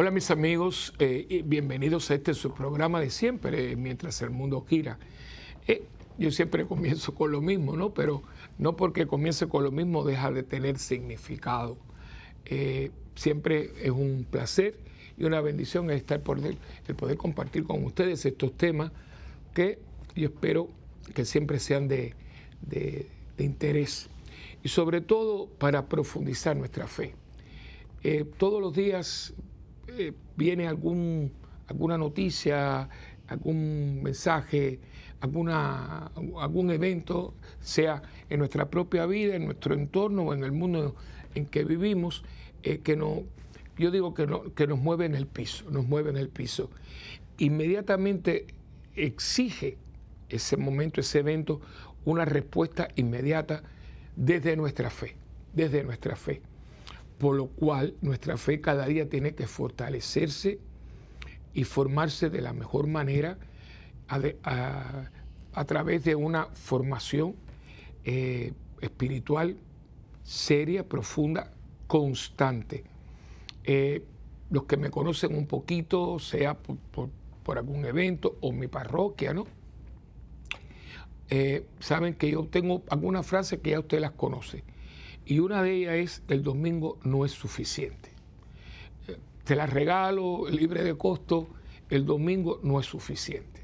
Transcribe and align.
Hola 0.00 0.10
mis 0.10 0.30
amigos, 0.30 0.94
eh, 0.98 1.42
bienvenidos 1.44 2.10
a 2.10 2.14
este 2.14 2.32
su 2.32 2.54
programa 2.54 3.00
de 3.00 3.10
siempre, 3.10 3.76
mientras 3.76 4.22
el 4.22 4.30
mundo 4.30 4.64
gira. 4.66 4.98
Eh, 5.66 5.82
yo 6.16 6.30
siempre 6.30 6.64
comienzo 6.66 7.14
con 7.14 7.30
lo 7.32 7.42
mismo, 7.42 7.76
¿no? 7.76 7.92
Pero 7.92 8.22
no 8.56 8.76
porque 8.76 9.06
comience 9.06 9.46
con 9.46 9.62
lo 9.62 9.70
mismo 9.70 10.02
deja 10.02 10.30
de 10.30 10.42
tener 10.42 10.78
significado. 10.78 11.76
Eh, 12.46 12.92
siempre 13.14 13.72
es 13.82 13.90
un 13.90 14.24
placer 14.24 14.78
y 15.18 15.24
una 15.24 15.42
bendición 15.42 15.90
estar 15.90 16.22
por 16.22 16.38
el, 16.38 16.56
poder 16.94 17.18
compartir 17.18 17.64
con 17.64 17.84
ustedes 17.84 18.24
estos 18.24 18.56
temas 18.56 18.92
que 19.52 19.80
yo 20.16 20.28
espero 20.28 20.70
que 21.14 21.26
siempre 21.26 21.58
sean 21.58 21.88
de, 21.88 22.14
de 22.62 23.04
interés 23.36 24.08
y 24.62 24.70
sobre 24.70 25.02
todo 25.02 25.46
para 25.46 25.90
profundizar 25.90 26.56
nuestra 26.56 26.86
fe. 26.86 27.14
todos 28.38 28.62
los 28.62 28.72
días 28.72 29.34
eh, 29.98 30.12
viene 30.36 30.66
algún, 30.66 31.32
alguna 31.66 31.98
noticia, 31.98 32.88
algún 33.28 34.02
mensaje, 34.02 34.80
alguna, 35.20 36.10
algún 36.38 36.70
evento, 36.70 37.34
sea 37.60 38.02
en 38.28 38.38
nuestra 38.38 38.70
propia 38.70 39.06
vida, 39.06 39.36
en 39.36 39.44
nuestro 39.44 39.74
entorno 39.74 40.22
o 40.22 40.34
en 40.34 40.44
el 40.44 40.52
mundo 40.52 40.94
en 41.34 41.46
que 41.46 41.64
vivimos, 41.64 42.24
eh, 42.62 42.78
que 42.78 42.96
no, 42.96 43.22
yo 43.78 43.90
digo 43.90 44.14
que, 44.14 44.26
no, 44.26 44.54
que 44.54 44.66
nos 44.66 44.78
mueve 44.78 45.06
en 45.06 45.14
el 45.14 45.26
piso, 45.26 45.70
nos 45.70 45.86
mueve 45.86 46.10
en 46.10 46.16
el 46.16 46.28
piso. 46.28 46.70
Inmediatamente 47.38 48.46
exige 48.94 49.78
ese 50.28 50.56
momento, 50.56 51.00
ese 51.00 51.20
evento, 51.20 51.60
una 52.04 52.24
respuesta 52.24 52.88
inmediata 52.96 53.62
desde 54.16 54.56
nuestra 54.56 54.90
fe, 54.90 55.16
desde 55.54 55.84
nuestra 55.84 56.16
fe 56.16 56.42
por 57.20 57.36
lo 57.36 57.48
cual 57.48 57.94
nuestra 58.00 58.38
fe 58.38 58.62
cada 58.62 58.86
día 58.86 59.10
tiene 59.10 59.34
que 59.34 59.46
fortalecerse 59.46 60.58
y 61.52 61.64
formarse 61.64 62.30
de 62.30 62.40
la 62.40 62.54
mejor 62.54 62.86
manera 62.86 63.36
a, 64.08 65.64
través 65.66 66.02
de 66.02 66.14
una 66.14 66.46
formación 66.46 67.36
eh, 68.06 68.54
espiritual 68.80 69.58
seria, 70.22 70.88
profunda, 70.88 71.52
constante. 71.86 72.84
Eh, 73.64 74.02
los 74.48 74.64
que 74.64 74.78
me 74.78 74.90
conocen 74.90 75.36
un 75.36 75.46
poquito, 75.46 76.18
sea 76.18 76.56
por, 76.56 77.10
algún 77.58 77.84
evento 77.84 78.38
o 78.40 78.52
mi 78.52 78.68
parroquia, 78.68 79.34
¿no? 79.34 79.44
Eh, 81.28 81.66
saben 81.80 82.14
que 82.14 82.30
yo 82.30 82.46
tengo 82.46 82.82
algunas 82.88 83.26
frases 83.26 83.58
que 83.60 83.70
ya 83.70 83.80
usted 83.80 84.00
las 84.00 84.12
conoce. 84.12 84.64
Y 85.30 85.38
una 85.38 85.62
de 85.62 85.76
ellas 85.76 85.94
es, 85.94 86.22
el 86.26 86.42
domingo 86.42 86.98
no 87.04 87.24
es 87.24 87.30
suficiente. 87.30 88.10
Te 89.44 89.54
la 89.54 89.64
regalo 89.66 90.48
libre 90.50 90.82
de 90.82 90.96
costo, 90.96 91.46
el 91.88 92.04
domingo 92.04 92.58
no 92.64 92.80
es 92.80 92.86
suficiente. 92.86 93.62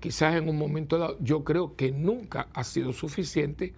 Quizás 0.00 0.34
en 0.34 0.50
un 0.50 0.58
momento 0.58 0.98
dado, 0.98 1.16
yo 1.20 1.44
creo 1.44 1.74
que 1.76 1.92
nunca 1.92 2.48
ha 2.52 2.62
sido 2.62 2.92
suficiente, 2.92 3.72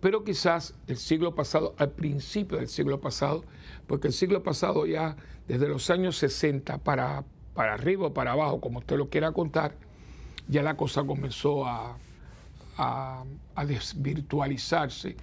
pero 0.00 0.24
quizás 0.24 0.72
el 0.86 0.96
siglo 0.96 1.34
pasado, 1.34 1.74
al 1.76 1.90
principio 1.90 2.56
del 2.56 2.68
siglo 2.68 3.02
pasado, 3.02 3.44
porque 3.86 4.06
el 4.06 4.14
siglo 4.14 4.42
pasado 4.42 4.86
ya 4.86 5.14
desde 5.46 5.68
los 5.68 5.90
años 5.90 6.16
60 6.16 6.78
para, 6.78 7.22
para 7.52 7.74
arriba 7.74 8.06
o 8.06 8.14
para 8.14 8.32
abajo, 8.32 8.62
como 8.62 8.78
usted 8.78 8.96
lo 8.96 9.10
quiera 9.10 9.30
contar, 9.32 9.74
ya 10.48 10.62
la 10.62 10.74
cosa 10.74 11.04
comenzó 11.04 11.66
a, 11.66 11.98
a 12.78 13.66
desvirtualizarse 13.66 15.16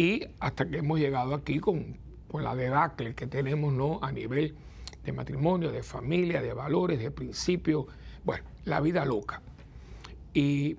y 0.00 0.26
hasta 0.38 0.66
que 0.66 0.78
hemos 0.78 0.98
llegado 0.98 1.34
aquí 1.34 1.58
con, 1.58 1.98
la 2.32 2.56
debacle 2.56 3.14
que 3.14 3.26
tenemos 3.26 3.70
¿no? 3.74 3.98
a 4.00 4.10
nivel 4.10 4.54
de 5.04 5.12
matrimonio, 5.12 5.70
de 5.70 5.82
familia, 5.82 6.40
de 6.40 6.54
valores, 6.54 6.98
de 7.00 7.10
principios, 7.10 7.84
bueno, 8.24 8.44
la 8.64 8.80
vida 8.80 9.04
loca. 9.04 9.42
Y 10.32 10.78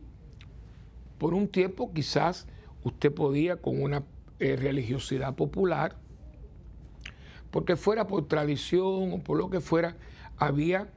por 1.20 1.36
un 1.36 1.50
tiempo 1.50 1.94
quizás 1.94 2.48
usted 2.84 3.14
podía 3.14 3.58
con 3.58 3.84
una 3.84 4.02
eh, 4.40 4.56
religiosidad 4.56 5.36
popular, 5.36 5.98
porque 7.52 7.76
fuera 7.76 8.08
por 8.08 8.28
tradición 8.28 9.14
o 9.14 9.20
por 9.20 9.38
lo 9.38 9.52
que 9.52 9.62
fuera, 9.62 9.98
había 10.38 10.90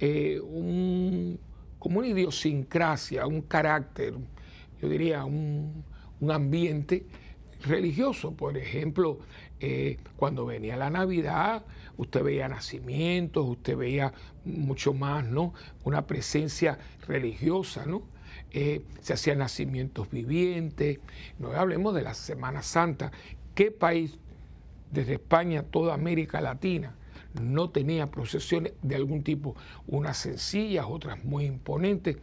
eh, 0.00 0.38
un, 0.42 1.40
como 1.78 2.00
una 2.00 2.08
idiosincrasia, 2.08 3.26
un 3.26 3.40
carácter, 3.40 4.16
yo 4.82 4.88
diría 4.90 5.24
un, 5.24 5.82
un 6.20 6.30
ambiente 6.30 7.06
religioso. 7.62 8.32
Por 8.32 8.56
ejemplo, 8.56 9.18
eh, 9.60 9.98
cuando 10.16 10.46
venía 10.46 10.76
la 10.76 10.90
Navidad, 10.90 11.64
usted 11.96 12.22
veía 12.22 12.48
nacimientos, 12.48 13.46
usted 13.46 13.76
veía 13.76 14.12
mucho 14.44 14.94
más, 14.94 15.24
¿no? 15.26 15.54
Una 15.84 16.06
presencia 16.06 16.78
religiosa, 17.06 17.86
¿no? 17.86 18.02
Eh, 18.52 18.82
se 19.00 19.12
hacían 19.12 19.38
nacimientos 19.38 20.10
vivientes. 20.10 20.98
No 21.38 21.52
hablemos 21.52 21.94
de 21.94 22.02
la 22.02 22.14
Semana 22.14 22.62
Santa. 22.62 23.12
¿Qué 23.54 23.70
país, 23.70 24.18
desde 24.90 25.14
España, 25.14 25.62
toda 25.62 25.94
América 25.94 26.40
Latina, 26.40 26.94
no 27.40 27.70
tenía 27.70 28.06
procesiones 28.06 28.72
de 28.82 28.96
algún 28.96 29.22
tipo? 29.22 29.54
Unas 29.86 30.16
sencillas, 30.16 30.86
otras 30.88 31.24
muy 31.24 31.44
imponentes, 31.44 32.16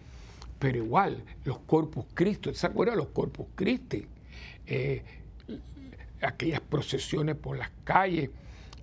pero 0.60 0.78
igual, 0.78 1.24
los 1.46 1.60
Corpus 1.60 2.06
Christi, 2.14 2.54
¿se 2.56 2.68
acuerda 2.68 2.94
de 2.94 2.98
los 2.98 3.10
Corpus 3.10 3.46
Christi? 3.56 4.08
Eh, 4.66 5.04
aquellas 6.22 6.62
procesiones 6.62 7.36
por 7.36 7.58
las 7.58 7.72
calles, 7.84 8.30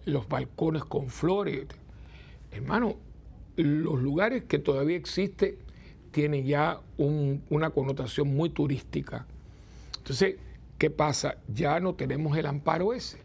los 0.04 0.28
balcones 0.28 0.84
con 0.84 1.08
flores. 1.08 1.66
Hermano, 2.50 2.96
los 3.56 4.00
lugares 4.00 4.44
que 4.44 4.58
todavía 4.58 4.96
existen 4.96 5.56
tienen 6.10 6.46
ya 6.46 6.80
una 6.96 7.70
connotación 7.70 8.34
muy 8.34 8.50
turística. 8.50 9.26
Entonces, 9.98 10.36
¿qué 10.78 10.90
pasa? 10.90 11.38
Ya 11.48 11.80
no 11.80 11.94
tenemos 11.94 12.36
el 12.36 12.46
amparo 12.46 12.92
ese. 12.92 13.22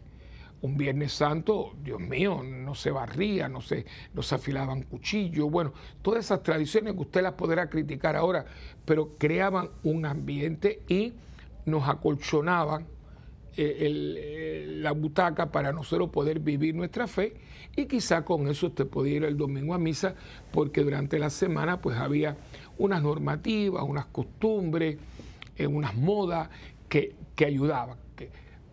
Un 0.62 0.76
Viernes 0.76 1.12
Santo, 1.12 1.72
Dios 1.82 2.00
mío, 2.00 2.42
no 2.42 2.74
se 2.74 2.90
barría, 2.90 3.48
no 3.48 3.62
se, 3.62 3.86
no 4.12 4.22
se 4.22 4.34
afilaban 4.34 4.82
cuchillos, 4.82 5.50
bueno, 5.50 5.72
todas 6.02 6.26
esas 6.26 6.42
tradiciones 6.42 6.92
que 6.94 7.00
usted 7.00 7.22
las 7.22 7.32
podrá 7.32 7.70
criticar 7.70 8.14
ahora, 8.14 8.44
pero 8.84 9.16
creaban 9.16 9.70
un 9.84 10.04
ambiente 10.04 10.82
y 10.86 11.14
nos 11.64 11.88
acolchonaban 11.88 12.86
eh, 13.56 14.64
la 14.78 14.92
butaca 14.92 15.50
para 15.50 15.72
nosotros 15.72 16.10
poder 16.10 16.40
vivir 16.40 16.74
nuestra 16.74 17.06
fe 17.06 17.34
y 17.76 17.86
quizá 17.86 18.24
con 18.24 18.48
eso 18.48 18.68
usted 18.68 18.86
podía 18.86 19.16
ir 19.16 19.24
el 19.24 19.36
domingo 19.36 19.74
a 19.74 19.78
misa 19.78 20.14
porque 20.52 20.82
durante 20.82 21.18
la 21.18 21.30
semana 21.30 21.80
pues 21.80 21.96
había 21.96 22.36
unas 22.78 23.02
normativas, 23.02 23.84
unas 23.86 24.06
costumbres, 24.06 24.98
eh, 25.56 25.66
unas 25.66 25.96
modas 25.96 26.48
que, 26.88 27.16
ayudaban, 27.44 27.96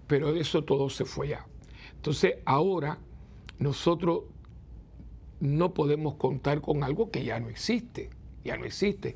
pero 0.08 0.36
eso 0.36 0.66
todo 0.66 0.90
se 0.90 1.06
fue 1.06 1.30
ya. 1.30 1.46
Entonces 1.96 2.36
ahora 2.44 2.98
nosotros 3.60 4.24
no 5.40 5.74
podemos 5.74 6.16
contar 6.16 6.60
con 6.60 6.84
algo 6.84 7.10
que 7.10 7.24
ya 7.24 7.40
no 7.40 7.48
existe, 7.48 8.10
ya 8.44 8.58
no 8.58 8.66
existe. 8.66 9.16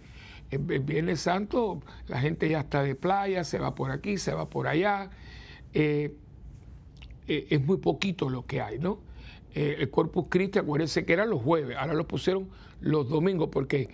El 0.51 0.59
Viernes 0.59 1.19
Santo 1.19 1.81
la 2.07 2.21
gente 2.21 2.47
ya 2.47 2.61
está 2.61 2.81
de 2.81 2.95
playa, 2.95 3.43
se 3.43 3.59
va 3.59 3.75
por 3.75 3.91
aquí, 3.91 4.17
se 4.17 4.33
va 4.33 4.49
por 4.49 4.67
allá, 4.67 5.09
eh, 5.73 6.15
eh, 7.27 7.47
es 7.49 7.65
muy 7.65 7.77
poquito 7.77 8.29
lo 8.29 8.45
que 8.45 8.61
hay, 8.61 8.79
¿no? 8.79 8.99
Eh, 9.53 9.77
el 9.79 9.89
Corpus 9.89 10.25
Christi, 10.29 10.59
acuérdense 10.59 11.05
que 11.05 11.13
eran 11.13 11.29
los 11.29 11.41
jueves, 11.41 11.77
ahora 11.77 11.93
lo 11.93 12.07
pusieron 12.07 12.49
los 12.79 13.09
domingos, 13.09 13.49
porque 13.51 13.89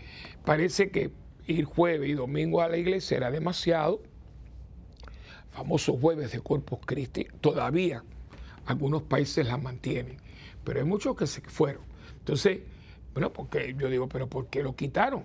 parece 0.45 0.91
que 0.91 1.11
ir 1.47 1.65
jueves 1.65 2.09
y 2.09 2.13
domingo 2.13 2.61
a 2.61 2.69
la 2.69 2.77
iglesia 2.77 3.17
era 3.17 3.31
demasiado. 3.31 4.01
Famosos 5.49 5.99
jueves 5.99 6.31
de 6.31 6.39
Corpus 6.41 6.79
Christi, 6.85 7.27
todavía 7.41 8.03
algunos 8.65 9.03
países 9.03 9.47
la 9.47 9.57
mantienen, 9.57 10.17
pero 10.63 10.79
hay 10.79 10.85
muchos 10.85 11.15
que 11.15 11.25
se 11.25 11.41
fueron. 11.41 11.81
Entonces, 12.19 12.59
bueno, 13.13 13.33
porque 13.33 13.75
yo 13.77 13.89
digo, 13.89 14.07
pero 14.07 14.27
¿por 14.27 14.47
qué 14.47 14.61
lo 14.61 14.75
quitaron? 14.75 15.23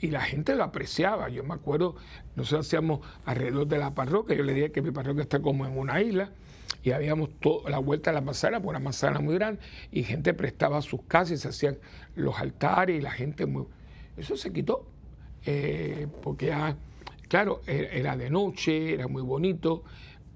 Y 0.00 0.08
la 0.08 0.20
gente 0.20 0.54
lo 0.54 0.64
apreciaba. 0.64 1.28
Yo 1.28 1.44
me 1.44 1.54
acuerdo, 1.54 1.96
nosotros 2.36 2.66
hacíamos 2.66 3.00
alrededor 3.24 3.66
de 3.66 3.78
la 3.78 3.94
parroquia, 3.94 4.36
yo 4.36 4.42
le 4.42 4.54
dije 4.54 4.72
que 4.72 4.82
mi 4.82 4.90
parroquia 4.90 5.22
está 5.22 5.40
como 5.40 5.66
en 5.66 5.78
una 5.78 6.00
isla, 6.00 6.30
y 6.82 6.92
habíamos 6.92 7.30
la 7.68 7.78
vuelta 7.78 8.10
a 8.10 8.12
la 8.12 8.20
manzana, 8.20 8.60
por 8.60 8.70
una 8.70 8.78
manzana 8.78 9.20
muy 9.20 9.34
grande, 9.34 9.60
y 9.92 10.02
gente 10.02 10.34
prestaba 10.34 10.80
sus 10.82 11.02
casas 11.02 11.32
y 11.32 11.36
se 11.36 11.48
hacían 11.48 11.78
los 12.14 12.38
altares, 12.38 12.98
y 12.98 13.00
la 13.00 13.10
gente 13.10 13.46
muy... 13.46 13.66
Eso 14.16 14.36
se 14.36 14.52
quitó, 14.52 14.86
eh, 15.46 16.06
porque 16.22 16.46
ya, 16.46 16.76
claro, 17.28 17.60
era 17.66 18.16
de 18.16 18.30
noche, 18.30 18.94
era 18.94 19.08
muy 19.08 19.22
bonito. 19.22 19.84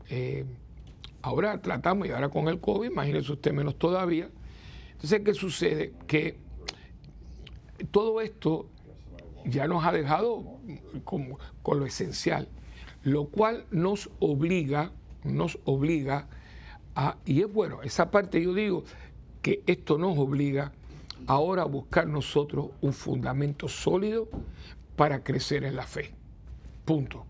Eh, 0.09 0.45
ahora 1.23 1.61
tratamos, 1.61 2.07
y 2.09 2.11
ahora 2.11 2.29
con 2.29 2.49
el 2.49 2.61
COVID, 2.61 2.91
imagínese 2.91 3.33
usted 3.33 3.53
menos 3.53 3.79
todavía. 3.79 4.29
Entonces, 4.93 5.21
¿qué 5.25 5.35
sucede? 5.35 5.93
Que 6.07 6.39
todo 7.91 8.21
esto 8.21 8.69
ya 9.45 9.67
nos 9.67 9.85
ha 9.85 9.93
dejado 9.93 10.59
con, 11.05 11.37
con, 11.63 11.79
lo 11.79 11.87
esencial, 11.87 12.49
lo 13.03 13.27
cual 13.27 13.67
nos 13.71 14.11
obliga, 14.19 14.93
nos 15.23 15.59
obliga 15.65 16.29
a, 16.95 17.17
y 17.25 17.43
es 17.43 17.53
bueno, 17.53 17.83
esa 17.83 18.11
parte 18.11 18.43
yo 18.43 18.55
digo, 18.55 18.85
que 19.43 19.63
esto 19.67 19.99
nos 19.99 20.17
obliga 20.19 20.73
ahora 21.27 21.63
a 21.63 21.67
buscar 21.67 22.07
nosotros 22.07 22.71
un 22.81 22.93
fundamento 22.93 23.69
sólido 23.69 24.29
para 24.97 25.23
crecer 25.23 25.65
en 25.65 25.77
la 25.77 25.87
fe. 25.87 26.13
Punto. 26.85 27.27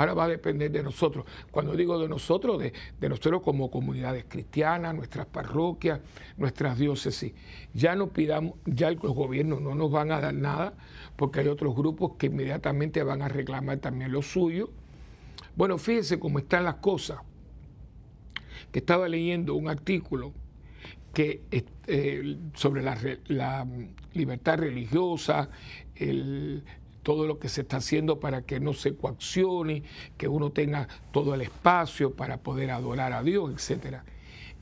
Ahora 0.00 0.14
va 0.14 0.24
a 0.24 0.28
depender 0.28 0.70
de 0.70 0.82
nosotros. 0.82 1.26
Cuando 1.50 1.76
digo 1.76 1.98
de 1.98 2.08
nosotros, 2.08 2.58
de, 2.58 2.72
nosotros 3.06 3.42
como 3.42 3.70
comunidades 3.70 4.24
cristianas, 4.26 4.94
nuestras 4.94 5.26
parroquias, 5.26 6.00
nuestras 6.38 6.78
diócesis. 6.78 7.34
Ya 7.74 7.94
no 7.94 8.08
pidamos, 8.08 8.54
ya 8.64 8.90
los 8.92 9.12
gobiernos 9.14 9.60
no 9.60 9.74
nos 9.74 9.90
van 9.90 10.10
a 10.10 10.18
dar 10.18 10.32
nada, 10.32 10.72
porque 11.16 11.40
hay 11.40 11.48
otros 11.48 11.76
grupos 11.76 12.12
que 12.16 12.28
inmediatamente 12.28 13.02
van 13.02 13.20
a 13.20 13.28
reclamar 13.28 13.76
también 13.76 14.10
lo 14.10 14.22
suyo. 14.22 14.70
Bueno, 15.54 15.76
fíjense 15.76 16.18
cómo 16.18 16.38
están 16.38 16.64
las 16.64 16.76
cosas. 16.76 17.18
Que 18.72 18.78
estaba 18.78 19.06
leyendo 19.06 19.54
un 19.54 19.68
artículo 19.68 20.32
que, 21.12 21.42
eh, 21.86 22.38
sobre 22.54 22.80
la, 22.82 22.96
la, 23.26 23.66
libertad 24.14 24.60
religiosa, 24.60 25.50
el, 25.94 26.64
todo 27.02 27.26
lo 27.26 27.38
que 27.38 27.48
se 27.48 27.62
está 27.62 27.78
haciendo 27.78 28.20
para 28.20 28.42
que 28.42 28.60
no 28.60 28.72
se 28.72 28.94
coaccione, 28.94 29.82
que 30.16 30.28
uno 30.28 30.50
tenga 30.50 30.88
todo 31.12 31.34
el 31.34 31.40
espacio 31.42 32.14
para 32.14 32.38
poder 32.38 32.70
adorar 32.70 33.12
a 33.12 33.22
Dios, 33.22 33.70
etc. 33.70 33.98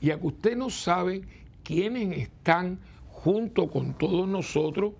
Y 0.01 0.11
a 0.11 0.19
que 0.19 0.27
usted 0.27 0.57
no 0.57 0.69
sabe 0.69 1.23
quiénes 1.63 2.17
están 2.17 2.79
junto 3.09 3.69
con 3.69 3.93
todos 3.97 4.27
nosotros, 4.27 4.93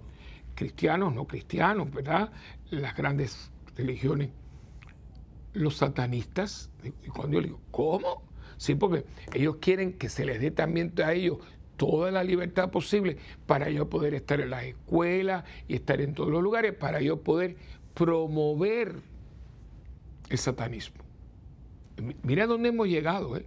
cristianos, 0.56 1.14
no 1.14 1.26
cristianos, 1.26 1.92
¿verdad? 1.92 2.32
Las 2.70 2.96
grandes 2.96 3.52
religiones, 3.76 4.30
los 5.54 5.78
satanistas. 5.78 6.70
Y 6.84 7.08
cuando 7.08 7.38
yo 7.38 7.44
digo, 7.44 7.60
¿cómo? 7.72 8.24
Sí, 8.58 8.76
porque 8.76 9.06
ellos 9.34 9.56
quieren 9.62 9.94
que 9.94 10.10
se 10.10 10.26
les 10.26 10.42
dé 10.42 10.52
también 10.52 10.94
a 11.04 11.14
ellos 11.14 11.38
toda 11.80 12.12
la 12.12 12.26
libertad 12.26 12.70
posible 12.70 13.16
para 13.48 13.70
yo 13.70 13.90
poder 13.90 14.14
estar 14.14 14.42
en 14.42 14.50
las 14.50 14.66
escuelas 14.66 15.46
y 15.70 15.76
estar 15.76 16.02
en 16.02 16.14
todos 16.14 16.30
los 16.30 16.44
lugares, 16.44 16.74
para 16.74 17.00
yo 17.00 17.22
poder 17.22 17.56
promover 17.94 18.98
el 20.30 20.38
satanismo. 20.38 20.98
Mira 22.22 22.48
dónde 22.48 22.68
hemos 22.68 22.90
llegado. 22.90 23.38
¿eh? 23.38 23.46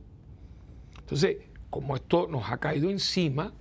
Entonces, 1.00 1.36
como 1.68 1.94
esto 1.94 2.26
nos 2.26 2.50
ha 2.50 2.56
caído 2.56 2.88
encima, 2.88 3.52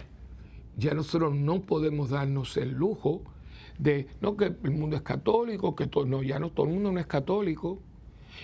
ya 0.77 0.94
nosotros 0.94 1.35
no 1.35 1.62
podemos 1.63 2.09
darnos 2.09 2.56
el 2.56 2.71
lujo 2.71 3.23
de, 3.77 4.07
no 4.21 4.38
que 4.38 4.45
el 4.45 4.71
mundo 4.71 4.95
es 4.95 5.01
católico, 5.01 5.75
que 5.75 5.88
todo, 5.88 6.06
no, 6.06 6.23
ya 6.23 6.39
no, 6.39 6.50
todo 6.50 6.68
el 6.68 6.73
mundo 6.73 6.94
no 6.94 7.00
es 7.01 7.07
católico. 7.07 7.79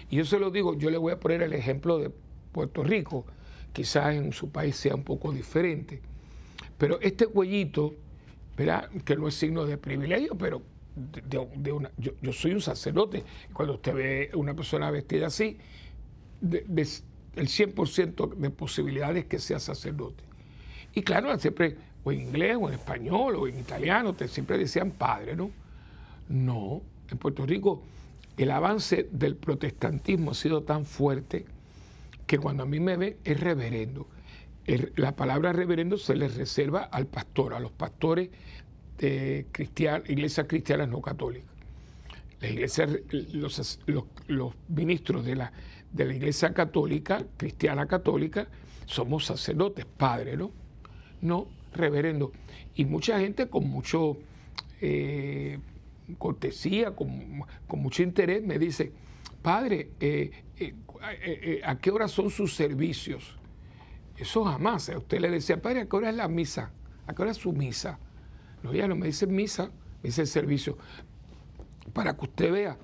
Y 0.09 0.17
yo 0.17 0.25
se 0.25 0.39
lo 0.39 0.51
digo, 0.51 0.73
yo 0.77 0.89
le 0.89 0.97
voy 0.97 1.13
a 1.13 1.21
poner 1.21 1.41
el 1.41 1.53
ejemplo 1.53 1.99
de 1.99 2.11
Puerto 2.51 2.83
Rico, 2.83 3.25
quizás 3.71 4.13
en 4.15 4.33
su 4.33 4.49
país 4.49 4.75
sea 4.75 4.93
un 4.93 5.03
poco 5.03 5.31
diferente. 5.31 6.01
Pero 6.77 6.99
este 7.01 7.27
cuellito, 7.27 7.95
que 9.05 9.15
no 9.15 9.27
es 9.27 9.35
signo 9.35 9.65
de 9.65 9.77
privilegio, 9.77 10.35
pero 10.37 10.61
de, 10.95 11.89
yo, 11.97 12.33
soy 12.33 12.53
un 12.53 12.61
sacerdote. 12.61 13.23
Cuando 13.53 13.75
usted 13.75 13.93
ve 13.93 14.31
una 14.33 14.53
persona 14.53 14.89
vestida 14.91 15.27
así, 15.27 15.57
el 16.41 17.47
100% 17.47 18.35
de 18.35 18.49
posibilidades 18.49 19.25
que 19.25 19.39
sea 19.39 19.59
sacerdote. 19.59 20.23
Y 20.93 21.03
claro, 21.03 21.37
siempre, 21.39 21.75
o 22.03 22.11
en 22.11 22.21
inglés, 22.21 22.57
o 22.59 22.67
en 22.67 22.75
español, 22.75 23.35
o 23.35 23.47
en 23.47 23.59
italiano, 23.59 24.13
te 24.13 24.27
siempre 24.27 24.57
decían 24.57 24.91
padre, 24.91 25.35
¿no? 25.35 25.51
No, 26.29 26.81
en 27.09 27.17
Puerto 27.17 27.45
Rico 27.45 27.83
el 28.37 28.51
avance 28.51 29.09
del 29.11 29.35
protestantismo 29.35 30.31
ha 30.31 30.35
sido 30.35 30.61
tan 30.61 30.85
fuerte 30.85 31.45
que 32.27 32.37
cuando 32.37 32.63
a 32.63 32.65
mí 32.65 32.79
me 32.79 32.95
ven 32.95 33.17
es 33.23 33.39
reverendo 33.39 34.07
la 34.95 35.15
palabra 35.15 35.53
reverendo 35.53 35.97
se 35.97 36.15
le 36.15 36.27
reserva 36.27 36.83
al 36.83 37.07
pastor, 37.07 37.53
a 37.53 37.59
los 37.59 37.71
pastores 37.71 38.29
de 38.97 39.45
iglesias 40.07 40.47
cristianas 40.47 40.89
no 40.89 41.01
católicas. 41.01 41.49
los, 44.27 44.53
ministros 44.67 45.25
de 45.25 45.35
la, 45.35 45.53
de 45.93 46.05
la 46.05 46.13
iglesia 46.13 46.53
católica, 46.53 47.25
cristiana 47.37 47.87
católica, 47.87 48.47
somos 48.85 49.25
sacerdotes, 49.25 49.85
padres, 49.85 50.37
¿no? 50.37 50.51
No, 51.21 51.47
reverendo. 51.73 52.31
Y 52.75 52.85
mucha 52.85 53.19
gente 53.19 53.47
con 53.47 53.67
mucho 53.67 54.17
eh, 54.81 55.59
cortesía, 56.17 56.95
con, 56.95 57.43
mucho 57.69 58.03
interés, 58.03 58.43
me 58.43 58.59
dice, 58.59 58.91
padre, 59.41 59.91
eh, 59.99 60.31
eh, 60.59 61.61
¿a 61.63 61.77
qué 61.77 61.89
hora 61.91 62.07
son 62.07 62.29
sus 62.29 62.53
servicios? 62.53 63.36
Eso 64.17 64.43
jamás. 64.43 64.89
A 64.89 64.97
usted 64.97 65.19
le 65.19 65.29
decía, 65.29 65.61
padre, 65.61 65.81
¿a 65.81 65.85
qué 65.85 65.95
hora 65.95 66.09
es 66.09 66.15
la 66.15 66.27
misa? 66.27 66.71
¿A 67.05 67.13
qué 67.13 67.21
hora 67.21 67.31
es 67.31 67.37
su 67.37 67.53
misa? 67.53 67.99
No, 68.63 68.73
ya 68.73 68.87
no 68.87 68.95
me 68.95 69.05
dice 69.05 69.27
misa, 69.27 69.65
me 70.01 70.09
dice 70.09 70.25
servicio. 70.25 70.77
Para 71.93 72.15
que 72.17 72.25
usted 72.25 72.51
vea 72.51 72.77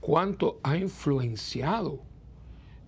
cuánto 0.00 0.58
ha 0.62 0.76
influenciado 0.76 2.00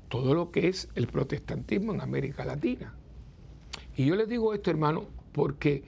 todo 0.09 0.35
lo 0.35 0.51
que 0.51 0.69
es 0.69 0.89
el 0.95 1.07
protestantismo 1.07 1.95
en 1.95 2.01
América 2.01 2.45
Latina. 2.45 2.93
Y 3.97 4.07
yo 4.07 4.17
les 4.17 4.29
digo 4.29 4.53
esto, 4.53 4.71
hermano, 4.71 5.07
porque 5.33 5.85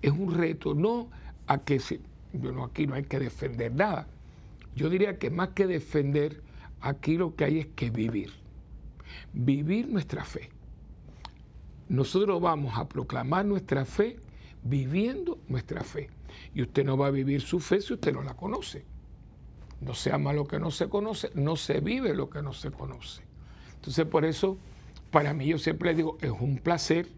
es 0.00 0.12
un 0.12 0.34
reto, 0.34 0.74
no 0.74 1.10
a 1.46 1.58
que 1.58 1.80
si, 1.80 2.00
bueno, 2.32 2.64
aquí 2.64 2.86
no 2.86 2.94
hay 2.94 3.02
que 3.02 3.18
defender 3.18 3.74
nada. 3.74 4.06
Yo 4.74 4.88
diría 4.88 5.18
que 5.18 5.30
más 5.30 5.50
que 5.50 5.66
defender, 5.66 6.42
aquí 6.80 7.16
lo 7.16 7.34
que 7.34 7.44
hay 7.44 7.58
es 7.58 7.66
que 7.66 7.90
vivir. 7.90 8.32
Vivir 9.34 9.88
nuestra 9.88 10.24
fe 10.24 10.48
nosotros 11.88 12.40
vamos 12.40 12.76
a 12.76 12.88
proclamar 12.88 13.44
nuestra 13.44 13.84
fe 13.84 14.18
viviendo 14.62 15.38
nuestra 15.48 15.82
fe. 15.82 16.08
Y 16.54 16.62
usted 16.62 16.84
no 16.84 16.96
va 16.96 17.08
a 17.08 17.10
vivir 17.10 17.40
su 17.40 17.60
fe 17.60 17.80
si 17.80 17.94
usted 17.94 18.12
no 18.12 18.22
la 18.22 18.34
conoce. 18.34 18.84
No 19.80 19.94
se 19.94 20.12
ama 20.12 20.32
lo 20.32 20.46
que 20.46 20.58
no 20.58 20.70
se 20.70 20.88
conoce, 20.88 21.30
no 21.34 21.56
se 21.56 21.80
vive 21.80 22.14
lo 22.14 22.30
que 22.30 22.42
no 22.42 22.52
se 22.52 22.70
conoce. 22.70 23.22
Entonces, 23.74 24.06
por 24.06 24.24
eso, 24.24 24.56
para 25.10 25.34
mí, 25.34 25.46
yo 25.46 25.58
siempre 25.58 25.94
digo, 25.94 26.18
es 26.20 26.30
un 26.30 26.58
placer, 26.58 27.08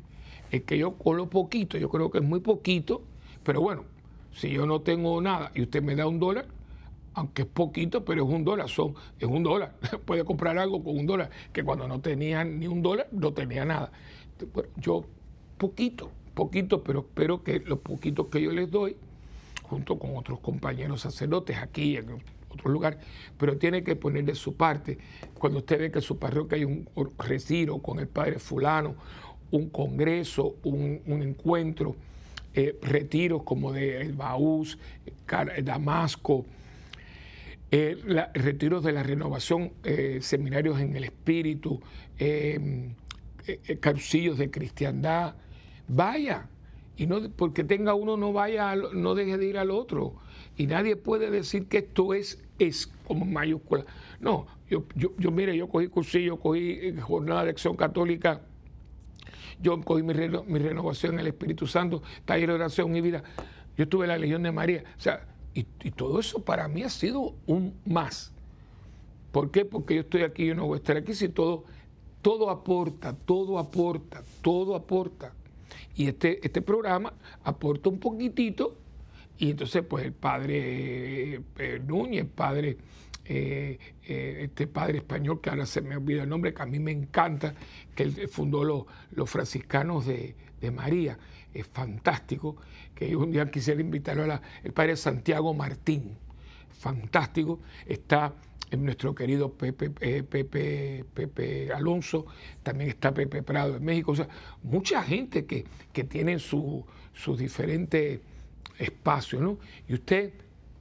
es 0.50 0.62
que 0.62 0.78
yo 0.78 0.94
con 0.94 1.18
lo 1.18 1.28
poquito, 1.28 1.76
yo 1.76 1.90
creo 1.90 2.10
que 2.10 2.18
es 2.18 2.24
muy 2.24 2.40
poquito, 2.40 3.02
pero 3.42 3.60
bueno, 3.60 3.84
si 4.32 4.50
yo 4.50 4.66
no 4.66 4.80
tengo 4.80 5.20
nada 5.20 5.52
y 5.54 5.62
usted 5.62 5.82
me 5.82 5.94
da 5.94 6.06
un 6.06 6.18
dólar, 6.18 6.46
aunque 7.14 7.42
es 7.42 7.48
poquito, 7.48 8.04
pero 8.04 8.24
es 8.24 8.30
un 8.30 8.44
dólar, 8.44 8.68
son, 8.68 8.94
es 9.18 9.28
un 9.28 9.42
dólar. 9.42 9.74
Puede 10.04 10.24
comprar 10.24 10.58
algo 10.58 10.82
con 10.82 10.98
un 10.98 11.06
dólar, 11.06 11.30
que 11.52 11.62
cuando 11.62 11.88
no 11.88 12.00
tenía 12.00 12.44
ni 12.44 12.66
un 12.66 12.82
dólar, 12.82 13.08
no 13.12 13.32
tenía 13.32 13.64
nada 13.64 13.90
yo 14.76 15.04
poquito, 15.58 16.10
poquito, 16.34 16.82
pero 16.82 17.00
espero 17.00 17.42
que 17.42 17.60
los 17.60 17.78
poquitos 17.78 18.26
que 18.26 18.42
yo 18.42 18.50
les 18.50 18.70
doy, 18.70 18.96
junto 19.62 19.98
con 19.98 20.16
otros 20.16 20.40
compañeros 20.40 21.02
sacerdotes 21.02 21.56
aquí 21.56 21.96
en 21.96 22.22
otro 22.50 22.70
lugar, 22.70 22.98
pero 23.38 23.56
tiene 23.56 23.82
que 23.82 23.96
poner 23.96 24.24
de 24.24 24.34
su 24.34 24.54
parte. 24.54 24.98
Cuando 25.38 25.58
usted 25.58 25.78
ve 25.78 25.90
que 25.90 25.98
en 25.98 26.02
su 26.02 26.18
parroquia 26.18 26.56
hay 26.56 26.64
un 26.64 26.88
retiro 27.18 27.78
con 27.78 27.98
el 27.98 28.08
padre 28.08 28.38
fulano, 28.38 28.94
un 29.50 29.68
congreso, 29.70 30.56
un, 30.64 31.00
encuentro, 31.06 31.96
eh, 32.54 32.78
retiros 32.82 33.42
como 33.42 33.72
de 33.72 34.00
El 34.00 34.12
Baús, 34.12 34.78
Damasco, 35.62 36.44
eh, 37.76 38.28
retiros 38.34 38.84
de 38.84 38.92
la 38.92 39.02
renovación, 39.02 39.72
eh, 39.82 40.18
seminarios 40.22 40.78
en 40.80 40.94
el 40.94 41.02
espíritu, 41.02 41.80
eh, 42.18 42.94
eh, 43.48 44.34
de 44.36 44.50
cristiandad, 44.50 45.34
vaya. 45.88 46.48
Y 46.96 47.08
no 47.08 47.28
porque 47.30 47.64
tenga 47.64 47.94
uno 47.94 48.16
no 48.16 48.32
vaya, 48.32 48.76
no 48.76 49.16
deje 49.16 49.38
de 49.38 49.46
ir 49.46 49.58
al 49.58 49.72
otro. 49.72 50.14
Y 50.56 50.68
nadie 50.68 50.94
puede 50.94 51.32
decir 51.32 51.66
que 51.66 51.78
esto 51.78 52.14
es, 52.14 52.40
es 52.60 52.92
como 53.08 53.24
mayúscula. 53.24 53.84
No, 54.20 54.46
yo, 54.70 54.84
yo, 54.94 55.10
yo 55.18 55.32
mire, 55.32 55.56
yo 55.56 55.68
cogí 55.68 55.88
cursillo, 55.88 56.38
cogí 56.38 56.94
jornada 57.00 57.42
de 57.42 57.50
acción 57.50 57.74
católica, 57.74 58.42
yo 59.60 59.80
cogí 59.80 60.04
mi, 60.04 60.14
mi 60.14 60.58
renovación 60.60 61.14
en 61.14 61.20
el 61.20 61.26
Espíritu 61.26 61.66
Santo, 61.66 62.04
taller 62.24 62.50
de 62.50 62.54
oración, 62.54 62.92
mi 62.92 63.00
vida. 63.00 63.24
Yo 63.76 63.88
tuve 63.88 64.06
la 64.06 64.16
Legión 64.16 64.44
de 64.44 64.52
María. 64.52 64.84
O 64.96 65.00
sea, 65.00 65.33
y, 65.54 65.62
todo 65.92 66.18
eso 66.20 66.44
para 66.44 66.66
mí 66.68 66.82
ha 66.82 66.90
sido 66.90 67.34
un 67.46 67.74
más. 67.86 68.32
¿Por 69.30 69.50
qué? 69.50 69.64
Porque 69.64 69.94
yo 69.94 70.00
estoy 70.00 70.22
aquí, 70.22 70.46
yo 70.46 70.54
no 70.54 70.66
voy 70.66 70.76
a 70.76 70.78
estar 70.78 70.96
aquí 70.96 71.14
si 71.14 71.28
todo 71.28 71.64
todo 72.24 72.48
aporta, 72.48 73.14
todo 73.14 73.58
aporta, 73.58 74.24
todo 74.40 74.74
aporta. 74.74 75.34
Y 75.94 76.08
este, 76.08 76.44
este 76.44 76.62
programa 76.62 77.12
aporta 77.44 77.90
un 77.90 77.98
poquitito 77.98 78.78
y 79.36 79.50
entonces 79.50 79.84
pues 79.86 80.06
el 80.06 80.14
padre 80.14 81.42
eh, 81.58 81.82
Núñez, 81.86 82.26
padre, 82.34 82.78
eh, 83.26 83.78
eh, 84.06 84.38
este 84.40 84.66
padre 84.66 84.98
español 84.98 85.38
que 85.42 85.50
ahora 85.50 85.66
se 85.66 85.82
me 85.82 85.98
olvida 85.98 86.22
el 86.22 86.28
nombre, 86.30 86.54
que 86.54 86.62
a 86.62 86.66
mí 86.66 86.78
me 86.78 86.92
encanta, 86.92 87.54
que 87.94 88.04
él 88.04 88.28
fundó 88.28 88.64
los, 88.64 89.30
franciscanos 89.30 90.06
de, 90.06 90.34
María, 90.72 91.18
es 91.54 91.66
fantástico, 91.66 92.56
que 92.94 93.14
un 93.16 93.30
día 93.32 93.50
quisiera 93.50 93.80
invitarlo 93.80 94.24
a 94.24 94.26
la, 94.26 94.42
el 94.62 94.72
padre 94.72 94.96
Santiago 94.96 95.54
Martín, 95.54 96.16
fantástico, 96.70 97.60
está 97.86 98.34
nuestro 98.76 99.14
querido 99.14 99.52
Pepe, 99.52 99.92
eh, 100.00 100.22
Pepe, 100.22 101.04
Pepe, 101.14 101.72
Alonso, 101.72 102.26
también 102.62 102.90
está 102.90 103.12
Pepe 103.12 103.42
Prado 103.42 103.76
en 103.76 103.84
México, 103.84 104.12
o 104.12 104.16
sea, 104.16 104.28
mucha 104.62 105.02
gente 105.02 105.46
que, 105.46 105.64
que 105.92 106.04
tiene 106.04 106.38
sus 106.38 106.84
diferentes 107.38 108.20
espacios, 108.78 109.42
¿no? 109.42 109.58
Y 109.88 109.94
usted, 109.94 110.32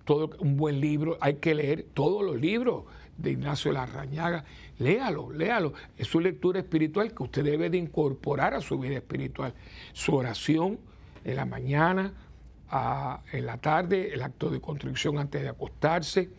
todo 0.06 0.32
un 0.40 0.58
buen 0.58 0.80
libro, 0.80 1.18
hay 1.22 1.36
que 1.36 1.56
leer 1.56 1.86
todos 1.94 2.24
los 2.24 2.40
libros 2.40 2.86
de 3.18 3.32
Ignacio 3.32 3.72
Larrañaga, 3.72 4.44
léalo, 4.80 5.32
léalo, 5.32 5.74
es 5.98 6.08
su 6.08 6.20
lectura 6.20 6.60
espiritual 6.60 7.14
que 7.14 7.24
usted 7.24 7.44
debe 7.44 7.70
de 7.70 7.78
incorporar 7.78 8.54
a 8.54 8.62
su 8.62 8.78
vida 8.80 8.96
espiritual, 8.96 9.54
su 9.94 10.16
oración 10.16 10.80
en 11.24 11.36
la 11.36 11.46
mañana, 11.46 12.14
en 13.32 13.46
la 13.46 13.58
tarde, 13.58 14.14
el 14.14 14.22
acto 14.24 14.50
de 14.50 14.60
contrición 14.60 15.20
antes 15.20 15.42
de 15.42 15.50
acostarse, 15.50 16.30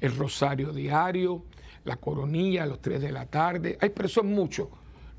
el 0.00 0.16
rosario 0.16 0.72
diario, 0.72 1.44
la 1.84 1.96
coronilla 1.96 2.62
a 2.62 2.66
los 2.66 2.80
3 2.80 3.00
de 3.02 3.12
la 3.12 3.26
tarde. 3.26 3.76
Hay 3.80 3.90
personas 3.90 4.32
mucho. 4.32 4.70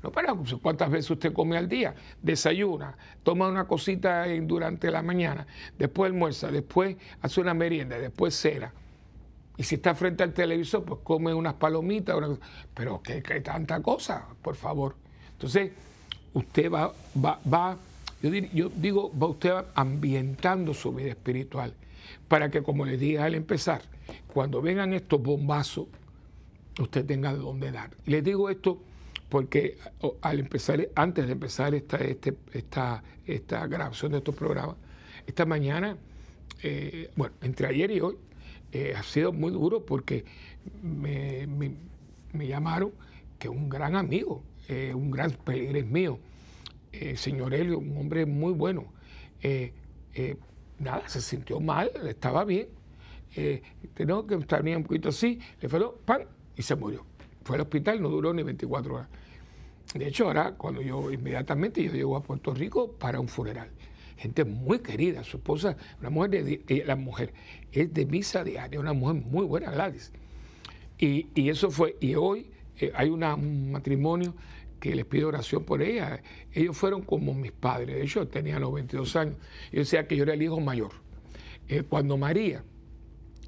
No 0.02 0.12
para 0.12 0.34
cuántas 0.60 0.90
veces 0.90 1.10
usted 1.10 1.32
come 1.32 1.56
al 1.56 1.68
día, 1.68 1.94
desayuna, 2.22 2.96
toma 3.22 3.48
una 3.48 3.66
cosita 3.66 4.26
durante 4.42 4.90
la 4.90 5.02
mañana, 5.02 5.46
después 5.78 6.10
almuerza, 6.10 6.50
después 6.50 6.96
hace 7.22 7.40
una 7.40 7.54
merienda, 7.54 7.98
después 7.98 8.34
cena. 8.34 8.72
Y 9.58 9.62
si 9.62 9.76
está 9.76 9.94
frente 9.94 10.22
al 10.22 10.32
televisor, 10.32 10.84
pues 10.84 11.00
come 11.02 11.32
unas 11.32 11.54
palomitas, 11.54 12.16
pero 12.74 13.00
que, 13.02 13.20
tanta 13.40 13.80
cosa, 13.80 14.26
por 14.42 14.56
favor. 14.56 14.94
Entonces, 15.32 15.72
usted 16.34 16.70
va, 16.70 16.92
va, 17.24 17.40
va 17.50 17.78
yo, 18.22 18.30
yo 18.30 18.70
digo, 18.74 19.12
va 19.16 19.28
usted 19.28 19.52
ambientando 19.74 20.74
su 20.74 20.92
vida 20.92 21.10
espiritual 21.10 21.74
para 22.28 22.50
que, 22.50 22.62
como 22.62 22.84
les 22.84 22.98
dije 22.98 23.18
al 23.18 23.34
empezar, 23.34 23.82
cuando 24.32 24.60
vengan 24.62 24.92
estos 24.92 25.22
bombazos, 25.22 25.86
usted 26.78 27.04
tenga 27.04 27.32
de 27.32 27.38
dónde 27.38 27.72
dar. 27.72 27.90
Y 28.06 28.10
les 28.10 28.24
digo 28.24 28.50
esto 28.50 28.80
porque 29.28 29.78
al 30.20 30.38
empezar, 30.38 30.88
antes 30.94 31.26
de 31.26 31.32
empezar 31.32 31.74
esta, 31.74 31.96
este, 31.98 32.36
esta, 32.52 33.02
esta 33.24 33.66
grabación 33.66 34.12
de 34.12 34.18
estos 34.18 34.34
programas, 34.34 34.76
esta 35.26 35.44
mañana, 35.44 35.96
eh, 36.62 37.10
bueno, 37.16 37.34
entre 37.42 37.66
ayer 37.66 37.90
y 37.90 38.00
hoy, 38.00 38.16
eh, 38.76 38.94
ha 38.96 39.02
sido 39.02 39.32
muy 39.32 39.50
duro 39.52 39.84
porque 39.84 40.24
me, 40.82 41.46
llamaron 42.46 42.92
que 43.38 43.48
un 43.48 43.68
gran 43.68 43.96
amigo, 43.96 44.42
eh, 44.68 44.92
un 44.94 45.10
gran 45.10 45.30
peligres 45.30 45.86
mío, 45.86 46.18
señor 47.16 47.52
Helio, 47.52 47.78
un 47.78 47.96
hombre 47.98 48.24
muy 48.24 48.54
bueno, 48.54 48.86
nada, 50.78 51.08
se 51.08 51.20
sintió 51.20 51.60
mal, 51.60 51.90
estaba 52.06 52.44
bien, 52.44 52.68
eh, 53.36 53.62
tengo 53.94 54.26
que 54.26 54.34
estar 54.36 54.64
un 54.64 54.82
poquito 54.82 55.10
así, 55.10 55.38
le 55.60 55.68
fue 55.68 55.80
pan 56.04 56.22
y 56.56 56.62
se 56.62 56.74
murió. 56.74 57.04
Fue 57.44 57.56
al 57.56 57.62
hospital, 57.62 58.00
no 58.00 58.08
duró 58.08 58.32
ni 58.32 58.42
24 58.42 58.94
horas. 58.94 59.08
De 59.94 60.08
hecho, 60.08 60.26
ahora, 60.26 60.52
cuando 60.52 60.80
yo 60.80 61.10
inmediatamente 61.12 61.82
yo 61.82 61.92
llego 61.92 62.16
a 62.16 62.22
Puerto 62.22 62.52
Rico 62.54 62.92
para 62.92 63.20
un 63.20 63.28
funeral. 63.28 63.70
Gente 64.16 64.44
muy 64.44 64.78
querida, 64.78 65.24
su 65.24 65.36
esposa, 65.38 65.76
una 66.00 66.10
mujer 66.10 66.44
de, 66.44 66.62
eh, 66.68 66.84
la 66.86 66.96
mujer 66.96 67.32
es 67.72 67.92
de 67.92 68.06
misa 68.06 68.44
diaria, 68.44 68.80
una 68.80 68.92
mujer 68.92 69.22
muy 69.24 69.44
buena, 69.44 69.70
Gladys. 69.70 70.12
Y, 70.98 71.26
y 71.34 71.50
eso 71.50 71.70
fue, 71.70 71.96
y 72.00 72.14
hoy 72.14 72.50
eh, 72.78 72.92
hay 72.94 73.08
un 73.10 73.70
matrimonio 73.70 74.34
que 74.80 74.94
les 74.94 75.04
pido 75.04 75.28
oración 75.28 75.64
por 75.64 75.82
ella. 75.82 76.22
Ellos 76.52 76.76
fueron 76.76 77.02
como 77.02 77.34
mis 77.34 77.52
padres, 77.52 77.96
de 77.96 78.02
hecho 78.02 78.26
tenía 78.28 78.58
92 78.58 79.16
años. 79.16 79.36
Yo 79.72 79.80
decía 79.80 80.06
que 80.06 80.16
yo 80.16 80.22
era 80.22 80.34
el 80.34 80.42
hijo 80.42 80.60
mayor. 80.60 80.92
Eh, 81.68 81.82
cuando 81.82 82.16
María, 82.16 82.62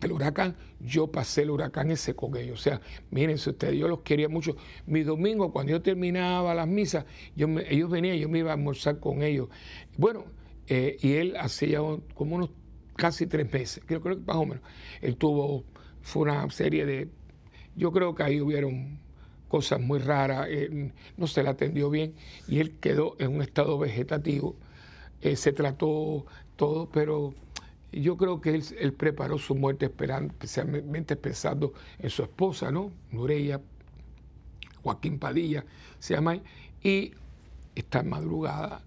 el 0.03 0.13
huracán, 0.13 0.57
yo 0.81 1.09
pasé 1.09 1.43
el 1.43 1.51
huracán 1.51 1.91
ese 1.91 2.15
con 2.15 2.37
ellos. 2.37 2.61
O 2.61 2.63
sea, 2.63 2.81
mírense 3.11 3.51
ustedes, 3.51 3.77
yo 3.77 3.89
los 3.89 4.01
quería 4.01 4.29
mucho. 4.29 4.57
Mi 4.87 5.03
domingo, 5.03 5.53
cuando 5.53 5.73
yo 5.73 5.83
terminaba 5.83 6.55
las 6.55 6.69
misas, 6.69 7.05
yo 7.37 7.49
ellos 7.69 7.91
venían, 7.91 8.17
yo 8.17 8.29
me 8.29 8.39
iba 8.41 8.51
a 8.51 8.55
almorzar 8.55 8.99
con 8.99 9.23
ellos. 9.23 9.49
Bueno, 9.97 10.25
eh, 10.69 10.97
y 11.01 11.13
él 11.15 11.37
hacía 11.37 11.81
como 12.15 12.37
unos 12.37 12.51
casi 12.97 13.27
tres 13.27 13.51
meses, 13.53 13.83
creo, 13.87 14.01
creo 14.01 14.17
que 14.17 14.25
más 14.25 14.37
o 14.37 14.47
menos. 14.47 14.63
Él 15.01 15.17
tuvo, 15.17 15.65
fue 16.03 16.23
una 16.23 16.49
serie 16.51 16.85
de, 16.85 17.09
yo 17.77 17.93
creo 17.93 18.15
que 18.15 18.23
ahí 18.23 18.41
hubieron 18.41 18.99
cosas 19.49 19.81
muy 19.81 19.99
raras, 19.99 20.49
no 21.17 21.27
se 21.27 21.43
le 21.43 21.49
atendió 21.49 21.91
bien 21.91 22.15
y 22.47 22.59
él 22.61 22.79
quedó 22.79 23.17
en 23.19 23.35
un 23.35 23.43
estado 23.43 23.79
vegetativo. 23.79 24.57
Eh, 25.21 25.37
se 25.37 25.53
trató 25.53 26.27
todo, 26.57 26.89
pero 26.91 27.35
yo 27.91 28.17
creo 28.17 28.41
que 28.41 28.55
él, 28.55 28.93
preparó 28.93 29.39
su 29.39 29.55
muerte 29.55 29.87
esperando, 29.87 30.33
especialmente 30.33 31.17
pensando 31.17 31.73
en 31.99 32.11
su 32.11 32.23
esposa, 32.23 32.71
¿no? 32.71 32.93
Nureya, 33.11 33.61
Joaquín 34.83 35.19
Padilla, 35.19 35.65
se 35.99 36.15
llama, 36.15 36.39
y 36.83 37.13
esta 37.75 38.03
madrugada 38.03 38.83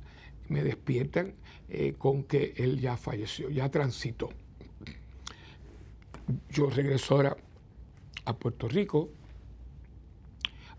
me 0.47 0.63
despiertan 0.63 1.33
eh, 1.73 1.93
con 1.97 2.23
que 2.23 2.53
él 2.57 2.81
ya 2.81 2.97
falleció, 2.97 3.49
ya 3.49 3.71
transitó. 3.71 4.27
Yo 6.49 6.69
regreso 6.69 7.15
ahora 7.15 7.37
a 8.25 8.35
Puerto 8.35 8.67
Rico, 8.67 9.09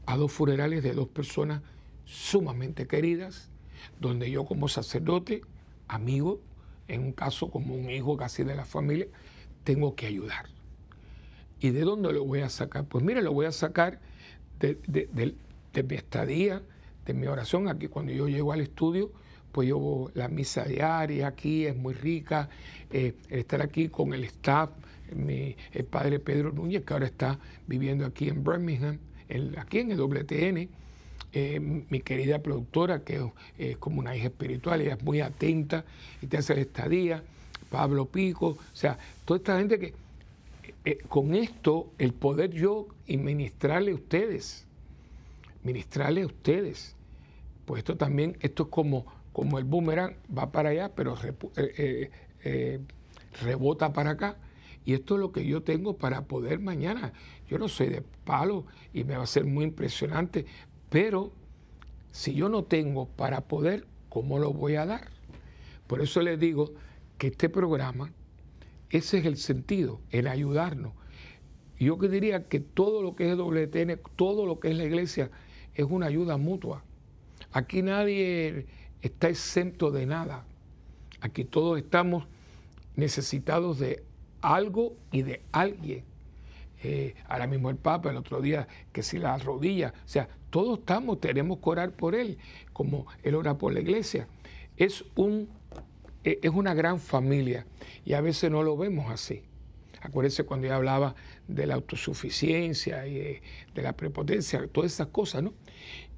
a 0.04 0.18
dos 0.18 0.30
funerales 0.30 0.82
de 0.82 0.92
dos 0.92 1.08
personas 1.08 1.62
sumamente 2.04 2.86
queridas, 2.86 3.48
donde 4.00 4.30
yo 4.30 4.44
como 4.44 4.68
sacerdote, 4.68 5.40
amigo, 5.88 6.42
en 6.88 7.04
un 7.04 7.12
caso 7.12 7.50
como 7.50 7.74
un 7.74 7.88
hijo 7.88 8.18
casi 8.18 8.44
de 8.44 8.54
la 8.54 8.66
familia, 8.66 9.06
tengo 9.64 9.94
que 9.94 10.06
ayudar. 10.06 10.50
¿Y 11.58 11.70
de 11.70 11.80
dónde 11.80 12.12
lo 12.12 12.26
voy 12.26 12.40
a 12.40 12.50
sacar? 12.50 12.84
Pues 12.84 13.02
mire, 13.02 13.22
lo 13.22 13.32
voy 13.32 13.46
a 13.46 13.52
sacar 13.52 13.98
de, 14.58 14.78
mi 15.82 15.94
estadía, 15.94 16.60
de 17.06 17.14
mi 17.14 17.28
oración. 17.28 17.68
Aquí 17.68 17.88
cuando 17.88 18.12
yo 18.12 18.28
llego 18.28 18.52
al 18.52 18.60
estudio, 18.60 19.10
pues 19.52 19.68
yo 19.68 20.10
la 20.14 20.28
misa 20.28 20.64
diaria 20.64 21.28
aquí 21.28 21.66
es 21.66 21.76
muy 21.76 21.94
rica, 21.94 22.48
eh, 22.90 23.14
estar 23.28 23.62
aquí 23.62 23.88
con 23.88 24.14
el 24.14 24.24
staff, 24.24 24.70
mi, 25.14 25.54
el 25.72 25.84
padre 25.84 26.18
Pedro 26.18 26.52
Núñez, 26.52 26.84
que 26.84 26.92
ahora 26.92 27.06
está 27.06 27.38
viviendo 27.66 28.06
aquí 28.06 28.28
en 28.28 28.42
Birmingham, 28.42 28.98
aquí 29.58 29.80
en 29.80 29.92
el 29.92 30.00
WTN, 30.00 30.68
eh, 31.34 31.60
mi 31.60 32.00
querida 32.00 32.40
productora, 32.40 33.04
que 33.04 33.30
es 33.58 33.76
como 33.76 34.00
una 34.00 34.16
hija 34.16 34.26
espiritual, 34.26 34.80
ella 34.80 34.94
es 34.94 35.02
muy 35.02 35.20
atenta 35.20 35.84
y 36.20 36.26
te 36.26 36.38
hace 36.38 36.54
la 36.54 36.62
estadía, 36.62 37.22
Pablo 37.70 38.06
Pico, 38.06 38.48
o 38.48 38.58
sea, 38.76 38.98
toda 39.24 39.38
esta 39.38 39.58
gente 39.58 39.78
que 39.78 39.94
eh, 40.84 40.98
con 41.08 41.34
esto, 41.34 41.92
el 41.98 42.12
poder 42.12 42.50
yo 42.50 42.88
y 43.06 43.16
ministrarle 43.16 43.92
a 43.92 43.94
ustedes, 43.94 44.66
ministrarle 45.62 46.22
a 46.22 46.26
ustedes, 46.26 46.96
pues 47.66 47.78
esto 47.78 47.96
también, 47.96 48.36
esto 48.40 48.64
es 48.64 48.68
como, 48.68 49.06
como 49.32 49.58
el 49.58 49.64
boomerang, 49.64 50.16
va 50.36 50.52
para 50.52 50.70
allá, 50.70 50.94
pero 50.94 51.16
eh, 51.56 52.80
rebota 53.42 53.92
para 53.92 54.10
acá. 54.10 54.36
Y 54.84 54.94
esto 54.94 55.14
es 55.14 55.20
lo 55.20 55.32
que 55.32 55.46
yo 55.46 55.62
tengo 55.62 55.96
para 55.96 56.26
poder 56.26 56.58
mañana. 56.58 57.12
Yo 57.48 57.58
no 57.58 57.68
soy 57.68 57.88
de 57.88 58.02
palo 58.24 58.66
y 58.92 59.04
me 59.04 59.16
va 59.16 59.22
a 59.22 59.26
ser 59.26 59.44
muy 59.44 59.64
impresionante, 59.64 60.46
pero 60.90 61.32
si 62.10 62.34
yo 62.34 62.48
no 62.48 62.64
tengo 62.64 63.06
para 63.06 63.42
poder, 63.42 63.86
¿cómo 64.08 64.38
lo 64.38 64.52
voy 64.52 64.76
a 64.76 64.86
dar? 64.86 65.08
Por 65.86 66.02
eso 66.02 66.20
les 66.20 66.38
digo 66.38 66.72
que 67.18 67.28
este 67.28 67.48
programa, 67.48 68.12
ese 68.90 69.18
es 69.18 69.24
el 69.24 69.36
sentido, 69.36 70.00
el 70.10 70.26
ayudarnos. 70.26 70.92
Yo 71.78 71.96
diría 71.96 72.48
que 72.48 72.60
todo 72.60 73.02
lo 73.02 73.16
que 73.16 73.30
es 73.30 73.36
WTN, 73.36 74.00
todo 74.16 74.46
lo 74.46 74.60
que 74.60 74.70
es 74.70 74.76
la 74.76 74.84
iglesia, 74.84 75.30
es 75.74 75.86
una 75.88 76.06
ayuda 76.06 76.36
mutua. 76.36 76.84
Aquí 77.52 77.82
nadie 77.82 78.66
está 79.02 79.28
exento 79.28 79.90
de 79.90 80.06
nada. 80.06 80.44
Aquí 81.20 81.44
todos 81.44 81.78
estamos 81.78 82.24
necesitados 82.96 83.78
de 83.78 84.02
algo 84.40 84.96
y 85.10 85.22
de 85.22 85.42
alguien. 85.52 86.04
Eh, 86.84 87.14
ahora 87.28 87.46
mismo 87.46 87.70
el 87.70 87.76
Papa, 87.76 88.10
el 88.10 88.16
otro 88.16 88.40
día, 88.40 88.66
que 88.92 89.02
si 89.02 89.18
la 89.18 89.36
rodilla, 89.38 89.92
o 90.04 90.08
sea, 90.08 90.28
todos 90.50 90.80
estamos, 90.80 91.20
tenemos 91.20 91.58
que 91.58 91.70
orar 91.70 91.92
por 91.92 92.14
él, 92.14 92.38
como 92.72 93.06
él 93.22 93.34
ora 93.34 93.56
por 93.56 93.72
la 93.72 93.80
iglesia. 93.80 94.26
Es, 94.76 95.04
un, 95.14 95.48
eh, 96.24 96.40
es 96.42 96.50
una 96.50 96.74
gran 96.74 96.98
familia 96.98 97.66
y 98.04 98.14
a 98.14 98.20
veces 98.20 98.50
no 98.50 98.62
lo 98.62 98.76
vemos 98.76 99.10
así. 99.10 99.42
Acuérdense 100.00 100.42
cuando 100.42 100.66
yo 100.66 100.74
hablaba 100.74 101.14
de 101.46 101.66
la 101.66 101.74
autosuficiencia 101.74 103.06
y 103.06 103.14
de, 103.14 103.42
de 103.72 103.82
la 103.82 103.92
prepotencia, 103.92 104.66
todas 104.66 104.92
esas 104.92 105.06
cosas, 105.08 105.44
¿no? 105.44 105.54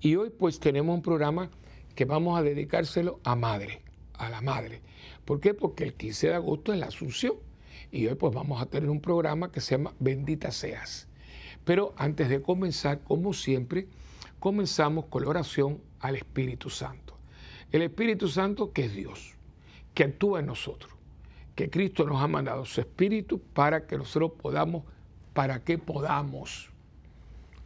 Y 0.00 0.16
hoy 0.16 0.30
pues 0.30 0.58
tenemos 0.58 0.94
un 0.94 1.02
programa 1.02 1.50
que 1.94 2.04
vamos 2.04 2.38
a 2.38 2.42
dedicárselo 2.42 3.20
a 3.24 3.36
madre, 3.36 3.82
a 4.14 4.28
la 4.28 4.40
madre. 4.40 4.82
¿Por 5.24 5.40
qué? 5.40 5.54
Porque 5.54 5.84
el 5.84 5.94
15 5.94 6.28
de 6.28 6.34
agosto 6.34 6.72
es 6.72 6.78
la 6.78 6.86
Asunción. 6.86 7.34
Y 7.90 8.06
hoy 8.06 8.14
pues 8.14 8.34
vamos 8.34 8.60
a 8.60 8.66
tener 8.66 8.90
un 8.90 9.00
programa 9.00 9.52
que 9.52 9.60
se 9.60 9.76
llama 9.76 9.94
Bendita 10.00 10.50
seas. 10.50 11.08
Pero 11.64 11.94
antes 11.96 12.28
de 12.28 12.42
comenzar, 12.42 13.00
como 13.02 13.32
siempre, 13.32 13.86
comenzamos 14.40 15.06
con 15.06 15.22
la 15.22 15.30
oración 15.30 15.80
al 16.00 16.16
Espíritu 16.16 16.70
Santo. 16.70 17.16
El 17.70 17.82
Espíritu 17.82 18.28
Santo 18.28 18.72
que 18.72 18.86
es 18.86 18.94
Dios, 18.94 19.34
que 19.94 20.04
actúa 20.04 20.40
en 20.40 20.46
nosotros, 20.46 20.92
que 21.54 21.70
Cristo 21.70 22.04
nos 22.04 22.20
ha 22.20 22.28
mandado 22.28 22.64
su 22.64 22.80
Espíritu 22.80 23.40
para 23.40 23.86
que 23.86 23.96
nosotros 23.96 24.32
podamos 24.40 24.84
para 25.34 25.64
que 25.64 25.78
podamos, 25.78 26.70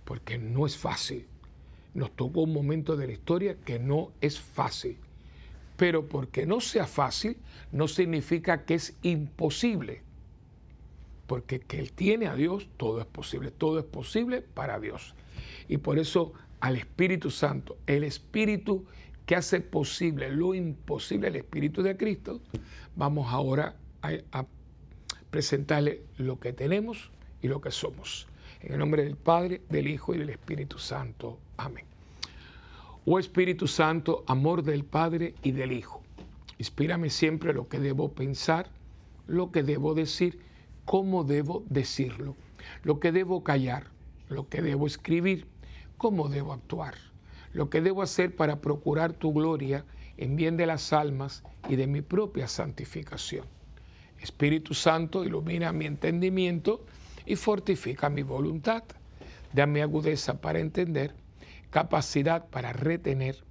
porque 0.05 0.39
no 0.39 0.67
es 0.67 0.77
fácil. 0.77 1.29
Nos 1.99 2.13
tocó 2.13 2.43
un 2.43 2.53
momento 2.53 2.97
de 2.97 3.09
la 3.09 3.13
historia 3.13 3.57
que 3.65 3.81
no 3.81 4.13
es 4.21 4.39
fácil. 4.39 4.97
Pero 5.77 6.07
porque 6.07 6.47
no 6.47 6.61
sea 6.61 6.87
fácil, 6.87 7.37
no 7.73 7.89
significa 7.89 8.65
que 8.65 8.75
es 8.75 8.97
imposible. 9.03 10.03
Porque 11.27 11.59
que 11.59 11.81
Él 11.81 11.93
tiene 11.93 12.29
a 12.29 12.37
Dios, 12.37 12.69
todo 12.77 13.01
es 13.01 13.07
posible. 13.07 13.51
Todo 13.51 13.81
es 13.81 13.85
posible 13.85 14.43
para 14.43 14.79
Dios. 14.79 15.17
Y 15.69 15.79
por 15.79 15.99
eso 15.99 16.35
al 16.61 16.77
Espíritu 16.77 17.33
Santo, 17.33 17.77
el 17.89 18.05
Espíritu 18.05 18.87
que 19.27 19.35
hace 19.35 19.61
posible 19.61 20.31
lo 20.31 20.55
imposible, 20.55 21.27
el 21.27 21.37
Espíritu 21.37 21.83
de 21.83 21.97
Cristo, 21.97 22.41
vamos 22.95 23.27
ahora 23.33 23.75
a, 24.03 24.13
a 24.31 24.47
presentarle 25.31 26.03
lo 26.17 26.39
que 26.39 26.53
tenemos 26.53 27.11
y 27.43 27.49
lo 27.49 27.61
que 27.61 27.73
somos. 27.73 28.29
En 28.61 28.73
el 28.73 28.79
nombre 28.79 29.05
del 29.05 29.17
Padre, 29.17 29.63
del 29.69 29.87
Hijo 29.87 30.15
y 30.15 30.19
del 30.19 30.31
Espíritu 30.31 30.79
Santo. 30.79 31.39
Amén. 31.57 31.85
Oh 33.05 33.19
Espíritu 33.19 33.67
Santo, 33.67 34.25
amor 34.27 34.63
del 34.63 34.85
Padre 34.85 35.35
y 35.43 35.53
del 35.53 35.73
Hijo, 35.73 36.03
inspírame 36.59 37.09
siempre 37.09 37.55
lo 37.55 37.69
que 37.69 37.79
debo 37.79 38.13
pensar, 38.13 38.69
lo 39.27 39.51
que 39.51 39.63
debo 39.63 39.95
decir, 39.95 40.41
cómo 40.85 41.25
debo 41.25 41.65
decirlo, 41.71 42.37
lo 42.83 43.01
que 43.01 43.13
debo 43.13 43.45
callar, 43.45 43.87
lo 44.29 44.49
que 44.49 44.61
debo 44.61 44.87
escribir, 44.87 45.47
cómo 45.97 46.29
debo 46.29 46.53
actuar, 46.53 46.95
lo 47.53 47.71
que 47.71 47.81
debo 47.81 48.03
hacer 48.03 48.37
para 48.37 48.61
procurar 48.61 49.13
tu 49.13 49.33
gloria 49.33 49.85
en 50.19 50.37
bien 50.37 50.57
de 50.57 50.67
las 50.67 50.93
almas 50.93 51.45
y 51.69 51.77
de 51.77 51.87
mi 51.87 52.03
propia 52.03 52.49
santificación. 52.49 53.47
Espíritu 54.21 54.75
Santo, 54.75 55.25
ilumina 55.25 55.73
mi 55.73 55.87
entendimiento 55.87 56.85
y 57.29 57.37
fortifica 57.37 58.09
mi 58.09 58.23
voluntad. 58.23 58.83
Dame 59.53 59.83
agudeza 59.83 60.41
para 60.41 60.61
entender, 60.61 61.15
capacidad 61.71 62.49
para 62.49 62.73
retener, 62.73 63.45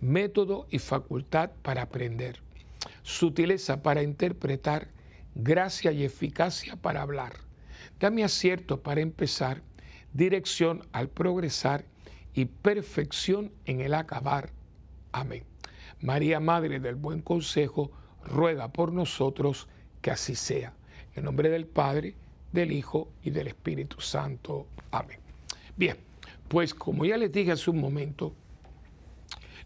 método 0.00 0.66
y 0.70 0.78
facultad 0.78 1.50
para 1.62 1.82
aprender, 1.82 2.40
sutileza 3.02 3.82
para 3.82 4.02
interpretar, 4.02 4.88
gracia 5.34 5.90
y 5.90 6.04
eficacia 6.04 6.76
para 6.76 7.02
hablar. 7.02 7.34
Dame 7.98 8.22
acierto 8.22 8.82
para 8.82 9.00
empezar, 9.00 9.62
dirección 10.12 10.86
al 10.92 11.08
progresar 11.08 11.84
y 12.34 12.44
perfección 12.44 13.52
en 13.64 13.80
el 13.80 13.94
acabar. 13.94 14.50
Amén. 15.10 15.44
María, 16.00 16.38
Madre 16.38 16.78
del 16.78 16.94
Buen 16.94 17.20
Consejo, 17.20 17.90
ruega 18.24 18.72
por 18.72 18.92
nosotros 18.92 19.68
que 20.02 20.12
así 20.12 20.36
sea. 20.36 20.74
En 21.14 21.24
nombre 21.24 21.48
del 21.48 21.66
Padre, 21.66 22.14
del 22.54 22.70
Hijo 22.70 23.08
y 23.24 23.30
del 23.30 23.48
Espíritu 23.48 24.00
Santo. 24.00 24.68
Amén. 24.92 25.18
Bien, 25.76 25.96
pues 26.46 26.72
como 26.72 27.04
ya 27.04 27.16
les 27.16 27.32
dije 27.32 27.50
hace 27.50 27.68
un 27.68 27.80
momento, 27.80 28.32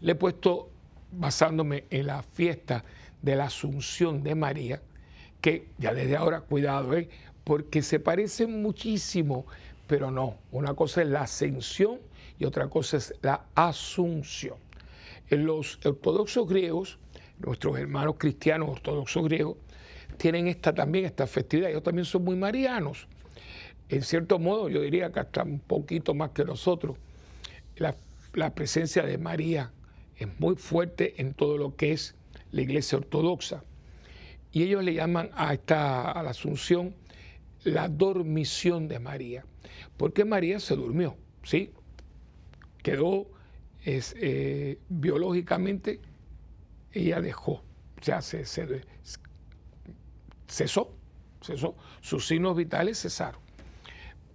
le 0.01 0.13
he 0.13 0.15
puesto, 0.15 0.71
basándome 1.11 1.85
en 1.91 2.07
la 2.07 2.23
fiesta 2.23 2.83
de 3.21 3.35
la 3.35 3.45
Asunción 3.45 4.23
de 4.23 4.33
María, 4.33 4.81
que 5.39 5.67
ya 5.77 5.93
desde 5.93 6.15
ahora, 6.15 6.41
cuidado, 6.41 6.97
¿eh? 6.97 7.09
porque 7.43 7.83
se 7.83 7.99
parecen 7.99 8.61
muchísimo, 8.61 9.45
pero 9.85 10.09
no, 10.09 10.37
una 10.51 10.73
cosa 10.73 11.03
es 11.03 11.09
la 11.09 11.21
ascensión 11.21 11.99
y 12.39 12.45
otra 12.45 12.69
cosa 12.69 12.97
es 12.97 13.13
la 13.21 13.45
asunción. 13.53 14.57
En 15.29 15.45
los 15.45 15.79
ortodoxos 15.85 16.47
griegos, 16.47 16.97
nuestros 17.37 17.77
hermanos 17.77 18.15
cristianos 18.17 18.69
ortodoxos 18.69 19.23
griegos, 19.25 19.57
tienen 20.19 20.47
esta 20.47 20.73
también, 20.73 21.05
esta 21.05 21.25
festividad. 21.25 21.71
Ellos 21.71 21.81
también 21.81 22.05
son 22.05 22.25
muy 22.25 22.35
marianos. 22.35 23.07
En 23.87 24.03
cierto 24.03 24.37
modo, 24.37 24.69
yo 24.69 24.81
diría 24.81 25.11
que 25.11 25.21
hasta 25.21 25.43
un 25.43 25.59
poquito 25.59 26.13
más 26.13 26.31
que 26.31 26.43
nosotros. 26.45 26.97
La, 27.77 27.95
presencia 28.53 29.03
de 29.03 29.17
María 29.17 29.71
es 30.17 30.27
muy 30.39 30.55
fuerte 30.55 31.19
en 31.21 31.33
todo 31.33 31.57
lo 31.57 31.75
que 31.75 31.93
es 31.93 32.15
la 32.51 32.61
iglesia 32.61 32.97
ortodoxa. 32.97 33.63
Y 34.51 34.63
ellos 34.63 34.83
le 34.83 34.93
llaman 34.93 35.31
a, 35.33 35.53
esta, 35.53 36.11
a 36.11 36.21
la 36.21 36.31
Asunción 36.31 36.93
la 37.63 37.87
dormición 37.87 38.87
de 38.87 38.99
María. 38.99 39.45
Porque 39.97 40.25
María 40.25 40.59
se 40.59 40.75
durmió, 40.75 41.15
¿sí? 41.43 41.71
Quedó 42.83 43.27
eh, 43.85 44.79
biológicamente, 44.89 46.01
ella 46.91 47.21
dejó, 47.21 47.51
o 47.53 48.03
sea, 48.03 48.21
se, 48.21 48.45
se, 48.45 48.81
cesó, 50.49 50.91
cesó, 51.41 51.75
sus 52.01 52.27
signos 52.27 52.57
vitales 52.57 53.01
cesaron. 53.01 53.41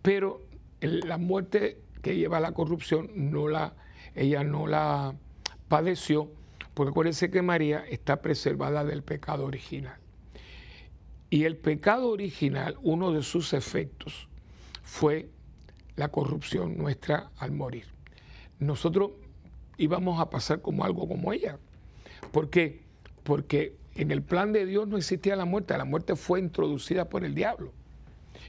Pero 0.00 0.40
la 0.80 1.18
muerte 1.18 1.80
que 2.02 2.16
lleva 2.16 2.40
la 2.40 2.52
corrupción, 2.52 3.10
no 3.14 3.48
la, 3.48 3.74
ella 4.14 4.44
no 4.44 4.66
la 4.66 5.14
padeció, 5.68 6.30
porque 6.74 6.90
acuérdense 6.90 7.30
que 7.30 7.42
María 7.42 7.84
está 7.88 8.20
preservada 8.20 8.84
del 8.84 9.02
pecado 9.02 9.44
original. 9.44 9.98
Y 11.30 11.44
el 11.44 11.56
pecado 11.56 12.08
original, 12.10 12.78
uno 12.82 13.12
de 13.12 13.22
sus 13.22 13.52
efectos, 13.54 14.28
fue 14.82 15.30
la 15.96 16.08
corrupción 16.08 16.76
nuestra 16.76 17.30
al 17.38 17.52
morir. 17.52 17.86
Nosotros 18.58 19.12
íbamos 19.78 20.20
a 20.20 20.30
pasar 20.30 20.60
como 20.60 20.84
algo 20.84 21.08
como 21.08 21.32
ella. 21.32 21.58
¿Por 22.30 22.50
qué? 22.50 22.82
Porque 23.22 23.76
en 23.94 24.10
el 24.10 24.22
plan 24.22 24.52
de 24.52 24.66
Dios 24.66 24.88
no 24.88 24.96
existía 24.96 25.36
la 25.36 25.44
muerte, 25.44 25.76
la 25.78 25.84
muerte 25.84 26.16
fue 26.16 26.40
introducida 26.40 27.08
por 27.08 27.24
el 27.24 27.34
diablo. 27.34 27.72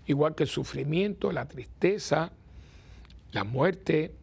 Igual 0.08 0.36
que 0.36 0.44
el 0.44 0.50
sufrimiento, 0.50 1.32
la 1.32 1.48
tristeza, 1.48 2.32
la 3.32 3.44
muerte, 3.44 4.14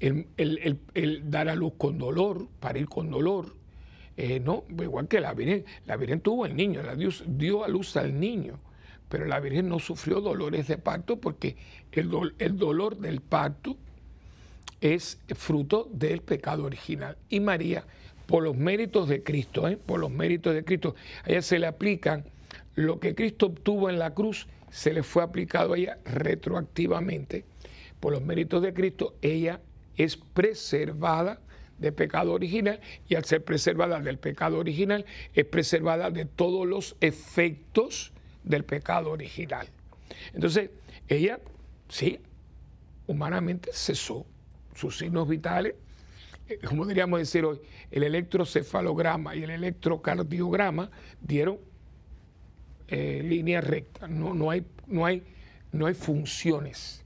el, 0.00 1.30
dar 1.30 1.48
a 1.48 1.54
luz 1.54 1.72
con 1.78 1.98
dolor, 1.98 2.48
parir 2.60 2.88
con 2.88 3.10
dolor. 3.10 3.54
Eh, 4.16 4.40
no, 4.40 4.64
igual 4.68 5.08
que 5.08 5.20
la 5.20 5.32
Virgen, 5.32 5.64
la 5.86 5.96
Virgen 5.96 6.20
tuvo 6.20 6.44
el 6.44 6.56
niño, 6.56 6.82
Dios 6.96 7.24
dio 7.26 7.64
a 7.64 7.68
luz 7.68 7.96
al 7.96 8.18
niño, 8.18 8.58
pero 9.08 9.26
la 9.26 9.40
Virgen 9.40 9.68
no 9.68 9.78
sufrió 9.78 10.20
dolores 10.20 10.66
de 10.66 10.76
parto 10.76 11.18
porque 11.18 11.56
el, 11.92 12.34
el 12.38 12.58
dolor 12.58 12.98
del 12.98 13.20
parto 13.20 13.76
es 14.80 15.18
fruto 15.34 15.88
del 15.92 16.20
pecado 16.20 16.64
original. 16.64 17.16
Y 17.28 17.40
María 17.40 17.84
por 18.28 18.42
los 18.42 18.54
méritos 18.54 19.08
de 19.08 19.22
Cristo, 19.22 19.66
¿eh? 19.66 19.78
por 19.78 19.98
los 19.98 20.10
méritos 20.10 20.52
de 20.54 20.62
Cristo. 20.62 20.94
A 21.24 21.30
ella 21.30 21.40
se 21.40 21.58
le 21.58 21.66
aplican 21.66 22.26
lo 22.74 23.00
que 23.00 23.14
Cristo 23.14 23.46
obtuvo 23.46 23.88
en 23.88 23.98
la 23.98 24.12
cruz, 24.12 24.46
se 24.70 24.92
le 24.92 25.02
fue 25.02 25.22
aplicado 25.22 25.72
a 25.72 25.78
ella 25.78 25.98
retroactivamente. 26.04 27.46
Por 27.98 28.12
los 28.12 28.22
méritos 28.22 28.60
de 28.60 28.74
Cristo, 28.74 29.14
ella 29.22 29.62
es 29.96 30.18
preservada 30.18 31.40
de 31.78 31.90
pecado 31.90 32.34
original 32.34 32.80
y 33.08 33.14
al 33.14 33.24
ser 33.24 33.42
preservada 33.42 33.98
del 33.98 34.18
pecado 34.18 34.58
original, 34.58 35.06
es 35.32 35.46
preservada 35.46 36.10
de 36.10 36.26
todos 36.26 36.66
los 36.66 36.96
efectos 37.00 38.12
del 38.44 38.62
pecado 38.62 39.10
original. 39.10 39.68
Entonces, 40.34 40.68
ella, 41.08 41.40
sí, 41.88 42.20
humanamente 43.06 43.70
cesó 43.72 44.26
sus 44.74 44.98
signos 44.98 45.26
vitales, 45.26 45.76
como 46.66 46.86
diríamos 46.86 47.18
decir 47.18 47.44
hoy, 47.44 47.60
el 47.90 48.02
electrocefalograma 48.02 49.36
y 49.36 49.42
el 49.42 49.50
electrocardiograma 49.50 50.90
dieron 51.20 51.58
eh, 52.88 53.22
línea 53.24 53.60
recta. 53.60 54.08
No, 54.08 54.34
no, 54.34 54.50
hay, 54.50 54.64
no, 54.86 55.04
hay, 55.04 55.22
no 55.72 55.86
hay 55.86 55.94
funciones 55.94 57.04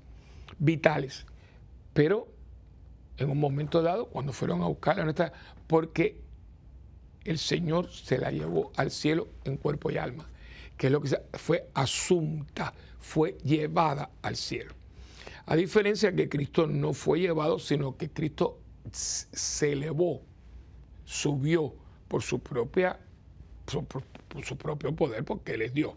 vitales. 0.58 1.26
Pero 1.92 2.28
en 3.16 3.30
un 3.30 3.38
momento 3.38 3.82
dado, 3.82 4.06
cuando 4.06 4.32
fueron 4.32 4.62
a 4.62 4.66
buscarla, 4.66 5.04
no 5.04 5.14
porque 5.66 6.20
el 7.24 7.38
Señor 7.38 7.90
se 7.90 8.18
la 8.18 8.30
llevó 8.30 8.72
al 8.76 8.90
cielo 8.90 9.28
en 9.44 9.56
cuerpo 9.56 9.90
y 9.90 9.96
alma, 9.96 10.28
que 10.76 10.86
es 10.86 10.92
lo 10.92 11.00
que 11.00 11.16
fue 11.34 11.68
asunta, 11.74 12.74
fue 12.98 13.38
llevada 13.44 14.10
al 14.22 14.36
cielo. 14.36 14.74
A 15.46 15.56
diferencia 15.56 16.14
que 16.14 16.28
Cristo 16.28 16.66
no 16.66 16.92
fue 16.94 17.20
llevado, 17.20 17.58
sino 17.58 17.96
que 17.96 18.08
Cristo 18.10 18.58
se 18.90 19.72
elevó, 19.72 20.22
subió 21.04 21.74
por 22.08 22.22
su 22.22 22.40
propia 22.40 22.98
su 23.66 24.56
propio 24.56 24.94
poder, 24.94 25.24
porque 25.24 25.52
Él 25.54 25.62
es 25.62 25.74
Dios. 25.74 25.94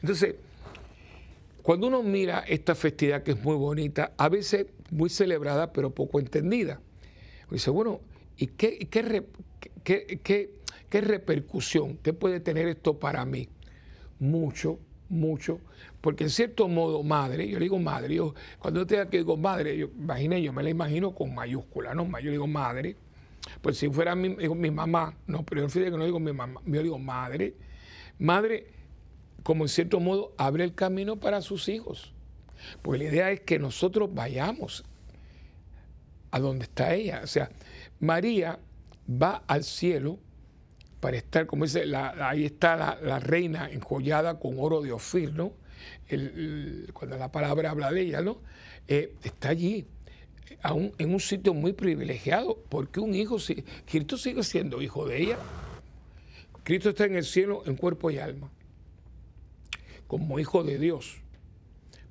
Entonces, 0.00 0.36
cuando 1.62 1.88
uno 1.88 2.02
mira 2.02 2.40
esta 2.40 2.74
festividad 2.74 3.22
que 3.22 3.32
es 3.32 3.42
muy 3.42 3.56
bonita, 3.56 4.12
a 4.16 4.28
veces 4.28 4.66
muy 4.90 5.10
celebrada, 5.10 5.72
pero 5.72 5.90
poco 5.90 6.18
entendida, 6.18 6.80
dice, 7.50 7.70
bueno, 7.70 8.00
¿y 8.36 8.46
qué, 8.46 8.78
qué, 8.90 9.26
qué, 9.84 10.50
qué 10.88 11.00
repercusión, 11.00 11.98
qué 12.02 12.12
puede 12.12 12.40
tener 12.40 12.68
esto 12.68 12.98
para 12.98 13.24
mí? 13.24 13.48
Mucho, 14.18 14.78
mucho, 15.08 15.60
porque 16.00 16.24
en 16.24 16.30
cierto 16.30 16.68
modo, 16.68 17.02
madre, 17.02 17.48
yo 17.48 17.58
le 17.58 17.64
digo 17.64 17.78
madre, 17.78 18.14
yo, 18.14 18.34
cuando 18.58 18.80
yo 18.80 18.86
te 18.86 19.18
digo 19.18 19.36
madre, 19.36 19.76
yo, 19.76 19.88
imagine, 19.98 20.42
yo 20.42 20.52
me 20.52 20.62
la 20.62 20.70
imagino 20.70 21.14
con 21.14 21.34
mayúscula, 21.34 21.94
¿no? 21.94 22.06
Yo 22.20 22.30
digo 22.30 22.46
madre, 22.46 22.96
pues 23.60 23.78
si 23.78 23.88
fuera 23.88 24.14
mi, 24.14 24.30
mi 24.30 24.70
mamá, 24.70 25.16
no, 25.26 25.44
pero 25.44 25.66
yo 25.66 25.68
que 25.68 25.90
no 25.90 26.04
digo 26.04 26.20
mi 26.20 26.32
mamá, 26.32 26.60
yo 26.66 26.82
digo 26.82 26.98
madre. 26.98 27.54
Madre, 28.18 28.66
como 29.42 29.64
en 29.64 29.68
cierto 29.68 30.00
modo, 30.00 30.34
abre 30.36 30.64
el 30.64 30.74
camino 30.74 31.16
para 31.16 31.40
sus 31.40 31.68
hijos. 31.68 32.12
Porque 32.82 32.98
la 32.98 33.04
idea 33.04 33.30
es 33.30 33.40
que 33.40 33.58
nosotros 33.58 34.12
vayamos 34.12 34.84
a 36.30 36.40
donde 36.40 36.64
está 36.64 36.94
ella. 36.94 37.20
O 37.22 37.26
sea, 37.26 37.50
María 38.00 38.58
va 39.08 39.42
al 39.46 39.64
cielo 39.64 40.18
para 41.00 41.16
estar, 41.16 41.46
como 41.46 41.64
dice, 41.64 41.84
ahí 41.94 42.44
está 42.44 42.98
la, 43.00 43.20
reina 43.20 43.70
enjollada 43.70 44.38
con 44.38 44.56
oro 44.58 44.80
de 44.80 44.92
Ofir, 44.92 45.32
¿no? 45.32 45.52
cuando 46.92 47.16
la 47.16 47.30
palabra 47.30 47.70
habla 47.70 47.92
de 47.92 48.00
ella, 48.00 48.20
¿no? 48.20 48.38
Eh, 48.88 49.14
está 49.22 49.50
allí, 49.50 49.86
en 50.98 51.14
un 51.14 51.20
sitio 51.20 51.54
muy 51.54 51.72
privilegiado, 51.72 52.58
porque 52.68 53.00
un 53.00 53.14
hijo, 53.14 53.36
Cristo 53.86 54.16
sigue 54.16 54.42
siendo 54.42 54.82
hijo 54.82 55.06
de 55.06 55.22
ella. 55.22 55.38
Cristo 56.64 56.90
está 56.90 57.04
en 57.04 57.16
el 57.16 57.24
cielo 57.24 57.62
en 57.66 57.76
cuerpo 57.76 58.10
y 58.10 58.18
alma, 58.18 58.50
como 60.06 60.38
hijo 60.38 60.64
de 60.64 60.78
Dios, 60.78 61.18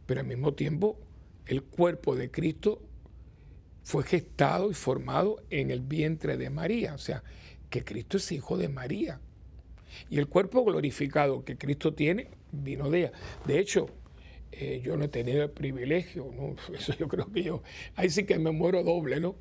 pero 0.06 0.22
al 0.22 0.28
mismo 0.28 0.54
tiempo 0.54 0.98
el 1.46 1.64
cuerpo 1.64 2.16
de 2.16 2.32
Cristo 2.32 2.82
fue 3.84 4.04
gestado 4.04 4.72
y 4.72 4.74
formado 4.74 5.42
en 5.50 5.72
el 5.72 5.82
vientre 5.82 6.38
de 6.38 6.50
María, 6.50 6.94
o 6.94 6.98
sea, 6.98 7.24
que 7.70 7.84
Cristo 7.84 8.18
es 8.18 8.32
hijo 8.32 8.58
de 8.58 8.70
María. 8.70 9.20
Y 10.10 10.20
el 10.20 10.28
cuerpo 10.28 10.64
glorificado 10.64 11.44
que 11.44 11.58
Cristo 11.58 11.94
tiene 11.94 12.30
vino 12.52 12.90
de 12.90 13.00
ella. 13.00 13.12
De 13.46 13.60
hecho, 13.60 13.90
eh, 14.52 14.82
yo 14.84 14.98
no 14.98 15.06
he 15.06 15.08
tenido 15.08 15.44
el 15.44 15.52
privilegio, 15.52 16.32
¿no? 16.36 16.56
eso 16.76 16.94
yo 16.94 17.08
creo 17.08 17.32
que 17.32 17.44
yo, 17.44 17.64
ahí 17.96 18.10
sí 18.10 18.26
que 18.26 18.40
me 18.40 18.52
muero 18.52 18.84
doble, 18.84 19.20
¿no? 19.20 19.36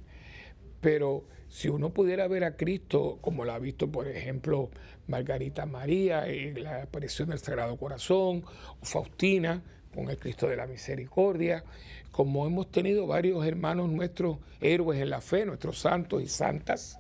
Pero 0.81 1.25
si 1.49 1.69
uno 1.69 1.91
pudiera 1.91 2.27
ver 2.29 2.45
a 2.45 2.57
Cristo 2.57 3.19
como 3.21 3.45
lo 3.45 3.53
ha 3.53 3.59
visto, 3.59 3.91
por 3.91 4.09
ejemplo, 4.09 4.71
Margarita 5.07 5.65
María 5.67 6.27
en 6.29 6.63
la 6.63 6.83
aparición 6.83 7.29
del 7.29 7.39
Sagrado 7.39 7.77
Corazón, 7.77 8.45
Faustina 8.83 9.63
con 9.95 10.11
el 10.11 10.19
Cristo 10.19 10.49
de 10.49 10.57
la 10.57 10.67
Misericordia, 10.67 11.65
como 12.11 12.47
hemos 12.47 12.71
tenido 12.71 13.07
varios 13.07 13.47
hermanos 13.47 13.89
nuestros 13.89 14.39
héroes 14.61 15.01
en 15.01 15.11
la 15.11 15.21
fe, 15.21 15.47
nuestros 15.47 15.79
santos 15.79 16.23
y 16.23 16.29
santas, 16.29 16.99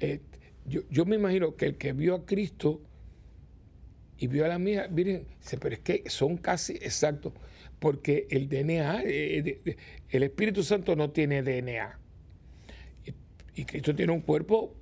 eh, 0.00 0.20
yo, 0.68 0.82
yo, 0.90 1.04
me 1.04 1.16
imagino 1.16 1.56
que 1.56 1.66
el 1.66 1.76
que 1.76 1.92
vio 1.92 2.14
a 2.14 2.26
Cristo 2.26 2.80
y 4.18 4.26
vio 4.26 4.44
a 4.44 4.48
la 4.48 4.58
mía, 4.58 4.88
miren, 4.90 5.26
pero 5.60 5.74
es 5.74 5.80
que 5.80 6.10
son 6.10 6.36
casi 6.36 6.74
exactos, 6.74 7.32
porque 7.78 8.26
el 8.30 8.48
DNA, 8.48 9.02
eh, 9.04 9.76
el 10.10 10.22
Espíritu 10.24 10.62
Santo 10.62 10.96
no 10.96 11.10
tiene 11.10 11.42
DNA. 11.42 11.98
Y, 13.54 13.64
Cristo 13.64 13.94
tiene 13.94 14.12
un 14.12 14.20
cuerpo 14.20 14.74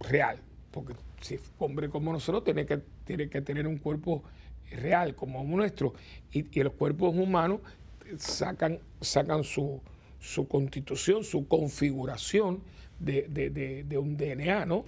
real, 0.00 0.40
porque 0.70 0.94
si 1.20 1.38
hombre 1.58 1.88
como 1.88 2.12
nosotros, 2.12 2.44
tiene 2.44 2.66
que, 2.66 2.80
tiene 3.04 3.28
que 3.28 3.40
tener 3.40 3.66
un 3.66 3.78
cuerpo 3.78 4.22
real 4.70 5.14
como 5.14 5.42
nuestro. 5.44 5.94
Y, 6.32 6.42
los 6.62 6.72
cuerpos 6.74 7.14
humanos 7.16 7.60
sacan, 8.18 8.78
sacan 9.00 9.42
su, 9.42 9.80
su 10.20 10.46
constitución, 10.46 11.24
su 11.24 11.46
configuración 11.48 12.62
de, 12.98 13.28
de 13.86 13.98
un 13.98 14.16
DNA, 14.16 14.66
¿no? 14.66 14.84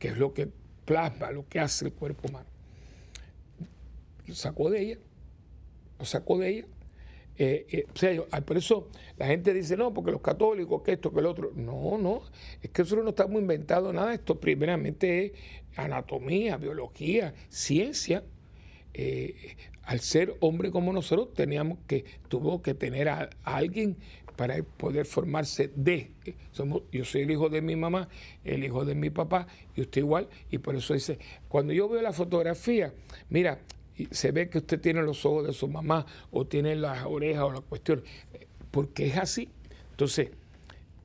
Que 0.00 0.08
es 0.08 0.18
lo 0.18 0.34
que 0.34 0.48
plasma, 0.84 1.30
lo 1.30 1.48
que 1.48 1.60
hace 1.60 1.84
el 1.84 1.92
cuerpo 1.92 2.26
humano 2.28 2.50
lo 4.30 4.36
sacó 4.36 4.70
de 4.70 4.80
ella, 4.80 4.98
lo 5.98 6.04
sacó 6.04 6.38
de 6.38 6.48
ella. 6.48 6.66
Eh, 7.36 7.66
eh, 7.70 7.86
o 7.92 7.98
sea, 7.98 8.40
por 8.42 8.56
eso 8.56 8.88
la 9.16 9.26
gente 9.26 9.52
dice, 9.54 9.76
no, 9.76 9.92
porque 9.94 10.10
los 10.10 10.20
católicos, 10.20 10.82
que 10.82 10.92
esto, 10.92 11.12
que 11.12 11.20
el 11.20 11.26
otro. 11.26 11.52
No, 11.54 11.98
no, 11.98 12.22
es 12.62 12.70
que 12.70 12.82
nosotros 12.82 13.04
no 13.04 13.10
estamos 13.10 13.40
inventando 13.40 13.92
nada. 13.92 14.14
Esto 14.14 14.38
primeramente 14.38 15.26
es 15.26 15.32
anatomía, 15.76 16.56
biología, 16.56 17.34
ciencia. 17.48 18.24
Eh, 18.94 19.56
al 19.82 20.00
ser 20.00 20.36
hombre 20.40 20.70
como 20.70 20.92
nosotros, 20.92 21.34
teníamos 21.34 21.78
que, 21.86 22.04
tuvo 22.28 22.62
que 22.62 22.74
tener 22.74 23.08
a, 23.08 23.30
alguien 23.42 23.96
para 24.40 24.62
poder 24.62 25.04
formarse 25.04 25.70
de. 25.76 26.12
Somos, 26.50 26.84
yo 26.90 27.04
soy 27.04 27.20
el 27.20 27.30
hijo 27.30 27.50
de 27.50 27.60
mi 27.60 27.76
mamá, 27.76 28.08
el 28.42 28.64
hijo 28.64 28.86
de 28.86 28.94
mi 28.94 29.10
papá, 29.10 29.46
y 29.76 29.82
usted 29.82 30.00
igual. 30.00 30.30
Y 30.50 30.56
por 30.56 30.74
eso 30.74 30.94
dice, 30.94 31.18
cuando 31.46 31.74
yo 31.74 31.90
veo 31.90 32.00
la 32.00 32.14
fotografía, 32.14 32.94
mira, 33.28 33.58
se 34.10 34.32
ve 34.32 34.48
que 34.48 34.56
usted 34.56 34.80
tiene 34.80 35.02
los 35.02 35.26
ojos 35.26 35.46
de 35.46 35.52
su 35.52 35.68
mamá 35.68 36.06
o 36.30 36.46
tiene 36.46 36.74
las 36.74 37.04
orejas 37.04 37.42
o 37.42 37.52
la 37.52 37.60
cuestión, 37.60 38.02
porque 38.70 39.08
es 39.08 39.18
así. 39.18 39.50
Entonces, 39.90 40.30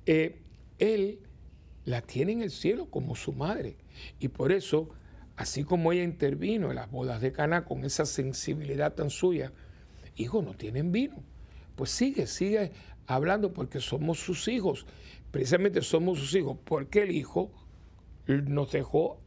eh, 0.05 0.39
él 0.79 1.19
la 1.83 2.01
tiene 2.01 2.31
en 2.31 2.41
el 2.41 2.51
cielo 2.51 2.85
como 2.89 3.17
su 3.17 3.33
madre. 3.33 3.75
Y 4.17 4.29
por 4.29 4.53
eso, 4.53 4.87
así 5.35 5.65
como 5.65 5.91
ella 5.91 6.03
intervino 6.03 6.69
en 6.69 6.75
las 6.75 6.89
bodas 6.89 7.19
de 7.19 7.33
Cana 7.33 7.65
con 7.65 7.83
esa 7.83 8.05
sensibilidad 8.05 8.93
tan 8.93 9.09
suya, 9.09 9.51
hijo, 10.15 10.41
no 10.41 10.53
tienen 10.53 10.93
vino. 10.93 11.34
Pues 11.75 11.91
sigue, 11.91 12.27
sigue 12.27 12.71
hablando 13.07 13.53
porque 13.53 13.79
somos 13.79 14.19
sus 14.19 14.47
hijos. 14.47 14.85
Precisamente 15.31 15.81
somos 15.81 16.19
sus 16.19 16.33
hijos 16.35 16.57
porque 16.63 17.03
el 17.03 17.11
hijo 17.11 17.51
nos 18.27 18.71
dejó 18.71 19.19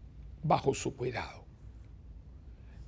bajo 0.43 0.75
su 0.75 0.97
cuidado. 0.97 1.45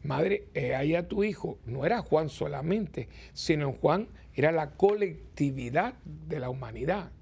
Madre, 0.03 0.49
ahí 0.77 0.95
a 0.95 1.07
tu 1.07 1.25
hijo. 1.25 1.59
No 1.67 1.85
era 1.85 2.01
Juan 2.01 2.31
solamente, 2.31 3.09
sino 3.35 3.73
Juan 3.73 4.09
era 4.35 4.51
la 4.53 4.71
colectividad 4.71 5.95
de 6.29 6.41
la 6.41 6.49
humanidad. 6.49 7.13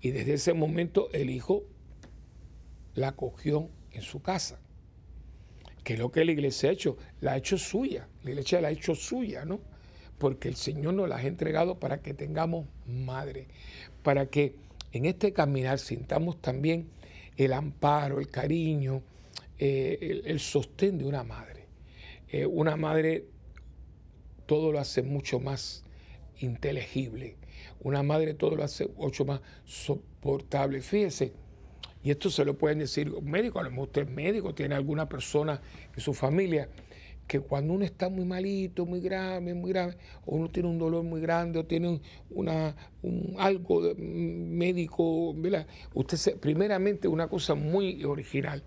Y 0.00 0.10
desde 0.10 0.34
ese 0.34 0.54
momento 0.54 1.10
el 1.12 1.30
hijo 1.30 1.64
la 2.94 3.12
cogió 3.12 3.68
en 3.92 4.02
su 4.02 4.22
casa. 4.22 4.58
Que 5.84 5.92
es 5.92 5.98
lo 5.98 6.10
que 6.10 6.24
la 6.24 6.32
iglesia 6.32 6.70
ha 6.70 6.72
hecho, 6.72 6.96
la 7.20 7.32
ha 7.32 7.36
hecho 7.36 7.58
suya. 7.58 8.08
La 8.24 8.30
iglesia 8.30 8.60
la 8.60 8.68
ha 8.68 8.70
hecho 8.70 8.94
suya, 8.94 9.44
¿no? 9.44 9.60
Porque 10.18 10.48
el 10.48 10.56
Señor 10.56 10.94
nos 10.94 11.08
la 11.08 11.16
ha 11.16 11.26
entregado 11.26 11.78
para 11.78 12.00
que 12.00 12.14
tengamos 12.14 12.66
madre. 12.86 13.48
Para 14.02 14.26
que 14.26 14.54
en 14.92 15.04
este 15.04 15.32
caminar 15.32 15.78
sintamos 15.78 16.40
también 16.40 16.88
el 17.36 17.52
amparo, 17.52 18.18
el 18.18 18.28
cariño, 18.28 19.02
eh, 19.58 20.22
el 20.24 20.40
sostén 20.40 20.98
de 20.98 21.04
una 21.04 21.22
madre. 21.22 21.66
Eh, 22.28 22.46
una 22.46 22.76
madre 22.76 23.26
todo 24.46 24.72
lo 24.72 24.78
hace 24.78 25.02
mucho 25.02 25.40
más 25.40 25.84
inteligible. 26.38 27.36
Una 27.80 28.02
madre 28.02 28.34
todo 28.34 28.56
lo 28.56 28.64
hace 28.64 28.88
mucho 28.96 29.24
más 29.24 29.40
soportable. 29.64 30.80
Fíjese, 30.80 31.32
y 32.02 32.10
esto 32.10 32.30
se 32.30 32.44
lo 32.44 32.56
pueden 32.56 32.78
decir 32.78 33.10
un 33.10 33.30
médico, 33.30 33.58
a 33.58 33.64
lo 33.64 33.70
mejor 33.70 33.88
usted 33.88 34.02
es 34.02 34.10
médico, 34.10 34.54
tiene 34.54 34.74
alguna 34.74 35.08
persona 35.08 35.60
en 35.94 36.00
su 36.00 36.14
familia, 36.14 36.68
que 37.26 37.40
cuando 37.40 37.74
uno 37.74 37.84
está 37.84 38.08
muy 38.08 38.24
malito, 38.24 38.86
muy 38.86 39.00
grave, 39.00 39.54
muy 39.54 39.70
grave, 39.70 39.96
o 40.24 40.36
uno 40.36 40.48
tiene 40.48 40.68
un 40.68 40.78
dolor 40.78 41.02
muy 41.02 41.20
grande, 41.20 41.58
o 41.58 41.64
tiene 41.64 42.00
una, 42.30 42.74
un, 43.02 43.34
algo 43.38 43.82
médico, 43.96 45.34
¿verdad? 45.34 45.66
Usted, 45.94 46.16
se, 46.16 46.36
primeramente, 46.36 47.08
una 47.08 47.28
cosa 47.28 47.54
muy 47.54 48.04
original, 48.04 48.62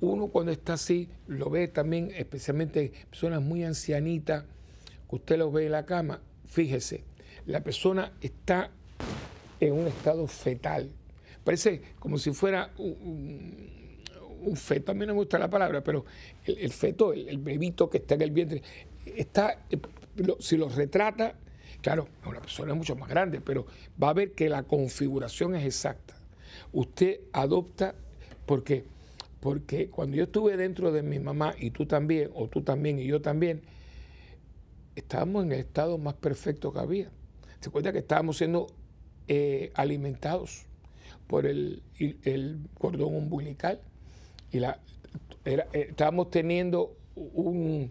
uno 0.00 0.28
cuando 0.28 0.52
está 0.52 0.74
así 0.74 1.08
lo 1.26 1.50
ve 1.50 1.68
también, 1.68 2.12
especialmente 2.16 2.92
personas 3.10 3.42
muy 3.42 3.64
ancianitas, 3.64 4.44
que 5.08 5.16
usted 5.16 5.38
lo 5.38 5.50
ve 5.50 5.66
en 5.66 5.72
la 5.72 5.84
cama, 5.84 6.20
fíjese, 6.46 7.02
la 7.46 7.62
persona 7.64 8.12
está 8.20 8.70
en 9.58 9.72
un 9.72 9.86
estado 9.86 10.26
fetal. 10.26 10.92
Parece 11.42 11.82
como 11.98 12.18
si 12.18 12.32
fuera 12.32 12.72
un, 12.78 13.87
feto, 14.56 14.92
a 14.92 14.94
mí 14.94 15.00
no 15.00 15.14
me 15.14 15.20
gusta 15.20 15.38
la 15.38 15.50
palabra, 15.50 15.82
pero 15.82 16.04
el, 16.44 16.72
feto, 16.72 17.12
el, 17.12 17.38
bebito 17.38 17.88
que 17.88 17.98
está 17.98 18.14
en 18.14 18.22
el 18.22 18.30
vientre, 18.30 18.62
está, 19.04 19.58
si 20.38 20.56
lo 20.56 20.68
retrata, 20.68 21.34
claro, 21.80 22.08
una 22.26 22.40
persona 22.40 22.74
mucho 22.74 22.96
más 22.96 23.08
grande, 23.08 23.40
pero 23.40 23.66
va 24.02 24.10
a 24.10 24.14
ver 24.14 24.32
que 24.32 24.48
la 24.48 24.62
configuración 24.62 25.54
es 25.54 25.64
exacta. 25.64 26.14
Usted 26.72 27.20
adopta, 27.32 27.94
porque 28.46 28.84
porque 29.40 29.88
cuando 29.88 30.16
yo 30.16 30.24
estuve 30.24 30.56
dentro 30.56 30.90
de 30.90 31.02
mi 31.02 31.18
mamá, 31.18 31.54
y 31.58 31.70
tú 31.70 31.86
también, 31.86 32.30
o 32.34 32.48
tú 32.48 32.62
también, 32.62 32.98
y 32.98 33.06
yo 33.06 33.20
también, 33.20 33.62
estábamos 34.96 35.44
en 35.44 35.52
el 35.52 35.60
estado 35.60 35.96
más 35.98 36.14
perfecto 36.14 36.72
que 36.72 36.80
había. 36.80 37.10
Se 37.60 37.70
cuenta 37.70 37.92
que 37.92 37.98
estábamos 37.98 38.38
siendo 38.38 38.66
eh, 39.28 39.70
alimentados 39.74 40.66
por 41.26 41.46
el, 41.46 41.82
cordón 42.78 43.14
umbilical 43.14 43.80
y 44.52 44.60
la, 44.60 44.80
eh, 45.44 45.64
estábamos 45.72 46.30
teniendo 46.30 46.96
un, 47.14 47.90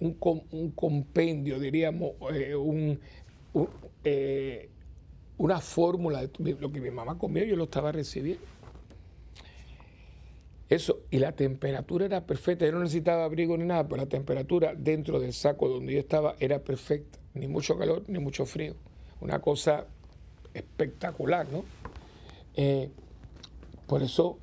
un, 0.00 0.70
compendio, 0.74 1.58
diríamos, 1.58 2.12
eh, 2.32 2.54
un, 2.54 2.98
una 5.38 5.60
fórmula 5.60 6.26
de 6.26 6.56
lo 6.60 6.70
que 6.70 6.80
mi 6.80 6.90
mamá 6.90 7.18
comía, 7.18 7.44
yo 7.44 7.56
lo 7.56 7.64
estaba 7.64 7.92
recibiendo. 7.92 8.54
Eso, 10.68 11.00
y 11.10 11.18
la 11.18 11.32
temperatura 11.32 12.06
era 12.06 12.26
perfecta. 12.26 12.64
Yo 12.64 12.72
no 12.72 12.80
necesitaba 12.80 13.24
abrigo 13.24 13.56
ni 13.56 13.64
nada, 13.64 13.86
pero 13.86 14.02
la 14.02 14.08
temperatura 14.08 14.74
dentro 14.74 15.20
del 15.20 15.32
saco 15.32 15.68
donde 15.68 15.92
yo 15.92 16.00
estaba 16.00 16.36
era 16.40 16.58
perfecta. 16.60 17.18
Ni 17.34 17.46
mucho 17.48 17.76
calor, 17.76 18.04
ni 18.08 18.18
mucho 18.18 18.46
frío. 18.46 18.74
Una 19.20 19.40
cosa 19.40 19.86
espectacular, 20.54 21.46
¿no? 21.50 21.64
Eh, 22.56 22.90
por 23.86 24.02
eso, 24.02 24.38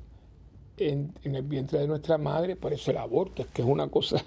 en, 0.90 1.12
el 1.24 1.42
vientre 1.42 1.78
de 1.78 1.86
nuestra 1.86 2.18
madre, 2.18 2.56
por 2.56 2.72
eso 2.72 2.90
el 2.90 2.98
aborto, 2.98 3.42
es 3.42 3.48
que 3.48 3.62
es 3.62 3.68
una 3.68 3.88
cosa 3.88 4.24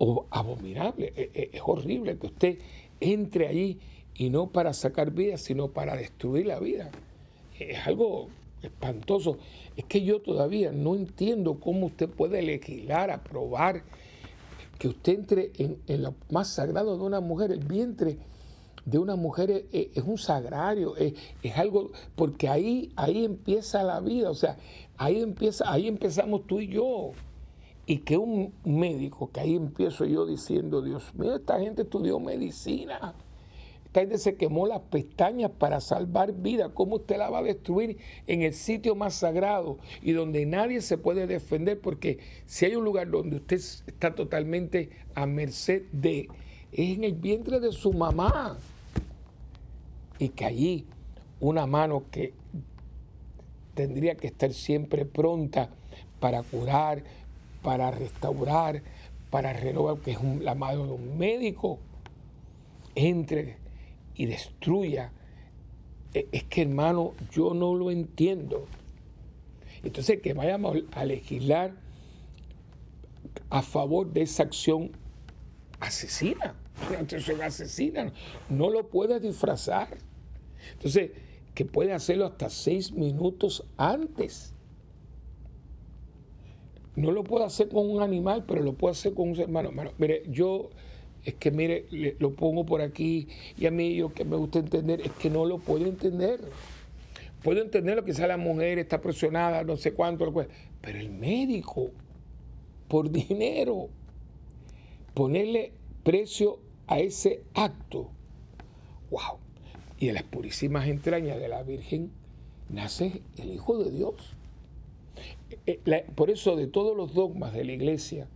abominable, 0.30 1.12
e, 1.16 1.30
e, 1.34 1.50
es, 1.52 1.62
horrible 1.64 2.18
que 2.18 2.26
usted 2.26 2.58
entre 3.00 3.48
allí 3.48 3.78
y 4.14 4.30
no 4.30 4.48
para 4.48 4.72
sacar 4.72 5.10
vida, 5.10 5.36
sino 5.36 5.68
para 5.68 5.96
destruir 5.96 6.46
la 6.46 6.58
vida. 6.58 6.90
Es 7.58 7.86
algo 7.86 8.28
espantoso. 8.62 9.38
Es 9.76 9.84
que 9.84 10.02
yo 10.02 10.20
todavía 10.20 10.72
no 10.72 10.94
entiendo 10.94 11.60
cómo 11.60 11.86
usted 11.86 12.08
puede 12.08 12.42
legislar, 12.42 13.10
aprobar 13.10 13.82
que 14.78 14.88
usted 14.88 15.14
entre 15.14 15.52
en, 15.58 16.02
lo 16.02 16.14
más 16.30 16.48
sagrado 16.48 16.96
de 16.96 17.04
una 17.04 17.20
mujer, 17.20 17.50
el 17.50 17.64
vientre 17.64 18.18
de 18.84 18.98
una 18.98 19.16
mujer 19.16 19.66
es, 19.72 20.02
un 20.04 20.16
sagrario, 20.16 20.96
es, 20.96 21.14
es, 21.42 21.56
algo, 21.56 21.90
porque 22.14 22.48
ahí, 22.48 22.92
ahí 22.94 23.24
empieza 23.24 23.82
la 23.82 24.00
vida, 24.00 24.30
o 24.30 24.34
sea, 24.34 24.58
ahí 24.98 25.20
empieza, 25.20 25.70
ahí 25.70 25.88
empezamos 25.88 26.46
tú 26.46 26.60
y 26.60 26.68
yo. 26.68 27.12
Y 27.86 27.98
que 27.98 28.16
un 28.16 28.52
médico, 28.64 29.30
que 29.32 29.40
ahí 29.40 29.54
empiezo 29.54 30.04
yo 30.04 30.26
diciendo, 30.26 30.82
Dios 30.82 31.14
mío, 31.14 31.36
esta 31.36 31.60
gente 31.60 31.82
estudió 31.82 32.18
medicina. 32.18 33.14
Esta 33.84 34.00
gente 34.00 34.18
se 34.18 34.34
quemó 34.34 34.66
las 34.66 34.80
pestañas 34.80 35.52
para 35.52 35.80
salvar 35.80 36.32
vida. 36.32 36.70
¿Cómo 36.74 36.96
usted 36.96 37.16
la 37.16 37.30
va 37.30 37.38
a 37.38 37.42
destruir 37.42 37.98
en 38.26 38.42
el 38.42 38.54
sitio 38.54 38.96
más 38.96 39.14
sagrado 39.14 39.78
y 40.02 40.12
donde 40.12 40.44
nadie 40.46 40.80
se 40.80 40.98
puede 40.98 41.28
defender? 41.28 41.80
Porque 41.80 42.18
si 42.44 42.66
hay 42.66 42.74
un 42.74 42.84
lugar 42.84 43.08
donde 43.08 43.36
usted 43.36 43.56
está 43.86 44.14
totalmente 44.14 44.90
a 45.14 45.24
merced 45.26 45.82
de, 45.92 46.28
es 46.72 46.96
en 46.96 47.04
el 47.04 47.14
vientre 47.14 47.60
de 47.60 47.70
su 47.70 47.92
mamá. 47.92 48.58
Y 50.18 50.30
que 50.30 50.44
allí 50.44 50.86
una 51.40 51.66
mano 51.66 52.04
que 52.10 52.34
tendría 53.76 54.16
que 54.16 54.26
estar 54.26 54.52
siempre 54.52 55.04
pronta 55.04 55.68
para 56.18 56.42
curar, 56.42 57.04
para 57.62 57.90
restaurar, 57.92 58.82
para 59.30 59.52
renovar, 59.52 59.98
que 59.98 60.12
es 60.12 60.18
la 60.40 60.54
mano 60.54 60.86
de 60.86 60.92
un 60.92 61.18
médico, 61.18 61.78
entre 62.94 63.58
y 64.16 64.26
destruya. 64.26 65.12
E, 66.14 66.26
es 66.32 66.44
que 66.44 66.62
hermano, 66.62 67.12
yo 67.30 67.52
no 67.52 67.74
lo 67.74 67.90
entiendo. 67.90 68.66
Entonces, 69.84 70.20
que 70.22 70.32
vayamos 70.32 70.78
a 70.92 71.04
legislar 71.04 71.74
a 73.50 73.60
favor 73.60 74.10
de 74.10 74.22
esa 74.22 74.44
acción 74.44 74.90
asesina, 75.80 76.54
una 76.88 77.00
acción 77.00 77.42
asesina, 77.42 78.10
no 78.48 78.70
lo 78.70 78.88
puede 78.88 79.20
disfrazar. 79.20 79.98
Entonces, 80.72 81.10
que 81.56 81.64
puede 81.64 81.92
hacerlo 81.92 82.26
hasta 82.26 82.50
seis 82.50 82.92
minutos 82.92 83.64
antes 83.76 84.54
no 86.96 87.12
lo 87.12 87.24
puedo 87.24 87.44
hacer 87.44 87.68
con 87.68 87.88
un 87.88 88.02
animal, 88.02 88.44
pero 88.48 88.62
lo 88.62 88.72
puedo 88.72 88.92
hacer 88.92 89.14
con 89.14 89.28
un 89.28 89.36
ser 89.36 89.48
humano. 89.48 89.70
mire, 89.98 90.22
yo 90.28 90.70
es 91.24 91.34
que, 91.34 91.50
mire, 91.50 91.86
lo 92.18 92.32
pongo 92.34 92.64
por 92.64 92.80
aquí 92.80 93.28
y 93.58 93.66
a 93.66 93.70
mí 93.70 93.98
lo 93.98 94.12
que 94.12 94.24
me 94.24 94.36
gusta 94.36 94.58
entender 94.58 95.02
es 95.02 95.12
que 95.12 95.28
no 95.28 95.44
lo 95.44 95.58
puedo 95.58 95.84
entender. 95.86 96.40
Puedo 97.42 97.60
entender 97.60 97.96
lo 97.96 98.04
que 98.04 98.14
sea 98.14 98.26
la 98.26 98.38
mujer, 98.38 98.78
está 98.78 99.00
presionada, 99.00 99.62
no 99.62 99.76
sé 99.76 99.92
cuánto, 99.92 100.32
pero 100.80 100.98
el 100.98 101.10
médico, 101.10 101.90
por 102.88 103.10
dinero, 103.12 103.88
ponerle 105.12 105.72
precio 106.02 106.58
a 106.86 106.98
ese 106.98 107.42
acto, 107.54 108.08
wow. 109.10 109.45
Y 109.98 110.08
en 110.08 110.14
las 110.14 110.24
purísimas 110.24 110.88
entrañas 110.88 111.38
de 111.38 111.48
la 111.48 111.62
Virgen 111.62 112.10
nace 112.68 113.22
el 113.38 113.52
Hijo 113.52 113.82
de 113.82 113.90
Dios. 113.90 114.14
Eh, 115.66 116.04
por 116.14 116.30
eso 116.30 116.56
de 116.56 116.66
todos 116.66 116.96
los 116.96 117.14
dogmas 117.14 117.52
de 117.52 117.64
la 117.64 117.72
iglesia, 117.72 118.26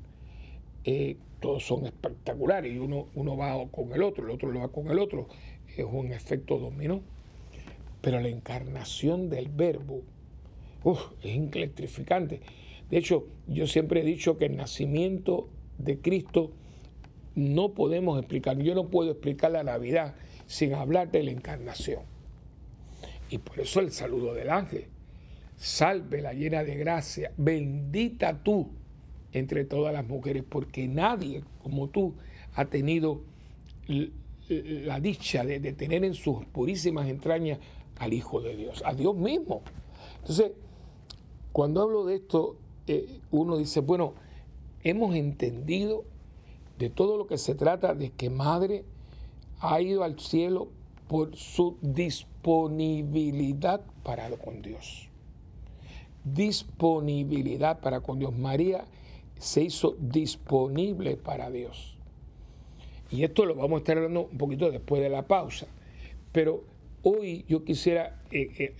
eh, 0.84 1.16
todos 1.40 1.66
son 1.66 1.86
espectaculares 1.86 2.74
y 2.74 2.78
uno, 2.78 3.08
uno 3.14 3.36
va 3.36 3.66
con 3.68 3.92
el 3.92 4.02
otro, 4.02 4.24
el 4.24 4.30
otro 4.30 4.50
lo 4.50 4.60
va 4.60 4.68
con 4.68 4.90
el 4.90 4.98
otro, 4.98 5.28
es 5.76 5.84
un 5.90 6.12
efecto 6.12 6.58
dominó. 6.58 7.00
Pero 8.00 8.20
la 8.20 8.28
encarnación 8.28 9.28
del 9.28 9.48
verbo 9.48 10.02
es 11.22 11.54
electrificante. 11.54 12.40
De 12.90 12.96
hecho, 12.96 13.26
yo 13.46 13.66
siempre 13.66 14.00
he 14.00 14.04
dicho 14.04 14.38
que 14.38 14.46
el 14.46 14.56
nacimiento 14.56 15.48
de 15.78 15.98
Cristo 15.98 16.50
no 17.34 17.72
podemos 17.72 18.18
explicar, 18.18 18.58
yo 18.58 18.74
no 18.74 18.88
puedo 18.88 19.12
explicar 19.12 19.52
la 19.52 19.62
Navidad 19.62 20.14
sin 20.50 20.74
hablar 20.74 21.12
de 21.12 21.22
la 21.22 21.30
encarnación. 21.30 22.02
Y 23.30 23.38
por 23.38 23.60
eso 23.60 23.78
el 23.78 23.92
saludo 23.92 24.34
del 24.34 24.50
ángel 24.50 24.86
salve 25.56 26.20
la 26.20 26.32
llena 26.32 26.64
de 26.64 26.74
gracia, 26.74 27.30
bendita 27.36 28.42
tú 28.42 28.68
entre 29.32 29.64
todas 29.64 29.92
las 29.92 30.04
mujeres, 30.04 30.42
porque 30.48 30.88
nadie 30.88 31.44
como 31.62 31.88
tú 31.88 32.14
ha 32.56 32.64
tenido 32.64 33.20
la 34.48 34.98
dicha 34.98 35.44
de, 35.44 35.60
tener 35.72 36.04
en 36.04 36.14
sus 36.14 36.44
purísimas 36.46 37.08
entrañas 37.08 37.60
al 37.98 38.12
Hijo 38.12 38.40
de 38.40 38.56
Dios, 38.56 38.82
a 38.84 38.92
Dios 38.92 39.14
mismo. 39.14 39.62
Entonces, 40.18 40.50
cuando 41.52 41.80
hablo 41.80 42.06
de 42.06 42.16
esto, 42.16 42.56
eh, 42.88 43.20
uno 43.30 43.56
dice, 43.56 43.78
bueno, 43.78 44.14
hemos 44.82 45.14
entendido 45.14 46.02
de 46.76 46.90
todo 46.90 47.16
lo 47.16 47.28
que 47.28 47.38
se 47.38 47.54
trata 47.54 47.94
de 47.94 48.10
que 48.10 48.30
Madre 48.30 48.84
ha 49.60 49.80
ido 49.80 50.04
al 50.04 50.18
cielo 50.18 50.68
por 51.08 51.36
su 51.36 51.78
disponibilidad 51.80 53.80
para 54.02 54.30
con 54.30 54.62
Dios 54.62 55.10
disponibilidad 56.24 57.80
para 57.80 58.00
con 58.00 58.18
Dios. 58.18 58.36
María 58.36 58.84
se 59.38 59.62
hizo 59.62 59.96
disponible 59.98 61.16
para 61.16 61.50
Dios. 61.50 61.96
Y 63.10 63.24
esto 63.24 63.44
lo 63.44 63.54
vamos 63.54 63.76
a 63.76 63.78
estar 63.78 63.96
hablando 63.96 64.28
un 64.30 64.38
poquito 64.38 64.70
después 64.70 65.02
de 65.02 65.08
la 65.08 65.26
pausa. 65.26 65.66
Pero 66.32 66.64
hoy 67.02 67.44
yo 67.48 67.64
quisiera, 67.64 68.22
eh, 68.30 68.50
eh, 68.58 68.74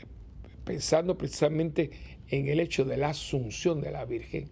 pensando 0.64 1.16
precisamente 1.16 1.90
en 2.28 2.48
el 2.48 2.60
hecho 2.60 2.84
de 2.84 2.96
la 2.96 3.08
asunción 3.08 3.80
de 3.80 3.90
la 3.90 4.04
Virgen, 4.04 4.48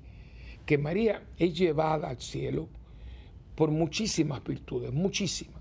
que 0.67 0.79
María 0.79 1.23
es 1.39 1.57
llevada 1.57 2.09
al 2.09 2.21
cielo 2.21 2.69
por 3.55 3.71
muchísimas 3.71 4.43
virtudes, 4.43 4.93
muchísimas. 4.93 5.58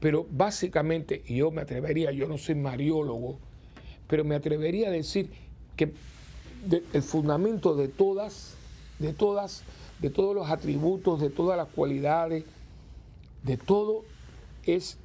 Pero 0.00 0.26
básicamente, 0.30 1.22
y 1.26 1.36
yo 1.36 1.50
me 1.50 1.60
atrevería, 1.60 2.10
yo 2.10 2.26
no 2.26 2.38
soy 2.38 2.54
mariólogo, 2.54 3.38
pero 4.08 4.24
me 4.24 4.34
atrevería 4.34 4.88
a 4.88 4.90
decir 4.90 5.30
que 5.76 5.92
el 6.92 7.02
fundamento 7.02 7.76
de 7.76 7.88
todas, 7.88 8.54
de 8.98 9.12
todas, 9.12 9.62
de 10.00 10.10
todos 10.10 10.34
los 10.34 10.50
atributos, 10.50 11.20
de 11.20 11.30
todas 11.30 11.56
las 11.56 11.68
cualidades, 11.68 12.44
de 13.42 13.56
todo 13.56 14.04
es 14.64 14.96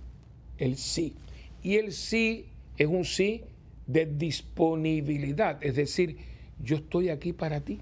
el 0.58 0.78
sí. 0.78 1.14
Y 1.62 1.76
el 1.76 1.92
sí 1.92 2.46
es 2.78 2.88
un 2.88 3.04
sí 3.06 3.44
de 3.88 4.06
disponibilidad, 4.06 5.64
es 5.64 5.76
decir, 5.76 6.18
yo 6.64 6.78
estoy 6.78 7.10
aquí 7.10 7.34
para 7.34 7.62
ti, 7.62 7.80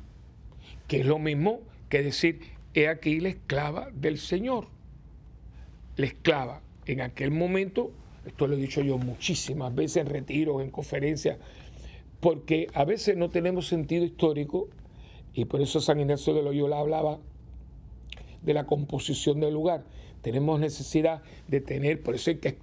que 0.87 1.01
es 1.01 1.05
lo 1.05 1.19
mismo 1.19 1.61
que 1.89 2.01
decir, 2.01 2.41
he 2.73 2.87
aquí 2.87 3.19
la 3.19 3.29
esclava 3.29 3.89
del 3.93 4.17
Señor. 4.17 4.67
La 5.95 6.07
esclava 6.07 6.61
en 6.85 7.01
aquel 7.01 7.31
momento, 7.31 7.91
esto 8.25 8.47
lo 8.47 8.55
he 8.55 8.59
dicho 8.59 8.81
yo 8.81 8.97
muchísimas 8.97 9.73
veces 9.73 9.97
en 9.97 10.07
retiros, 10.07 10.61
en 10.61 10.71
conferencias, 10.71 11.37
porque 12.19 12.67
a 12.73 12.85
veces 12.85 13.17
no 13.17 13.29
tenemos 13.29 13.67
sentido 13.67 14.05
histórico 14.05 14.69
y 15.33 15.45
por 15.45 15.61
eso 15.61 15.81
San 15.81 15.99
Ignacio 15.99 16.33
de 16.33 16.43
Loyola 16.43 16.79
hablaba 16.79 17.19
de 18.41 18.53
la 18.53 18.65
composición 18.65 19.39
del 19.39 19.53
lugar. 19.53 19.83
Tenemos 20.21 20.59
necesidad 20.59 21.21
de 21.47 21.59
tener, 21.59 22.01
por 22.01 22.15
eso 22.15 22.31
hay 22.31 22.37
que, 22.37 22.55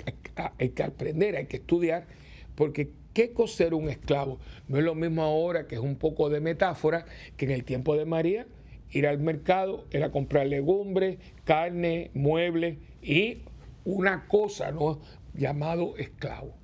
hay 0.59 0.69
que 0.71 0.83
aprender, 0.83 1.37
hay 1.37 1.47
que 1.47 1.59
estudiar, 1.59 2.07
porque 2.55 2.91
¿qué 3.13 3.33
cosa 3.33 3.65
era 3.65 3.77
un 3.77 3.89
esclavo? 3.89 4.39
No 4.69 4.79
es 4.79 4.85
lo 4.85 4.95
mismo 4.95 5.23
ahora, 5.23 5.67
que 5.67 5.75
es 5.75 5.81
un 5.81 5.97
poco 5.97 6.31
de 6.31 6.41
metáfora, 6.41 7.05
que 7.37 7.45
en 7.45 7.51
el 7.51 7.65
tiempo 7.65 7.97
de 7.97 8.07
María, 8.07 8.47
ir 8.93 9.07
al 9.07 9.19
mercado 9.19 9.85
era 9.91 10.11
comprar 10.11 10.47
legumbres, 10.47 11.19
carne, 11.45 12.11
muebles 12.15 12.79
y 13.03 13.39
una 13.95 14.27
cosa, 14.29 14.71
¿no? 14.71 15.01
Llamado 15.35 15.97
esclavo. 15.97 16.55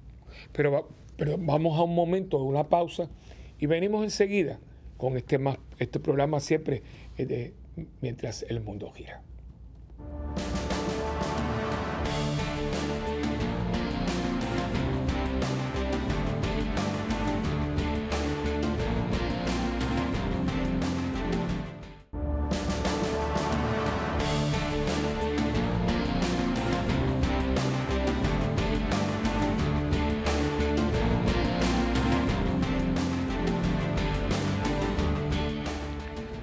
Pero 0.53 0.89
pero 1.17 1.37
vamos 1.39 1.79
a 1.79 1.83
un 1.83 1.95
momento, 1.95 2.39
a 2.39 2.43
una 2.43 2.69
pausa, 2.69 3.09
y 3.59 3.67
venimos 3.67 4.05
enseguida 4.05 4.59
con 4.97 5.17
este, 5.17 5.39
más, 5.39 5.59
este 5.79 5.99
programa 5.99 6.41
siempre 6.41 6.83
de 7.17 7.55
mientras 8.01 8.45
el 8.49 8.61
mundo 8.61 8.91
gira. 8.93 9.23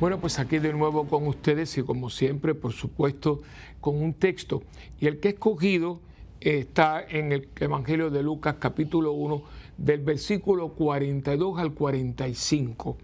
Bueno, 0.04 0.20
pues 0.20 0.38
aquí 0.38 0.60
de 0.60 0.74
nuevo 0.74 1.08
con 1.08 1.26
ustedes 1.28 1.78
y 1.78 1.82
como 1.82 2.10
siempre, 2.10 2.54
por 2.54 2.74
supuesto, 2.74 3.42
con 3.80 3.96
un 3.96 4.13
texto. 4.13 4.62
Y 5.00 5.08
el 5.08 5.22
que 5.22 5.30
he 5.30 5.32
escogido 5.32 6.02
está 6.42 7.02
en 7.02 7.32
el 7.32 7.48
Evangelio 7.58 8.10
de 8.10 8.22
Lucas 8.22 8.58
capítulo 8.60 9.13
1 9.13 9.44
del 9.78 10.02
versículo 10.02 10.74
42 10.74 11.58
al 11.58 11.74
45. 11.74 12.98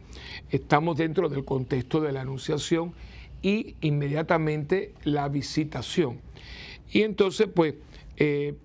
Estamos 0.50 0.98
dentro 0.98 1.30
del 1.30 1.46
contexto 1.46 2.02
de 2.02 2.12
la 2.12 2.20
anunciación 2.20 2.92
y 3.42 3.78
inmediatamente 3.80 4.94
la 5.06 5.30
visitación. 5.30 6.20
Y 6.92 7.04
entonces, 7.04 7.48
pues, 7.48 7.76
eh, 8.18 8.56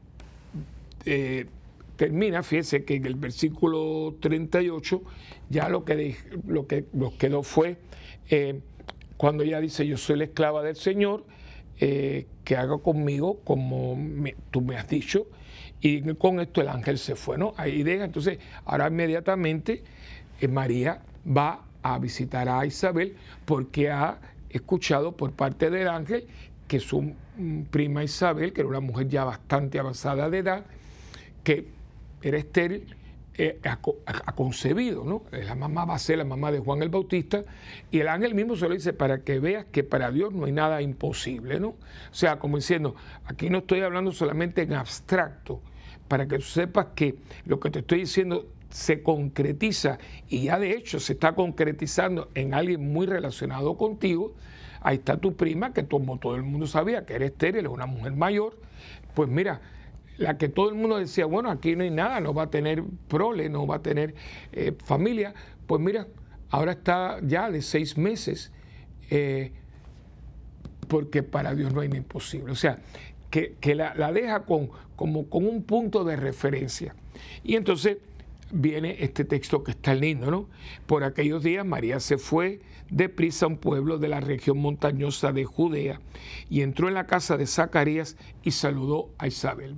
eh, 1.04 1.46
termina, 1.94 2.42
fíjese 2.42 2.84
que 2.84 2.96
en 2.96 3.06
el 3.06 3.14
versículo 3.14 4.16
38 4.18 5.02
ya 5.50 5.68
lo 5.68 5.84
que, 5.84 6.16
lo 6.48 6.66
que 6.66 6.86
nos 6.92 7.12
quedó 7.12 7.44
fue 7.44 7.76
eh, 8.28 8.60
cuando 9.16 9.42
ella 9.42 9.60
dice, 9.60 9.86
yo 9.86 9.96
soy 9.96 10.18
la 10.18 10.24
esclava 10.24 10.62
del 10.62 10.76
Señor, 10.76 11.24
que 11.76 12.56
haga 12.56 12.78
conmigo 12.78 13.40
como 13.44 13.98
tú 14.50 14.60
me 14.60 14.76
has 14.76 14.88
dicho, 14.88 15.26
y 15.80 16.00
con 16.14 16.40
esto 16.40 16.62
el 16.62 16.68
ángel 16.68 16.98
se 16.98 17.14
fue, 17.14 17.36
¿no? 17.36 17.52
Ahí 17.56 17.82
deja, 17.82 18.04
entonces 18.04 18.38
ahora 18.64 18.88
inmediatamente 18.88 19.82
María 20.48 21.02
va 21.26 21.64
a 21.82 21.98
visitar 21.98 22.48
a 22.48 22.64
Isabel 22.64 23.16
porque 23.44 23.90
ha 23.90 24.18
escuchado 24.48 25.12
por 25.12 25.32
parte 25.32 25.70
del 25.70 25.88
ángel 25.88 26.26
que 26.66 26.80
su 26.80 27.14
mm, 27.36 27.62
prima 27.70 28.04
Isabel, 28.04 28.52
que 28.52 28.62
era 28.62 28.70
una 28.70 28.80
mujer 28.80 29.08
ya 29.08 29.24
bastante 29.24 29.78
avanzada 29.78 30.30
de 30.30 30.38
edad, 30.38 30.64
que 31.42 31.66
era 32.22 32.38
estéril, 32.38 32.96
eh, 33.36 33.58
ha, 33.64 34.32
concebido, 34.34 35.04
¿no? 35.04 35.24
La 35.32 35.56
mamá 35.56 35.84
va 35.84 35.96
a 35.96 35.98
ser 35.98 36.18
la 36.18 36.24
mamá 36.24 36.52
de 36.52 36.60
Juan 36.60 36.82
el 36.82 36.88
Bautista 36.88 37.42
y 37.90 37.98
el 37.98 38.06
ángel 38.06 38.34
mismo 38.34 38.54
se 38.54 38.68
lo 38.68 38.74
dice 38.74 38.92
para 38.92 39.22
que 39.22 39.40
veas 39.40 39.64
que 39.64 39.82
para 39.82 40.12
Dios 40.12 40.32
no 40.32 40.44
hay 40.44 40.52
nada 40.52 40.80
imposible, 40.82 41.58
¿no? 41.58 41.68
O 41.68 41.76
sea, 42.12 42.38
como 42.38 42.58
diciendo, 42.58 42.94
aquí 43.24 43.50
no 43.50 43.58
estoy 43.58 43.80
hablando 43.80 44.12
solamente 44.12 44.62
en 44.62 44.74
abstracto, 44.74 45.60
para 46.06 46.28
que 46.28 46.36
tú 46.36 46.44
sepas 46.44 46.88
que 46.94 47.16
lo 47.44 47.58
que 47.58 47.70
te 47.70 47.80
estoy 47.80 48.00
diciendo 48.00 48.46
se 48.70 49.02
concretiza 49.02 49.98
y 50.28 50.44
ya 50.44 50.58
de 50.58 50.72
hecho 50.72 51.00
se 51.00 51.14
está 51.14 51.34
concretizando 51.34 52.30
en 52.34 52.54
alguien 52.54 52.92
muy 52.92 53.06
relacionado 53.06 53.76
contigo, 53.76 54.34
ahí 54.80 54.96
está 54.96 55.16
tu 55.16 55.34
prima, 55.34 55.72
que 55.72 55.86
como 55.86 56.18
todo 56.18 56.36
el 56.36 56.44
mundo 56.44 56.68
sabía 56.68 57.04
que 57.04 57.14
era 57.14 57.24
estéril, 57.24 57.66
es 57.66 57.72
una 57.72 57.86
mujer 57.86 58.12
mayor, 58.12 58.56
pues 59.14 59.28
mira, 59.28 59.60
la 60.16 60.38
que 60.38 60.48
todo 60.48 60.68
el 60.68 60.74
mundo 60.76 60.98
decía, 60.98 61.26
bueno, 61.26 61.50
aquí 61.50 61.76
no 61.76 61.82
hay 61.82 61.90
nada, 61.90 62.20
no 62.20 62.34
va 62.34 62.44
a 62.44 62.50
tener 62.50 62.82
prole, 63.08 63.48
no 63.48 63.66
va 63.66 63.76
a 63.76 63.82
tener 63.82 64.14
eh, 64.52 64.72
familia, 64.84 65.34
pues 65.66 65.80
mira, 65.80 66.06
ahora 66.50 66.72
está 66.72 67.18
ya 67.22 67.50
de 67.50 67.62
seis 67.62 67.96
meses, 67.96 68.52
eh, 69.10 69.52
porque 70.88 71.22
para 71.22 71.54
Dios 71.54 71.72
no 71.72 71.80
hay 71.80 71.88
nada 71.88 71.98
imposible. 71.98 72.52
O 72.52 72.56
sea, 72.56 72.78
que, 73.30 73.74
la, 73.74 73.94
la, 73.96 74.12
deja 74.12 74.44
con, 74.44 74.70
como, 74.94 75.28
con 75.28 75.46
un 75.46 75.64
punto 75.64 76.04
de 76.04 76.14
referencia. 76.14 76.94
Y 77.42 77.56
entonces 77.56 77.98
viene 78.52 78.96
este 79.00 79.24
texto 79.24 79.64
que 79.64 79.72
está 79.72 79.94
lindo, 79.94 80.30
¿no? 80.30 80.48
Por 80.86 81.04
aquellos 81.04 81.42
días 81.42 81.64
María 81.64 82.00
se 82.00 82.18
fue 82.18 82.60
deprisa 82.90 83.46
a 83.46 83.48
un 83.48 83.56
pueblo 83.56 83.98
de 83.98 84.08
la 84.08 84.20
región 84.20 84.58
montañosa 84.58 85.32
de 85.32 85.44
Judea 85.44 86.00
y 86.50 86.60
entró 86.60 86.88
en 86.88 86.94
la 86.94 87.06
casa 87.06 87.36
de 87.36 87.46
Zacarías 87.46 88.16
y 88.42 88.52
saludó 88.52 89.10
a 89.18 89.26
Isabel. 89.26 89.74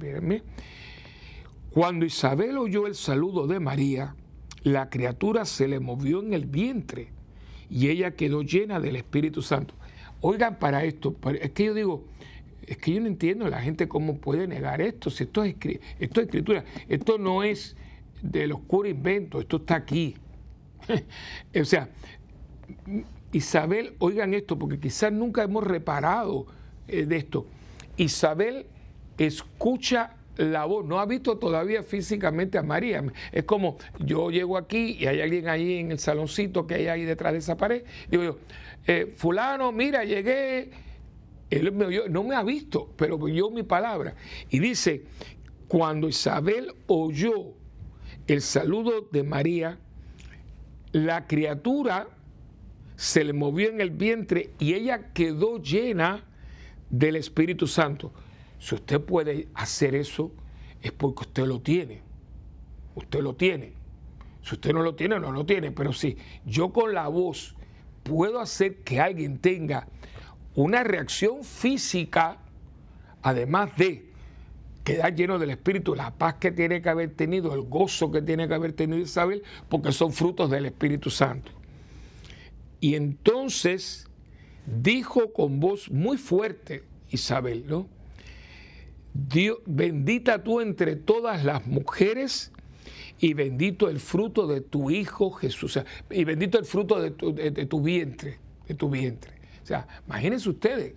Cuando 1.71 2.05
Isabel 2.05 2.59
oyó 2.59 2.87
el 2.87 2.95
saludo 2.95 3.47
de 3.47 3.61
María, 3.61 4.15
la 4.63 4.91
criatura 4.91 5.45
se 5.45 5.69
le 5.69 5.81
movió 5.81 6.21
en 6.21 6.33
el 6.35 6.47
vientre 6.47 7.09
y 7.71 7.89
ella 7.89 8.13
quedó 8.13 8.43
llena 8.43 8.81
del 8.81 8.97
Espíritu 8.97 9.43
Santo. 9.43 9.75
Oigan 10.21 10.59
para 10.59 10.85
esto, 10.85 11.15
es 11.41 11.51
que 11.53 11.67
yo 11.67 11.75
digo, 11.75 12.05
es 12.67 12.79
que 12.79 12.95
yo 12.95 13.01
no 13.01 13.07
entiendo 13.07 13.49
la 13.49 13.61
gente 13.61 13.89
cómo 13.89 14.19
puede 14.19 14.49
negar 14.49 14.81
esto, 14.81 15.11
si 15.11 15.25
esto 15.25 15.45
es, 15.45 15.55
esto 16.01 16.21
es 16.21 16.27
escritura, 16.27 16.65
esto 16.89 17.19
no 17.19 17.43
es 17.43 17.77
del 18.23 18.53
oscuro 18.53 18.89
invento, 18.89 19.41
esto 19.41 19.59
está 19.59 19.77
aquí. 19.77 20.17
o 21.61 21.65
sea, 21.65 21.89
Isabel, 23.33 23.95
oigan 23.99 24.35
esto, 24.35 24.59
porque 24.59 24.79
quizás 24.79 25.13
nunca 25.13 25.43
hemos 25.43 25.65
reparado 25.65 26.47
eh, 26.89 27.07
de 27.07 27.17
esto. 27.17 27.47
Isabel 27.97 28.67
escucha 29.19 30.17
la 30.37 30.67
voz, 30.67 30.85
no 30.85 31.01
ha 31.01 31.07
visto 31.07 31.39
todavía 31.39 31.83
físicamente 31.83 32.59
a 32.59 32.63
María. 32.63 33.03
Es 33.33 33.45
como 33.45 33.79
yo 33.99 34.31
llego 34.31 34.57
aquí 34.57 34.97
y 34.99 35.07
hay 35.07 35.21
alguien 35.21 35.49
ahí 35.49 35.79
en 35.79 35.93
el 35.93 35.99
saloncito 35.99 36.67
que 36.67 36.75
hay 36.75 36.89
ahí 36.89 37.05
detrás 37.05 37.33
de 37.33 37.39
esa 37.39 37.57
pared. 37.57 37.85
Digo 38.11 38.23
yo, 38.23 38.39
eh, 38.87 39.13
fulano, 39.17 39.73
mira, 39.73 40.05
llegué. 40.05 40.71
Él 41.49 41.73
no 42.11 42.25
me 42.25 42.35
ha 42.35 42.43
visto, 42.43 42.93
pero 42.97 43.17
oyó 43.17 43.51
mi 43.51 43.63
palabra. 43.63 44.17
Y 44.51 44.59
dice, 44.59 45.05
cuando 45.69 46.09
Isabel 46.09 46.73
oyó 46.87 47.55
el 48.27 48.43
saludo 48.43 49.09
de 49.13 49.23
María, 49.23 49.79
la 50.93 51.27
criatura 51.27 52.09
se 52.97 53.25
le 53.25 53.33
movió 53.33 53.69
en 53.69 53.81
el 53.81 53.91
vientre 53.91 54.51
y 54.59 54.75
ella 54.75 55.13
quedó 55.13 55.63
llena 55.63 56.25
del 56.91 57.17
Espíritu 57.17 57.67
Santo. 57.67 58.13
Si 58.59 58.75
usted 58.75 59.01
puede 59.01 59.49
hacer 59.55 59.95
eso, 59.95 60.33
es 60.81 60.93
porque 60.93 61.23
usted 61.23 61.47
lo 61.47 61.61
tiene. 61.61 62.03
Usted 62.95 63.21
lo 63.21 63.35
tiene. 63.35 63.75
Si 64.43 64.55
usted 64.55 64.73
no 64.73 64.83
lo 64.83 64.95
tiene, 64.95 65.21
no 65.21 65.31
lo 65.31 65.45
tiene. 65.45 65.71
Pero 65.73 65.93
si 65.93 66.17
yo 66.45 66.73
con 66.73 66.95
la 66.95 67.09
voz 67.09 67.55
puedo 68.03 68.41
hacer 68.41 68.79
que 68.79 69.01
alguien 69.01 69.39
tenga 69.39 69.89
una 70.55 70.83
reacción 70.83 71.45
física, 71.45 72.39
además 73.23 73.77
de 73.77 74.06
quedar 74.87 75.17
lleno 75.17 75.37
del 75.41 75.51
Espíritu, 75.51 75.97
la 75.97 76.15
paz 76.15 76.35
que 76.35 76.53
tiene 76.53 76.81
que 76.81 76.89
haber 76.89 77.11
tenido, 77.11 77.53
el 77.53 77.63
gozo 77.63 78.13
que 78.13 78.23
tiene 78.23 78.47
que 78.47 78.55
haber 78.55 78.73
tenido 78.73 79.03
Isabel, 79.03 79.43
porque 79.69 79.91
son 79.91 80.13
frutos 80.13 80.49
del 80.49 80.65
Espíritu 80.65 81.11
Santo. 81.11 81.51
Y 82.79 82.95
entonces 82.95 84.07
dijo 84.65 85.33
con 85.33 85.59
voz 85.59 85.91
muy 85.91 86.17
fuerte 86.17 86.85
Isabel, 87.11 87.65
¿no? 87.67 87.89
Dios, 89.13 89.59
bendita 89.67 90.45
tú 90.45 90.61
entre 90.61 90.95
todas 90.95 91.45
las 91.45 91.67
mujeres 91.67 92.53
y 93.19 93.35
bendito 93.35 93.89
el 93.89 93.99
fruto 93.99 94.47
de 94.47 94.61
tu 94.61 94.93
hijo 94.93 95.33
Jesús, 95.33 95.81
y 96.11 96.23
bendito 96.23 96.61
el 96.61 96.65
fruto 96.65 97.01
de 97.01 97.11
tu, 97.11 97.35
de 97.35 97.51
tu 97.67 97.81
vientre, 97.81 98.39
de 98.69 98.75
tu 98.75 98.89
vientre. 98.89 99.33
O 99.65 99.67
sea, 99.67 99.89
imagínense 100.07 100.49
ustedes, 100.49 100.93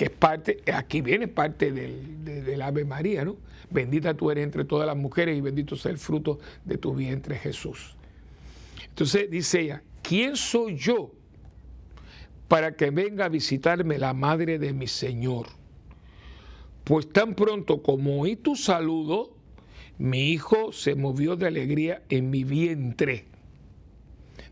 que 0.00 0.06
es 0.06 0.10
parte, 0.12 0.62
aquí 0.72 1.02
viene 1.02 1.28
parte 1.28 1.72
del, 1.72 2.62
Ave 2.62 2.86
María, 2.86 3.22
¿no? 3.22 3.36
Bendita 3.68 4.14
tú 4.14 4.30
eres 4.30 4.44
entre 4.44 4.64
todas 4.64 4.86
las 4.86 4.96
mujeres 4.96 5.36
y 5.36 5.42
bendito 5.42 5.76
sea 5.76 5.92
el 5.92 5.98
fruto 5.98 6.38
de 6.64 6.78
tu 6.78 6.94
vientre 6.94 7.36
Jesús. 7.36 7.96
Entonces 8.88 9.30
dice 9.30 9.60
ella, 9.60 9.82
¿quién 10.00 10.36
soy 10.36 10.78
yo 10.78 11.12
para 12.48 12.76
que 12.76 12.90
venga 12.90 13.26
a 13.26 13.28
visitarme 13.28 13.98
la 13.98 14.14
madre 14.14 14.58
de 14.58 14.72
mi 14.72 14.86
Señor? 14.86 15.48
Pues 16.84 17.06
tan 17.12 17.34
pronto 17.34 17.82
como 17.82 18.22
oí 18.22 18.36
tu 18.36 18.56
saludo, 18.56 19.34
mi 19.98 20.30
hijo 20.30 20.72
se 20.72 20.94
movió 20.94 21.36
de 21.36 21.46
alegría 21.46 22.04
en 22.08 22.30
mi 22.30 22.44
vientre. 22.44 23.26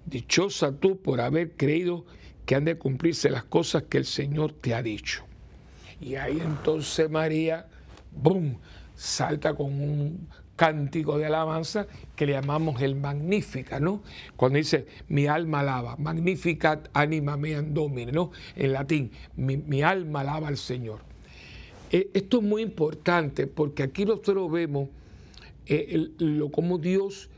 Dichosa 0.05 0.79
tú 0.79 1.01
por 1.01 1.23
haber 1.23 1.53
creído 1.53 2.05
que 2.45 2.55
han 2.55 2.67
de 2.67 2.77
cumplirse 2.77 3.31
las 3.31 3.45
cosas 3.45 3.85
que 3.85 3.97
el 3.97 4.05
Señor 4.05 4.53
te 4.53 4.75
ha 4.75 4.83
dicho. 4.83 5.25
Y 6.01 6.15
ahí 6.15 6.41
entonces 6.41 7.11
María, 7.11 7.66
¡boom!, 8.12 8.59
salta 8.95 9.55
con 9.55 9.66
un 9.66 10.29
cántico 10.59 11.16
de 11.18 11.27
alabanza 11.27 11.87
que 12.16 12.27
le 12.27 12.33
llamamos 12.33 12.83
el 12.83 12.97
Magnífica, 12.97 13.79
¿no? 13.79 14.03
Cuando 14.37 14.59
dice, 14.59 14.87
mi 15.09 15.29
alma 15.29 15.61
alaba, 15.61 15.97
Magnificat 15.97 16.89
anima 16.93 17.37
meam 17.37 17.72
domine, 17.72 18.11
¿no? 18.11 18.33
En 18.57 18.72
latín, 18.72 19.12
mi, 19.37 19.83
alma 19.83 20.20
alaba 20.20 20.49
al 20.49 20.57
Señor. 20.57 20.99
Eh, 21.93 22.11
esto 22.12 22.39
es 22.39 22.43
muy 22.43 22.62
importante 22.62 23.47
porque 23.47 23.85
aquí 23.85 24.05
nosotros 24.05 24.51
vemos 24.51 24.89
eh, 25.66 26.11
lo 26.18 26.51
como 26.51 26.79
Dios 26.79 27.31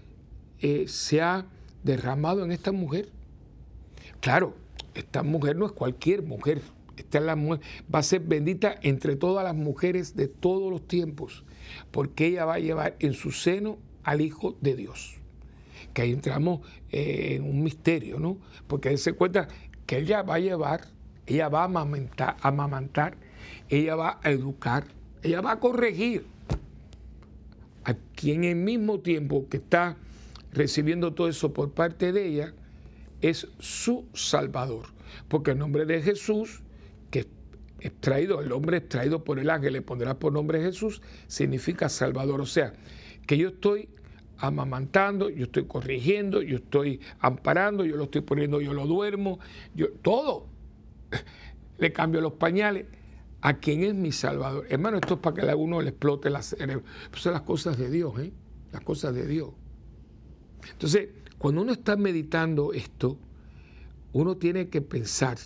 eh, 0.61 0.87
se 0.89 1.21
ha 1.21 1.45
derramado 1.85 2.43
en 2.43 2.53
esta 2.53 2.73
mujer. 2.73 3.11
Claro, 4.21 4.55
esta 4.95 5.23
mujer 5.23 5.57
no 5.57 5.67
es 5.67 5.73
cualquier 5.73 6.23
mujer, 6.23 6.63
esta 7.01 7.21
la 7.21 7.35
va 7.35 7.99
a 7.99 8.03
ser 8.03 8.21
bendita 8.21 8.77
entre 8.83 9.17
todas 9.17 9.45
las 9.45 9.55
mujeres 9.55 10.17
de 10.17 10.29
todos 10.29 10.71
los 10.71 10.87
tiempos, 10.87 11.45
porque 11.91 12.27
ella 12.27 12.45
va 12.45 12.55
a 12.55 12.59
llevar 12.59 12.97
en 13.01 13.15
su 13.15 13.33
seno 13.33 13.79
al 14.05 14.21
Hijo 14.21 14.57
de 14.61 14.77
Dios. 14.77 15.17
Que 15.93 16.03
ahí 16.03 16.13
entramos 16.13 16.61
eh, 16.91 17.37
en 17.37 17.45
un 17.45 17.63
misterio, 17.63 18.19
¿no? 18.19 18.39
Porque 18.67 18.97
se 18.97 19.13
cuenta 19.13 19.49
que 19.87 19.99
ella 19.99 20.23
va 20.23 20.37
a 20.37 20.39
llevar, 20.39 20.87
ella 21.27 21.49
va 21.49 21.63
a 21.63 21.65
amamantar, 21.65 22.37
amamantar, 22.43 23.17
ella 23.69 23.97
va 23.97 24.21
a 24.23 24.31
educar, 24.31 24.85
ella 25.23 25.41
va 25.41 25.53
a 25.53 25.61
corregir 25.61 26.25
a 27.85 27.95
quien 28.15 28.45
en 28.45 28.51
el 28.51 28.57
mismo 28.57 29.01
tiempo 29.01 29.49
que 29.49 29.57
está 29.57 29.97
recibiendo 30.53 31.15
todo 31.15 31.29
eso 31.29 31.53
por 31.53 31.73
parte 31.73 32.13
de 32.13 32.27
ella, 32.27 32.55
es 33.21 33.49
su 33.59 34.07
Salvador. 34.15 34.87
porque 35.29 35.51
el 35.51 35.59
nombre 35.59 35.87
de 35.87 36.01
Jesús, 36.01 36.63
es 37.81 37.93
traído, 38.01 38.41
el 38.41 38.53
hombre 38.53 38.79
es 38.79 38.89
traído 38.89 39.25
por 39.25 39.39
el 39.39 39.51
ángel, 39.51 39.73
le 39.75 39.83
pondrá 39.83 40.19
por 40.19 40.33
nombre 40.33 40.63
Jesús, 40.63 41.03
significa 41.27 41.89
Salvador. 41.89 42.41
O 42.41 42.47
sea, 42.47 42.75
que 43.27 43.37
yo 43.37 43.49
estoy 43.49 43.89
amamantando, 44.39 45.29
yo 45.29 45.45
estoy 45.45 45.67
corrigiendo, 45.67 46.43
yo 46.43 46.57
estoy 46.57 47.01
amparando, 47.21 47.85
yo 47.85 47.97
lo 47.97 48.05
estoy 48.05 48.23
poniendo, 48.23 48.61
yo 48.61 48.73
lo 48.73 48.87
duermo, 48.87 49.39
yo 49.75 49.91
todo. 50.03 50.47
Le 51.79 51.93
cambio 51.93 52.21
los 52.21 52.35
pañales. 52.35 52.87
¿A 53.43 53.55
quién 53.55 53.85
es 53.85 53.95
mi 53.95 54.13
Salvador? 54.13 54.67
Hermano, 54.69 54.99
esto 54.99 55.15
es 55.15 55.21
para 55.21 55.35
que 55.35 55.51
a 55.51 55.57
uno 55.57 55.81
le 55.81 55.91
explote 55.91 56.29
la 56.29 56.43
cerebro. 56.43 56.85
Pues 57.11 57.23
son 57.23 57.33
las 57.33 57.43
cosas 57.43 57.79
de 57.79 57.91
Dios, 57.91 58.19
¿eh? 58.19 58.33
Las 58.71 58.83
cosas 58.83 59.15
de 59.15 59.27
Dios. 59.27 59.51
Entonces, 60.71 61.09
cuando 61.39 61.63
uno 61.63 61.73
está 61.73 61.97
meditando 61.97 62.75
esto, 62.75 63.17
uno 64.13 64.37
tiene 64.37 64.69
que 64.69 64.83
pensar, 64.83 65.39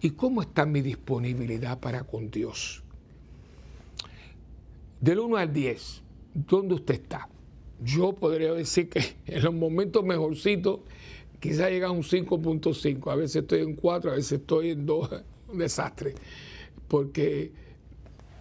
¿y 0.00 0.10
cómo 0.10 0.42
está 0.42 0.66
mi 0.66 0.80
disponibilidad 0.80 1.78
para 1.80 2.04
con 2.04 2.30
Dios? 2.30 2.82
Del 5.00 5.18
1 5.20 5.36
al 5.36 5.52
10, 5.52 6.02
¿dónde 6.34 6.74
usted 6.74 6.94
está? 6.94 7.28
Yo 7.82 8.12
podría 8.14 8.52
decir 8.52 8.88
que 8.88 9.16
en 9.26 9.42
los 9.42 9.54
momentos 9.54 10.04
mejorcitos 10.04 10.80
quizá 11.40 11.68
llega 11.68 11.88
a 11.88 11.90
un 11.90 12.02
5.5, 12.02 13.12
a 13.12 13.16
veces 13.16 13.36
estoy 13.36 13.60
en 13.60 13.74
4, 13.76 14.12
a 14.12 14.14
veces 14.14 14.40
estoy 14.40 14.70
en 14.70 14.86
2, 14.86 15.10
un 15.48 15.58
desastre, 15.58 16.14
porque 16.88 17.52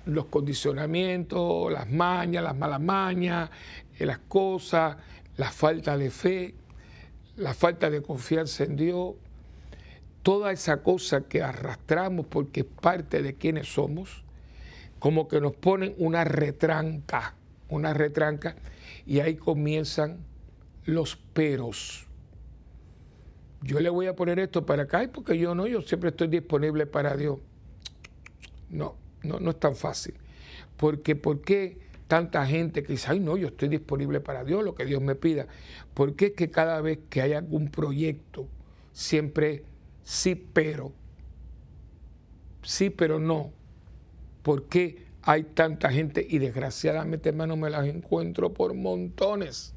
los 0.05 0.25
condicionamientos, 0.25 1.71
las 1.71 1.89
mañas, 1.89 2.43
las 2.43 2.55
malas 2.55 2.81
mañas, 2.81 3.49
eh, 3.97 4.05
las 4.05 4.19
cosas, 4.19 4.97
la 5.37 5.51
falta 5.51 5.97
de 5.97 6.09
fe, 6.09 6.55
la 7.37 7.53
falta 7.53 7.89
de 7.89 8.01
confianza 8.01 8.63
en 8.63 8.75
Dios, 8.75 9.15
toda 10.25 10.51
esa 10.51 10.81
cosa 10.81 11.21
que 11.21 11.43
arrastramos 11.43 12.25
porque 12.25 12.61
es 12.61 12.65
parte 12.65 13.21
de 13.21 13.35
quienes 13.35 13.71
somos, 13.71 14.23
como 14.97 15.27
que 15.27 15.39
nos 15.39 15.55
ponen 15.55 15.93
una 15.99 16.23
retranca, 16.23 17.35
una 17.69 17.93
retranca, 17.93 18.55
y 19.05 19.19
ahí 19.19 19.35
comienzan 19.35 20.17
los 20.83 21.15
peros. 21.15 22.07
Yo 23.61 23.79
le 23.79 23.91
voy 23.91 24.07
a 24.07 24.15
poner 24.15 24.39
esto 24.39 24.65
para 24.65 24.83
acá, 24.83 25.07
porque 25.13 25.37
yo 25.37 25.53
no, 25.53 25.67
yo 25.67 25.83
siempre 25.83 26.09
estoy 26.09 26.27
disponible 26.27 26.87
para 26.87 27.15
Dios. 27.15 27.37
No, 28.71 28.95
no, 29.21 29.39
no 29.39 29.51
es 29.51 29.59
tan 29.59 29.75
fácil. 29.75 30.15
Porque, 30.75 31.15
¿por 31.15 31.41
qué 31.41 31.77
tanta 32.07 32.47
gente 32.47 32.81
que 32.81 32.93
dice, 32.93 33.11
ay 33.11 33.19
no, 33.19 33.37
yo 33.37 33.49
estoy 33.49 33.69
disponible 33.69 34.21
para 34.21 34.43
Dios, 34.43 34.63
lo 34.63 34.73
que 34.73 34.85
Dios 34.85 35.03
me 35.03 35.13
pida? 35.13 35.45
¿Por 35.93 36.15
qué 36.15 36.27
es 36.27 36.33
que 36.33 36.49
cada 36.49 36.81
vez 36.81 36.97
que 37.11 37.21
hay 37.21 37.33
algún 37.33 37.69
proyecto, 37.69 38.47
siempre 38.91 39.63
sí, 40.05 40.35
pero, 40.35 40.93
sí, 42.61 42.89
pero 42.89 43.19
no? 43.19 43.51
¿Por 44.41 44.69
qué 44.69 45.03
hay 45.23 45.43
tanta 45.43 45.91
gente? 45.91 46.25
Y 46.29 46.37
desgraciadamente, 46.37 47.29
hermano, 47.29 47.57
me 47.57 47.69
las 47.69 47.85
encuentro 47.87 48.53
por 48.53 48.73
montones. 48.73 49.73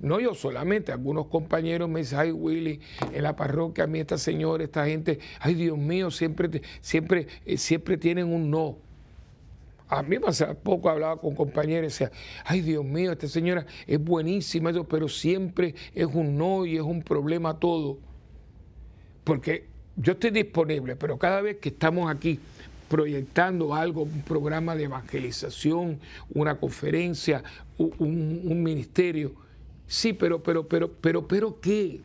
No 0.00 0.18
yo 0.18 0.34
solamente, 0.34 0.90
algunos 0.90 1.26
compañeros 1.26 1.88
me 1.88 2.00
dicen, 2.00 2.18
ay 2.18 2.32
Willy, 2.32 2.80
en 3.12 3.22
la 3.22 3.36
parroquia, 3.36 3.84
a 3.84 3.86
mí 3.86 4.00
esta 4.00 4.18
señora, 4.18 4.64
esta 4.64 4.86
gente, 4.86 5.20
ay 5.38 5.54
Dios 5.54 5.78
mío, 5.78 6.10
siempre, 6.10 6.62
siempre, 6.80 7.26
eh, 7.44 7.56
siempre 7.56 7.96
tienen 7.96 8.32
un 8.32 8.50
no. 8.50 8.78
A 9.88 10.02
mí 10.02 10.16
hace 10.26 10.46
poco 10.54 10.88
hablaba 10.88 11.20
con 11.20 11.34
compañeros 11.34 11.82
y 11.82 12.04
decía, 12.04 12.12
ay 12.44 12.62
Dios 12.62 12.84
mío, 12.84 13.12
esta 13.12 13.28
señora 13.28 13.66
es 13.86 14.02
buenísima, 14.02 14.72
pero 14.88 15.06
siempre 15.06 15.74
es 15.94 16.06
un 16.06 16.38
no 16.38 16.64
y 16.64 16.76
es 16.76 16.82
un 16.82 17.02
problema 17.02 17.58
todo. 17.58 17.98
Porque 19.24 19.66
yo 19.96 20.12
estoy 20.12 20.30
disponible, 20.30 20.96
pero 20.96 21.18
cada 21.18 21.40
vez 21.40 21.58
que 21.58 21.68
estamos 21.68 22.10
aquí 22.10 22.38
proyectando 22.88 23.74
algo, 23.74 24.02
un 24.02 24.22
programa 24.22 24.76
de 24.76 24.84
evangelización, 24.84 25.98
una 26.34 26.58
conferencia, 26.58 27.42
un, 27.78 28.62
ministerio, 28.62 29.32
sí, 29.86 30.12
pero, 30.12 30.42
pero, 30.42 30.68
pero, 30.68 30.92
pero, 30.92 31.26
pero, 31.26 31.60
¿qué? 31.60 32.00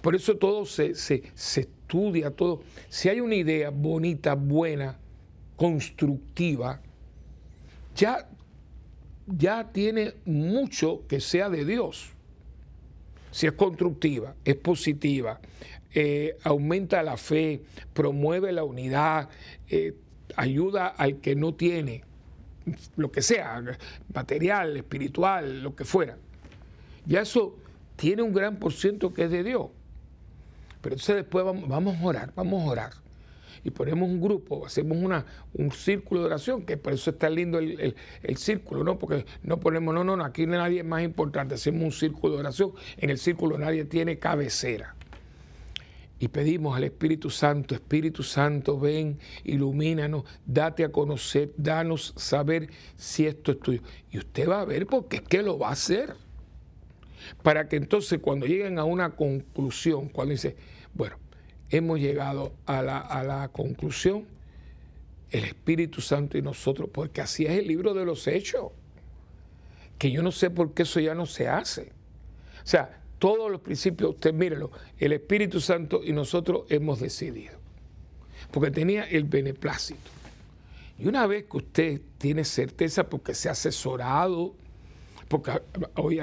Por 0.00 0.14
eso 0.14 0.36
todo 0.36 0.64
se, 0.64 0.94
se, 0.94 1.24
se 1.34 1.60
estudia, 1.60 2.30
todo. 2.30 2.62
Si 2.88 3.08
hay 3.08 3.20
una 3.20 3.34
idea 3.34 3.70
bonita, 3.70 4.34
buena, 4.34 4.96
constructiva, 5.56 6.80
ya, 7.94 8.28
ya 9.26 9.70
tiene 9.72 10.14
mucho 10.24 11.02
que 11.06 11.20
sea 11.20 11.50
de 11.50 11.66
Dios. 11.66 12.12
Si 13.30 13.46
es 13.46 13.52
constructiva, 13.52 14.34
es 14.44 14.56
positiva, 14.56 15.38
eh, 15.94 16.36
aumenta 16.44 17.02
la 17.02 17.16
fe, 17.16 17.62
promueve 17.92 18.52
la 18.52 18.64
unidad, 18.64 19.28
eh, 19.68 19.94
ayuda 20.36 20.86
al 20.86 21.20
que 21.20 21.34
no 21.34 21.54
tiene, 21.54 22.04
lo 22.96 23.10
que 23.10 23.22
sea, 23.22 23.62
material, 24.14 24.76
espiritual, 24.76 25.62
lo 25.62 25.74
que 25.74 25.84
fuera. 25.84 26.16
Ya 27.06 27.22
eso 27.22 27.56
tiene 27.96 28.22
un 28.22 28.32
gran 28.32 28.56
por 28.56 28.72
ciento 28.72 29.12
que 29.12 29.24
es 29.24 29.30
de 29.30 29.42
Dios. 29.42 29.68
Pero 30.80 30.94
entonces 30.94 31.16
después 31.16 31.44
vamos, 31.44 31.96
a 31.96 32.06
orar, 32.06 32.32
vamos 32.34 32.62
a 32.62 32.70
orar 32.70 32.92
y 33.62 33.70
ponemos 33.70 34.08
un 34.08 34.20
grupo, 34.20 34.64
hacemos 34.64 34.96
una, 34.96 35.26
un 35.52 35.70
círculo 35.70 36.22
de 36.22 36.26
oración, 36.28 36.62
que 36.62 36.78
por 36.78 36.94
eso 36.94 37.10
está 37.10 37.28
lindo 37.28 37.58
el, 37.58 37.94
círculo, 38.36 38.84
¿no? 38.84 38.98
Porque 38.98 39.26
no 39.42 39.60
ponemos, 39.60 39.94
no, 39.94 40.02
no, 40.02 40.16
no, 40.16 40.24
aquí 40.24 40.46
nadie 40.46 40.80
es 40.80 40.86
más 40.86 41.02
importante, 41.02 41.56
hacemos 41.56 41.82
un 41.82 41.92
círculo 41.92 42.34
de 42.34 42.40
oración, 42.40 42.72
en 42.96 43.10
el 43.10 43.18
círculo 43.18 43.58
nadie 43.58 43.84
tiene 43.84 44.18
cabecera. 44.18 44.94
Y 46.22 46.28
pedimos 46.28 46.76
al 46.76 46.84
Espíritu 46.84 47.30
Santo, 47.30 47.74
Espíritu 47.74 48.22
Santo, 48.22 48.78
ven, 48.78 49.18
ilumínanos, 49.42 50.24
date 50.44 50.84
a 50.84 50.92
conocer, 50.92 51.50
danos 51.56 52.12
saber 52.14 52.68
si 52.94 53.26
esto 53.26 53.52
es 53.52 53.60
tuyo. 53.60 53.80
Y 54.10 54.18
usted 54.18 54.46
va 54.46 54.60
a 54.60 54.64
ver 54.66 54.86
porque 54.86 55.16
es 55.16 55.22
que 55.22 55.42
lo 55.42 55.58
va 55.58 55.70
a 55.70 55.72
hacer. 55.72 56.14
Para 57.42 57.68
que 57.68 57.76
entonces 57.76 58.18
cuando 58.20 58.44
lleguen 58.44 58.78
a 58.78 58.84
una 58.84 59.16
conclusión, 59.16 60.10
cuando 60.10 60.32
dice, 60.32 60.56
bueno, 60.92 61.16
hemos 61.70 61.98
llegado 61.98 62.52
a 62.66 62.82
la, 62.82 63.48
conclusión, 63.50 64.26
el 65.30 65.44
Espíritu 65.44 66.02
Santo 66.02 66.36
y 66.36 66.42
nosotros, 66.42 66.90
porque 66.92 67.22
así 67.22 67.46
es 67.46 67.52
el 67.52 67.66
libro 67.66 67.94
de 67.94 68.04
los 68.04 68.26
hechos, 68.26 68.72
que 69.96 70.10
yo 70.10 70.22
no 70.22 70.32
sé 70.32 70.50
por 70.50 70.74
qué 70.74 70.82
eso 70.82 71.00
ya 71.00 71.14
no 71.14 71.24
se 71.24 71.48
hace. 71.48 71.92
O 72.62 72.66
sea, 72.66 72.99
todos 73.20 73.50
los 73.50 73.60
principios, 73.60 74.14
usted 74.14 74.32
mírelo, 74.32 74.72
el 74.98 75.12
Espíritu 75.12 75.60
Santo 75.60 76.00
y 76.02 76.12
nosotros 76.12 76.64
hemos 76.70 77.00
decidido, 77.00 77.52
porque 78.50 78.72
tenía 78.72 79.04
el 79.04 79.24
beneplácito. 79.24 80.10
Y 80.98 81.06
una 81.06 81.26
vez 81.26 81.44
que 81.44 81.56
usted 81.58 82.00
tiene 82.18 82.44
certeza 82.44 83.08
porque 83.08 83.34
se 83.34 83.50
ha 83.50 83.52
asesorado, 83.52 84.54
porque 85.28 85.52
hoy 85.96 86.20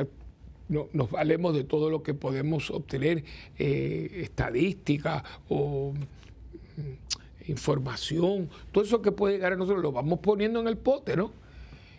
no, 0.69 0.87
nos 0.91 1.11
valemos 1.11 1.53
de 1.55 1.63
todo 1.63 1.91
lo 1.91 2.01
que 2.01 2.15
podemos 2.15 2.71
obtener, 2.71 3.23
eh, 3.59 4.21
estadística 4.23 5.23
o 5.49 5.93
mm, 5.93 7.51
información, 7.51 8.49
todo 8.71 8.83
eso 8.83 9.03
que 9.03 9.11
puede 9.11 9.35
llegar 9.35 9.53
a 9.53 9.55
nosotros 9.55 9.83
lo 9.83 9.91
vamos 9.91 10.19
poniendo 10.19 10.59
en 10.59 10.67
el 10.67 10.77
pote, 10.77 11.15
¿no? 11.15 11.31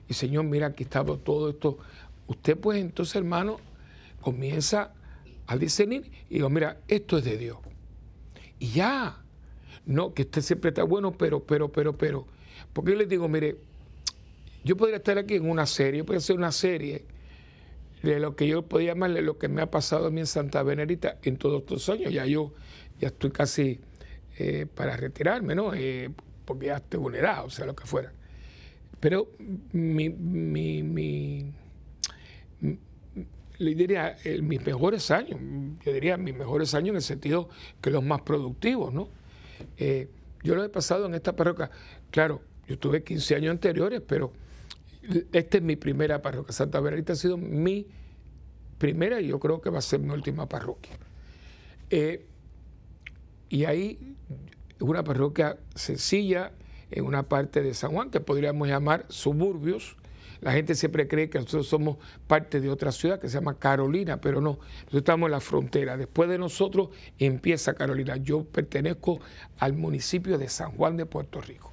Y 0.09 0.15
Señor, 0.15 0.45
mira, 0.45 0.67
aquí 0.67 0.83
está 0.83 1.05
todo 1.05 1.51
esto. 1.51 1.79
Usted 2.27 2.59
pues 2.59 2.81
entonces, 2.81 3.15
hermano, 3.15 3.61
comienza 4.29 4.93
a 5.47 5.57
discernir 5.57 6.11
y 6.29 6.35
digo, 6.35 6.51
mira, 6.51 6.81
esto 6.87 7.17
es 7.17 7.25
de 7.25 7.39
Dios. 7.39 7.57
Y 8.59 8.73
ya, 8.73 9.23
no, 9.87 10.13
que 10.13 10.23
usted 10.23 10.43
siempre 10.43 10.69
está 10.69 10.83
bueno, 10.83 11.13
pero, 11.13 11.45
pero, 11.45 11.73
pero, 11.73 11.97
pero. 11.97 12.27
Porque 12.75 12.93
yo 12.93 12.99
les 12.99 13.09
digo, 13.09 13.27
mire, 13.27 13.57
yo 14.65 14.77
podría 14.77 14.99
estar 14.99 15.17
aquí 15.17 15.37
en 15.37 15.49
una 15.49 15.65
serie, 15.65 15.99
yo 15.99 16.05
podría 16.05 16.19
hacer 16.19 16.37
una 16.37 16.53
serie 16.53 17.07
de 18.03 18.21
lo 18.21 18.37
que 18.37 18.47
yo 18.47 18.63
podía 18.63 18.93
llamarle 18.93 19.23
lo 19.23 19.39
que 19.39 19.49
me 19.49 19.63
ha 19.63 19.71
pasado 19.71 20.09
a 20.09 20.11
mí 20.11 20.21
en 20.21 20.27
Santa 20.27 20.63
Venerita 20.63 21.17
en 21.23 21.39
todos 21.39 21.63
estos 21.63 21.89
años. 21.89 22.13
Ya 22.13 22.27
yo 22.27 22.53
ya 23.01 23.09
estoy 23.09 23.31
casi 23.31 23.81
eh, 24.39 24.67
para 24.67 24.95
retirarme, 24.97 25.55
¿no? 25.55 25.73
Eh, 25.73 26.11
porque 26.45 26.67
ya 26.67 26.83
una 26.99 27.19
edad, 27.19 27.47
o 27.47 27.51
sea, 27.51 27.65
lo 27.65 27.75
que 27.75 27.87
fuera. 27.87 28.13
Pero 29.01 29.31
mi, 29.73 30.11
mi, 30.11 30.83
mi, 30.83 31.51
le 33.59 33.75
diría 33.75 34.17
mis 34.43 34.65
mejores 34.65 35.11
años, 35.11 35.41
yo 35.85 35.93
diría 35.93 36.17
mis 36.17 36.35
mejores 36.35 36.75
años 36.75 36.91
en 36.91 36.97
el 36.97 37.03
sentido 37.03 37.49
que 37.81 37.91
los 37.91 38.03
más 38.03 38.23
productivos, 38.23 38.93
¿no? 38.93 39.09
Eh, 39.77 40.09
yo 40.43 40.55
lo 40.55 40.65
he 40.65 40.69
pasado 40.69 41.07
en 41.07 41.15
esta 41.15 41.35
parroquia, 41.35 41.71
claro, 42.11 42.41
yo 42.67 42.79
tuve 42.79 43.03
15 43.03 43.35
años 43.35 43.51
anteriores, 43.51 44.03
pero 44.07 44.33
esta 45.33 45.57
es 45.57 45.63
mi 45.63 45.77
primera 45.77 46.21
parroquia. 46.23 46.53
Santa 46.53 46.81
Benedita 46.81 47.15
ha 47.15 47.17
sido 47.17 47.37
mi 47.37 47.87
primera 48.79 49.21
y 49.21 49.29
yo 49.29 49.41
creo 49.41 49.61
que 49.61 49.71
va 49.71 49.79
a 49.79 49.83
ser 49.83 50.01
mi 50.01 50.11
última 50.11 50.49
parroquia. 50.49 50.97
Eh, 51.91 52.27
y 53.49 53.65
ahí 53.65 54.17
es 54.77 54.83
una 54.83 55.03
parroquia 55.03 55.57
sencilla 55.75 56.53
en 56.91 57.05
una 57.05 57.29
parte 57.29 57.63
de 57.63 57.75
San 57.75 57.93
Juan 57.93 58.11
que 58.11 58.21
podríamos 58.21 58.69
llamar 58.69 59.07
suburbios, 59.09 59.97
La 60.41 60.53
gente 60.53 60.75
siempre 60.75 61.09
cree 61.09 61.29
que 61.29 61.39
nosotros 61.39 61.67
somos 61.67 61.97
parte 62.27 62.61
de 62.61 62.71
otra 62.71 62.93
ciudad 62.93 63.21
que 63.21 63.29
se 63.29 63.35
llama 63.35 63.59
Carolina, 63.59 64.21
pero 64.21 64.41
no, 64.41 64.59
nosotros 64.61 65.01
estamos 65.01 65.27
en 65.27 65.33
la 65.33 65.41
frontera. 65.41 65.97
Después 65.97 66.29
de 66.29 66.39
nosotros 66.39 66.91
empieza 67.19 67.75
Carolina. 67.75 68.17
Yo 68.17 68.45
pertenezco 68.45 69.21
al 69.59 69.75
municipio 69.75 70.39
de 70.39 70.49
San 70.49 70.73
Juan 70.73 70.97
de 70.97 71.07
Puerto 71.07 71.41
Rico. 71.41 71.73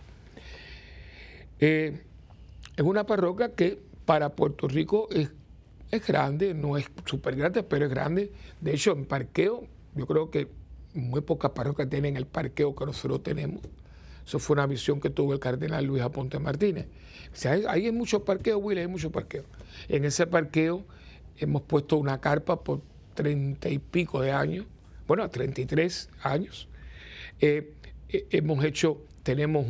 Eh, 1.60 2.02
es 2.76 2.84
una 2.84 3.06
parroquia 3.06 3.54
que 3.54 3.80
para 4.06 4.30
Puerto 4.30 4.68
Rico 4.68 5.08
es, 5.12 5.30
es 5.92 6.06
grande, 6.06 6.54
no 6.54 6.78
es 6.78 6.86
súper 7.06 7.36
grande, 7.36 7.64
pero 7.64 7.86
es 7.86 7.92
grande. 7.92 8.32
De 8.62 8.74
hecho, 8.74 8.92
en 8.92 9.06
parqueo, 9.06 9.66
yo 9.96 10.08
creo 10.08 10.30
que 10.30 10.50
muy 10.94 11.22
pocas 11.22 11.52
parroquias 11.52 11.90
tienen 11.90 12.18
el 12.18 12.26
parqueo 12.26 12.76
que 12.76 12.86
nosotros 12.86 13.22
tenemos. 13.24 13.62
Eso 14.26 14.40
fue 14.40 14.56
una 14.56 14.66
visión 14.66 15.00
que 15.00 15.10
tuvo 15.10 15.34
el 15.34 15.40
cardenal 15.40 15.86
Luis 15.86 16.02
Aponte 16.02 16.40
Martínez. 16.40 16.88
ahí 17.46 17.66
hay 17.68 17.92
muchos 17.92 18.24
parqueos, 18.24 18.60
Willy, 18.62 18.82
hay 18.82 18.88
muchos 18.88 19.12
parqueos. 19.12 19.46
En 19.88 20.04
ese 20.04 20.26
parqueo 20.26 20.84
hemos 21.38 21.62
puesto 21.62 21.98
una 21.98 22.20
carpa 22.20 22.64
por 22.64 22.82
treinta 23.14 23.70
y 23.70 23.80
pico 23.80 24.22
de 24.22 24.32
años, 24.32 24.66
bueno, 25.08 25.30
33 25.30 26.10
años. 26.24 26.68
Eh, 27.40 27.74
eh, 28.10 28.28
hemos 28.32 28.64
hecho, 28.64 29.02
tenemos 29.24 29.66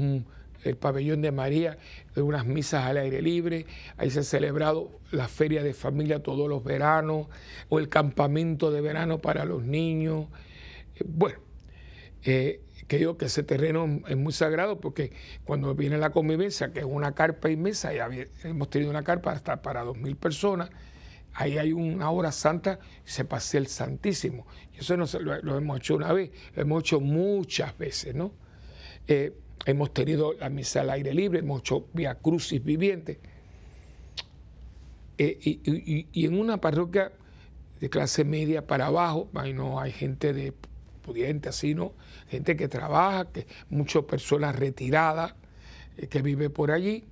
el 0.64 0.78
pabellón 0.78 1.22
de 1.22 1.32
María, 1.32 1.78
unas 2.16 2.46
misas 2.46 2.86
al 2.86 2.98
aire 2.98 3.22
libre, 3.22 3.66
ahí 3.98 4.10
se 4.10 4.20
ha 4.20 4.24
celebrado 4.24 4.90
la 5.12 5.28
feria 5.28 5.64
de 5.64 5.74
familia 5.74 6.24
todos 6.24 6.50
los 6.50 6.64
veranos, 6.64 7.28
o 7.70 7.80
el 7.80 7.90
campamento 7.90 8.72
de 8.72 8.82
verano 8.82 9.20
para 9.20 9.46
los 9.46 9.64
niños. 9.64 10.28
Eh, 10.96 11.04
bueno, 11.06 11.40
digo 12.90 13.18
que 13.18 13.26
ese 13.26 13.44
terreno 13.44 14.02
es 14.08 14.18
muy 14.18 14.34
sagrado 14.34 14.80
porque 14.80 15.12
cuando 15.44 15.74
viene 15.76 15.98
la 15.98 16.12
convivencia, 16.12 16.72
que 16.72 16.80
es 16.80 16.86
una 16.86 17.14
carpa 17.14 17.50
inmensa, 17.50 17.94
y 17.94 18.28
hemos 18.44 18.70
tenido 18.70 18.92
una 18.92 19.04
carpa 19.04 19.32
hasta 19.32 19.62
para 19.62 19.84
dos 19.84 19.98
mil 19.98 20.16
personas, 20.16 20.70
ahí 21.34 21.58
hay 21.58 21.74
una 21.74 22.10
hora 22.10 22.32
santa, 22.32 22.80
se 23.04 23.26
pasea 23.26 23.60
el 23.60 23.68
Santísimo. 23.68 24.46
Y 24.74 24.80
eso 24.80 24.96
lo, 24.98 25.58
hemos 25.58 25.78
hecho 25.78 25.96
una 25.96 26.12
vez, 26.14 26.32
lo 26.56 26.62
hemos 26.62 26.84
hecho 26.84 27.00
muchas 27.00 27.78
veces, 27.78 28.16
¿no? 28.16 28.32
Eh, 29.08 29.34
hemos 29.66 29.94
tenido 29.94 30.34
la 30.34 30.50
misa 30.50 30.82
al 30.82 30.90
aire 30.90 31.14
libre, 31.14 31.40
hemos 31.40 31.62
hecho 31.62 31.88
via 31.94 32.16
crucis 32.16 32.64
viviente. 32.64 33.20
Eh, 35.18 35.38
y, 35.42 36.26
en 36.26 36.40
una 36.40 36.60
parroquia 36.60 37.12
de 37.80 37.90
clase 37.90 38.24
media 38.24 38.66
para 38.68 38.88
abajo, 38.88 39.30
ahí 39.34 39.54
no 39.54 39.80
hay 39.80 39.92
gente 39.92 40.34
de 40.34 40.54
pudiente 41.06 41.50
así, 41.50 41.76
¿no? 41.76 41.94
gente 42.28 42.56
que 42.56 42.68
trabaja, 42.68 43.32
que 43.32 43.46
muchas 43.70 44.04
personas 44.04 44.56
retiradas 44.56 45.36
eh, 45.98 46.08
que 46.08 46.22
vive 46.22 46.50
por 46.50 46.72
allí. 46.72 47.04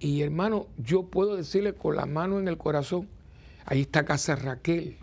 Y 0.00 0.22
hermano, 0.22 0.66
yo 0.78 1.04
puedo 1.04 1.36
decirle 1.36 1.74
con 1.74 1.96
la 1.96 2.06
mano 2.06 2.38
en 2.38 2.48
el 2.48 2.56
corazón, 2.56 3.08
ahí 3.66 3.82
está 3.82 4.04
Casa 4.04 4.36
Raquel, 4.36 4.96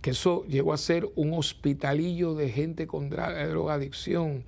que 0.00 0.10
eso 0.10 0.44
llegó 0.46 0.72
a 0.72 0.78
ser 0.78 1.08
un 1.14 1.34
hospitalillo 1.34 2.34
de 2.34 2.50
gente 2.50 2.86
con 2.86 3.08
drogadicción. 3.08 4.44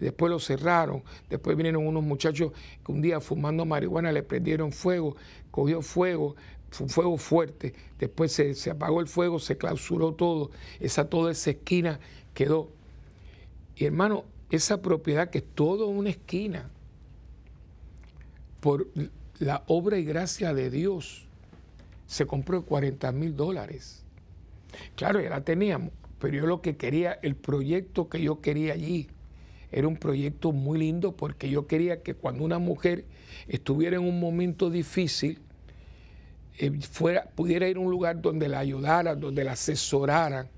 Después 0.00 0.30
lo 0.30 0.40
cerraron, 0.40 1.02
después 1.30 1.56
vinieron 1.56 1.86
unos 1.86 2.02
muchachos 2.02 2.52
que 2.84 2.92
un 2.92 3.00
día 3.00 3.20
fumando 3.20 3.64
marihuana 3.64 4.10
le 4.10 4.22
prendieron 4.22 4.72
fuego, 4.72 5.16
cogió 5.52 5.82
fuego, 5.82 6.34
fue 6.74 6.84
un 6.86 6.90
fuego 6.90 7.16
fuerte, 7.18 7.72
después 7.98 8.32
se, 8.32 8.54
se, 8.54 8.70
apagó 8.70 9.00
el 9.00 9.06
fuego, 9.06 9.38
se 9.38 9.56
clausuró 9.56 10.12
todo, 10.12 10.50
esa 10.80 11.08
toda 11.08 11.30
esa 11.30 11.50
esquina 11.50 12.00
quedó. 12.34 12.68
Y 13.76 13.84
hermano, 13.84 14.24
esa 14.50 14.82
propiedad 14.82 15.30
que 15.30 15.38
es 15.38 15.44
toda 15.54 15.86
una 15.86 16.10
esquina, 16.10 16.70
por 18.60 18.88
la 19.38 19.62
obra 19.66 19.98
y 19.98 20.04
gracia 20.04 20.52
de 20.52 20.70
Dios, 20.70 21.28
se 22.06 22.26
compró 22.26 22.64
40 22.64 23.12
mil 23.12 23.36
dólares. 23.36 24.02
Claro, 24.96 25.20
ya 25.20 25.30
la 25.30 25.44
teníamos, 25.44 25.92
pero 26.18 26.36
yo 26.36 26.46
lo 26.46 26.60
que 26.60 26.76
quería, 26.76 27.12
el 27.22 27.36
proyecto 27.36 28.08
que 28.08 28.20
yo 28.20 28.40
quería 28.40 28.72
allí, 28.72 29.08
era 29.70 29.88
un 29.88 29.96
proyecto 29.96 30.52
muy 30.52 30.78
lindo 30.78 31.12
porque 31.12 31.50
yo 31.50 31.66
quería 31.66 32.02
que 32.02 32.14
cuando 32.14 32.44
una 32.44 32.58
mujer 32.58 33.04
estuviera 33.48 33.96
en 33.96 34.04
un 34.04 34.20
momento 34.20 34.70
difícil, 34.70 35.40
eh, 36.58 36.70
fuera, 36.80 37.24
pudiera 37.34 37.68
ir 37.68 37.76
a 37.76 37.80
un 37.80 37.90
lugar 37.90 38.20
donde 38.20 38.48
la 38.48 38.60
ayudaran, 38.60 39.18
donde 39.18 39.44
la 39.44 39.52
asesoraran, 39.52 40.48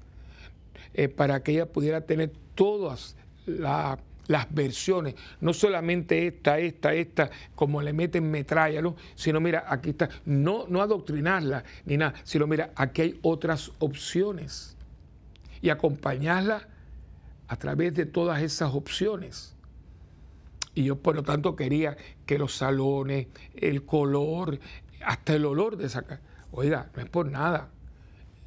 eh, 0.95 1.09
para 1.09 1.43
que 1.43 1.53
ella 1.53 1.67
pudiera 1.67 2.01
tener 2.01 2.33
todas 2.55 3.17
las 3.47 4.55
versiones, 4.55 5.15
no 5.41 5.53
solamente 5.53 6.27
esta, 6.27 6.59
esta, 6.59 6.95
esta, 6.95 7.31
como 7.55 7.81
le 7.81 7.93
meten 7.93 8.31
metralla, 8.31 8.83
¿no? 8.83 8.97
sino 9.15 9.41
mira, 9.41 9.65
aquí 9.69 9.91
está, 9.91 10.09
no, 10.25 10.67
no 10.69 10.83
adoctrinarla 10.83 11.65
ni 11.85 11.97
nada, 11.97 12.15
sino 12.25 12.47
mira, 12.47 12.71
aquí 12.75 13.03
hay 13.03 13.19
otras 13.23 13.71
opciones 13.79 14.77
y 15.63 15.71
acompañarla 15.71 16.67
a 17.49 17.57
través 17.57 17.95
de 17.95 18.07
todas 18.07 18.43
esas 18.43 18.75
opciones. 18.75 19.55
Y 20.75 20.85
yo 20.85 20.97
por 20.97 21.15
lo 21.15 21.23
tanto 21.23 21.57
quería 21.57 21.97
que 22.27 22.39
los 22.39 22.55
salones, 22.55 23.29
el 23.55 23.85
color, 23.85 24.59
hasta 25.05 25.35
el 25.35 25.45
olor 25.45 25.77
de 25.77 25.87
esa 25.87 26.03
casa, 26.03 26.23
oiga, 26.51 26.91
no 26.95 27.03
es 27.03 27.09
por 27.09 27.31
nada, 27.31 27.71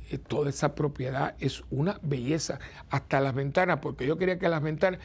eh, 0.10 0.18
toda 0.18 0.50
esa 0.50 0.76
propiedad 0.76 1.36
es 1.40 1.64
una 1.70 2.00
belleza, 2.02 2.60
hasta 2.90 3.22
las 3.22 3.36
ventanas, 3.36 3.80
porque 3.80 4.08
yo 4.08 4.18
quería 4.18 4.40
que 4.40 4.50
las 4.50 4.62
ventanas, 4.62 5.00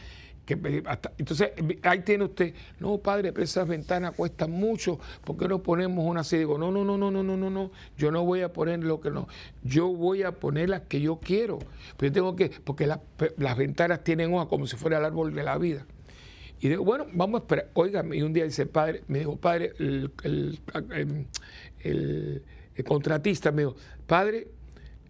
que 0.47 0.83
entonces 1.19 1.53
ahí 1.83 2.01
tiene 2.01 2.25
usted, 2.25 2.55
no 2.79 2.99
padre, 2.99 3.33
pero 3.33 3.45
esas 3.45 3.67
ventanas 3.67 4.15
cuestan 4.15 4.51
mucho, 4.51 4.99
¿por 5.25 5.37
qué 5.37 5.49
no 5.49 5.63
ponemos 5.63 6.05
una 6.07 6.21
así? 6.21 6.37
Digo, 6.37 6.59
no, 6.59 6.71
no, 6.71 6.85
no, 6.85 6.99
no, 6.99 7.11
no, 7.11 7.23
no, 7.23 7.37
no, 7.37 7.51
no, 7.51 7.71
yo 7.97 8.11
no 8.11 8.25
voy 8.25 8.43
a 8.43 8.53
poner 8.53 8.85
lo 8.85 9.01
que 9.01 9.11
no, 9.11 9.27
yo 9.63 9.89
voy 9.89 10.23
a 10.23 10.33
poner 10.33 10.71
las 10.71 10.83
que 10.83 11.01
yo 11.01 11.19
quiero, 11.19 11.59
pero 11.97 12.11
yo 12.11 12.13
tengo 12.13 12.37
que, 12.37 12.51
porque 12.63 12.87
las 12.87 13.57
ventanas 13.57 14.05
tienen 14.05 14.33
hojas 14.35 14.49
como 14.49 14.67
si 14.67 14.77
fuera 14.77 14.99
el 14.99 15.05
árbol 15.05 15.35
de 15.35 15.43
la 15.43 15.57
vida. 15.59 15.87
Y 16.65 16.69
digo, 16.71 16.83
bueno, 16.83 17.07
vamos 17.13 17.41
a 17.41 17.43
esperar. 17.43 17.69
Oiga, 17.75 18.03
y 18.11 18.23
un 18.23 18.33
día 18.33 18.45
dice, 18.45 18.65
padre, 18.65 19.03
me 19.07 19.19
dijo, 19.19 19.37
padre, 19.37 19.75
el, 19.79 20.11
contratista 22.87 23.53
me 23.53 23.65
dijo, 23.65 23.77
padre, 24.07 24.49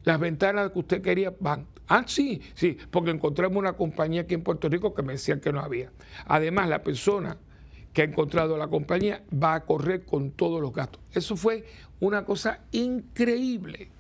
las 0.03 0.19
ventanas 0.19 0.73
que 0.73 0.81
usted 0.81 1.01
quería 1.01 1.33
van. 1.39 1.69
Ah, 1.87 2.03
sí, 2.09 2.43
sí, 2.55 2.77
porque 2.91 3.13
encontramos 3.13 3.57
una 3.57 3.75
compañía 3.75 4.23
aquí 4.23 4.35
en 4.35 4.43
Puerto 4.43 4.69
Rico 4.69 4.95
que 4.95 5.05
me 5.05 5.13
decían 5.13 5.39
que 5.39 5.53
no 5.53 5.61
había. 5.61 5.93
Además, 6.27 6.69
la 6.69 6.83
persona 6.83 7.37
que 7.93 8.03
ha 8.03 8.05
encontrado 8.05 8.57
la 8.57 8.67
compañía 8.67 9.23
va 9.33 9.55
a 9.55 9.61
correr 9.61 10.05
con 10.05 10.33
todos 10.33 10.61
los 10.61 10.73
gastos. 10.73 11.01
Eso 11.13 11.37
fue 11.37 11.65
una 12.01 12.25
cosa 12.25 12.65
increíble. 12.73 13.91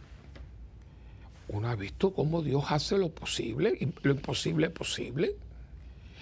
Uno 1.47 1.69
ha 1.69 1.77
visto 1.77 2.13
cómo 2.13 2.43
Dios 2.43 2.65
hace 2.69 2.99
lo 2.99 3.11
posible, 3.11 3.79
lo 4.03 4.11
imposible 4.11 4.71
posible. 4.71 5.37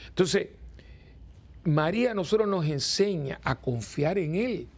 Entonces, 0.08 0.48
María 1.64 2.10
a 2.12 2.14
nosotros 2.14 2.48
nos 2.48 2.66
enseña 2.66 3.40
a 3.44 3.56
confiar 3.56 4.18
en 4.18 4.34
Él. 4.34 4.68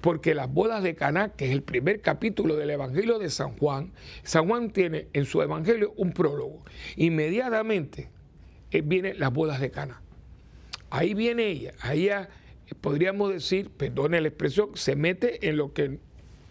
Porque 0.00 0.34
las 0.34 0.52
bodas 0.52 0.82
de 0.82 0.94
Caná, 0.94 1.30
que 1.30 1.46
es 1.46 1.50
el 1.52 1.62
primer 1.62 2.00
capítulo 2.00 2.56
del 2.56 2.70
Evangelio 2.70 3.18
de 3.18 3.28
San 3.28 3.56
Juan, 3.58 3.92
San 4.22 4.46
Juan 4.48 4.70
tiene 4.70 5.08
en 5.12 5.26
su 5.26 5.42
Evangelio 5.42 5.92
un 5.96 6.12
prólogo. 6.12 6.62
Inmediatamente 6.96 8.08
eh, 8.70 8.82
vienen 8.82 9.18
las 9.18 9.32
bodas 9.32 9.60
de 9.60 9.70
Caná. 9.70 10.00
Ahí 10.90 11.12
viene 11.12 11.48
ella, 11.48 11.72
ahí 11.80 12.08
eh, 12.08 12.26
podríamos 12.80 13.32
decir, 13.32 13.70
perdone 13.70 14.20
la 14.20 14.28
expresión, 14.28 14.70
se 14.74 14.96
mete 14.96 15.48
en 15.48 15.56
lo 15.56 15.72
que 15.72 15.98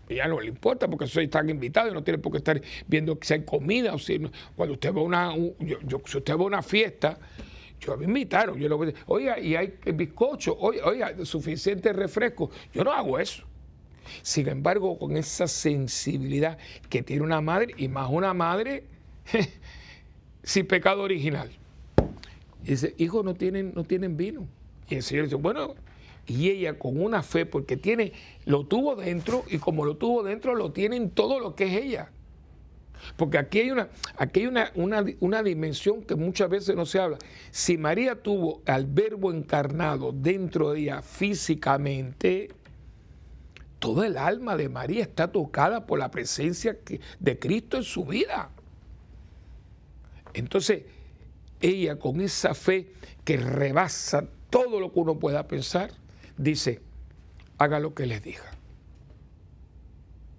ya 0.09 0.27
no 0.27 0.39
le 0.39 0.47
importa 0.47 0.87
porque 0.87 1.07
soy 1.07 1.27
tan 1.27 1.49
invitado 1.49 1.89
y 1.89 1.93
no 1.93 2.03
tiene 2.03 2.17
por 2.17 2.31
qué 2.31 2.39
estar 2.39 2.61
viendo 2.87 3.17
si 3.21 3.33
hay 3.33 3.43
comida 3.43 3.93
o 3.93 3.99
si 3.99 4.21
cuando 4.55 4.73
usted 4.73 4.93
va 4.93 4.99
a 4.99 5.03
una, 5.03 5.33
si 5.33 6.17
usted 6.17 6.35
va 6.35 6.41
a 6.41 6.45
una 6.45 6.61
fiesta, 6.61 7.17
yo 7.85 7.97
me 7.97 8.05
invitaron, 8.05 8.57
yo 8.57 8.69
lo 8.69 8.79
oiga, 9.07 9.39
y 9.39 9.55
hay 9.55 9.73
bizcocho, 9.93 10.57
oiga, 10.59 10.85
oiga, 10.85 11.25
suficiente 11.25 11.91
refresco. 11.93 12.49
Yo 12.73 12.83
no 12.83 12.91
hago 12.91 13.19
eso. 13.19 13.43
Sin 14.21 14.47
embargo, 14.47 14.97
con 14.97 15.15
esa 15.17 15.47
sensibilidad 15.47 16.57
que 16.89 17.03
tiene 17.03 17.23
una 17.23 17.41
madre, 17.41 17.73
y 17.77 17.87
más 17.87 18.09
una 18.09 18.33
madre 18.33 18.83
sin 20.43 20.67
pecado 20.67 21.03
original. 21.03 21.49
dice, 22.63 22.93
hijo, 22.97 23.23
no 23.23 23.33
tienen, 23.33 23.73
no 23.75 23.83
tienen 23.83 24.17
vino. 24.17 24.47
Y 24.89 24.95
el 24.95 25.03
Señor 25.03 25.25
dice, 25.25 25.35
bueno, 25.35 25.75
y 26.27 26.49
ella 26.49 26.77
con 26.77 27.01
una 27.01 27.23
fe, 27.23 27.45
porque 27.45 27.77
tiene, 27.77 28.13
lo 28.45 28.65
tuvo 28.65 28.95
dentro, 28.95 29.43
y 29.49 29.57
como 29.57 29.85
lo 29.85 29.97
tuvo 29.97 30.23
dentro, 30.23 30.55
lo 30.55 30.71
tiene 30.71 30.95
en 30.97 31.09
todo 31.09 31.39
lo 31.39 31.55
que 31.55 31.65
es 31.65 31.83
ella. 31.83 32.11
Porque 33.17 33.37
aquí 33.37 33.59
hay, 33.59 33.71
una, 33.71 33.89
aquí 34.17 34.41
hay 34.41 34.47
una, 34.47 34.71
una, 35.19 35.43
dimensión 35.43 36.03
que 36.03 36.15
muchas 36.15 36.49
veces 36.49 36.75
no 36.75 36.85
se 36.85 36.99
habla. 36.99 37.17
Si 37.51 37.77
María 37.77 38.21
tuvo 38.21 38.61
al 38.65 38.85
verbo 38.85 39.31
encarnado 39.31 40.11
dentro 40.11 40.71
de 40.71 40.81
ella 40.81 41.01
físicamente, 41.01 42.49
toda 43.79 44.07
el 44.07 44.17
alma 44.17 44.55
de 44.55 44.69
María 44.69 45.03
está 45.03 45.31
tocada 45.31 45.85
por 45.85 45.99
la 45.99 46.09
presencia 46.09 46.77
de 47.19 47.39
Cristo 47.39 47.77
en 47.77 47.83
su 47.83 48.05
vida. 48.05 48.49
Entonces, 50.33 50.83
ella 51.61 51.97
con 51.97 52.21
esa 52.21 52.53
fe 52.53 52.91
que 53.23 53.37
rebasa 53.37 54.27
todo 54.49 54.79
lo 54.79 54.91
que 54.91 54.99
uno 54.99 55.19
pueda 55.19 55.47
pensar, 55.47 55.91
dice, 56.37 56.81
haga 57.57 57.79
lo 57.79 57.93
que 57.93 58.05
les 58.05 58.23
diga. 58.23 58.43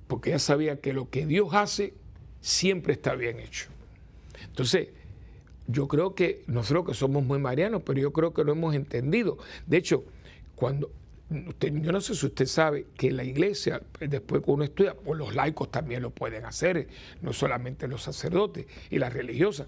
Porque 0.06 0.30
ella 0.30 0.38
sabía 0.38 0.80
que 0.80 0.92
lo 0.92 1.10
que 1.10 1.26
Dios 1.26 1.48
hace 1.52 1.94
siempre 2.44 2.92
está 2.92 3.14
bien 3.14 3.40
hecho. 3.40 3.68
Entonces, 4.44 4.88
yo 5.66 5.88
creo 5.88 6.14
que 6.14 6.44
nosotros 6.46 6.84
que 6.84 6.94
somos 6.94 7.24
muy 7.24 7.38
marianos, 7.38 7.82
pero 7.86 7.98
yo 8.00 8.12
creo 8.12 8.34
que 8.34 8.44
lo 8.44 8.52
hemos 8.52 8.74
entendido. 8.74 9.38
De 9.66 9.78
hecho, 9.78 10.04
cuando 10.54 10.90
yo 11.30 11.90
no 11.90 12.02
sé 12.02 12.14
si 12.14 12.26
usted 12.26 12.44
sabe 12.44 12.86
que 12.98 13.10
la 13.10 13.24
iglesia, 13.24 13.80
después 13.98 14.42
que 14.42 14.50
uno 14.50 14.62
estudia, 14.62 14.94
pues 14.94 15.18
los 15.18 15.34
laicos 15.34 15.70
también 15.70 16.02
lo 16.02 16.10
pueden 16.10 16.44
hacer, 16.44 16.86
no 17.22 17.32
solamente 17.32 17.88
los 17.88 18.02
sacerdotes 18.02 18.66
y 18.90 18.98
las 18.98 19.14
religiosas. 19.14 19.66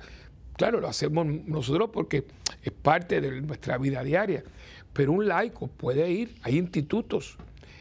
Claro, 0.59 0.79
lo 0.79 0.89
hacemos 0.89 1.27
nosotros 1.27 1.89
porque 1.91 2.27
es 2.63 2.73
parte 2.73 3.23
de 3.23 3.41
nuestra 3.41 3.79
vida 3.79 4.05
diaria, 4.05 4.45
pero 4.93 5.13
un 5.13 5.27
laico 5.27 5.69
puede 5.69 6.11
ir, 6.11 6.35
hay 6.43 6.59
institutos, 6.59 7.39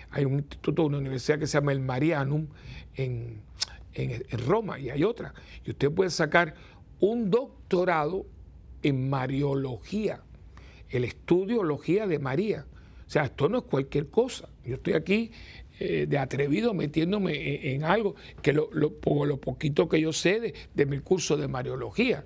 hay 0.10 0.24
un 0.24 0.36
instituto, 0.36 0.86
una 0.86 1.00
universidad 1.00 1.38
que 1.38 1.48
se 1.48 1.58
llama 1.58 1.74
el 1.74 1.82
Marianum 1.82 2.48
en, 2.96 3.45
en 3.96 4.46
Roma 4.46 4.78
y 4.78 4.90
hay 4.90 5.04
otra, 5.04 5.34
y 5.66 5.72
usted 5.72 5.92
puede 5.92 6.10
sacar 6.10 6.56
un 7.00 7.30
doctorado 7.30 8.26
en 8.84 9.10
Mariología, 9.10 10.22
el 10.90 11.04
estudiología 11.04 12.08
de 12.08 12.20
María. 12.20 12.66
O 13.08 13.10
sea, 13.10 13.26
esto 13.26 13.50
no 13.50 13.60
es 13.60 13.64
cualquier 13.64 14.10
cosa. 14.10 14.50
Yo 14.64 14.76
estoy 14.76 14.94
aquí 14.94 15.32
eh, 15.80 16.06
de 16.08 16.18
atrevido 16.18 16.74
metiéndome 16.74 17.74
en, 17.74 17.84
algo 17.84 18.16
que 18.42 18.54
lo, 18.54 18.70
lo, 18.72 18.94
lo, 19.26 19.38
poquito 19.42 19.90
que 19.90 20.00
yo 20.02 20.14
sé 20.14 20.54
de, 20.74 20.86
mi 20.86 21.00
curso 21.00 21.38
de 21.38 21.48
Mariología, 21.48 22.26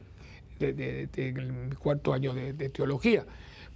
de, 0.59 1.07
mi 1.69 1.75
cuarto 1.75 2.13
año 2.13 2.33
de, 2.33 2.69
teología. 2.69 3.25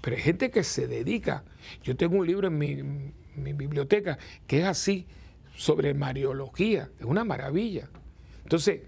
Pero 0.02 0.16
hay 0.16 0.22
gente 0.22 0.52
que 0.52 0.64
se 0.64 0.88
dedica. 0.88 1.44
Yo 1.84 1.96
tengo 1.96 2.18
un 2.18 2.28
libro 2.28 2.48
en 2.48 2.58
mi 2.58 3.54
biblioteca 3.54 4.18
que 4.46 4.60
es 4.60 4.66
así, 4.66 5.06
sobre 5.56 5.94
Mariología. 5.94 6.90
Es 7.00 7.06
una 7.06 7.24
maravilla. 7.24 7.90
Entonces, 8.44 8.82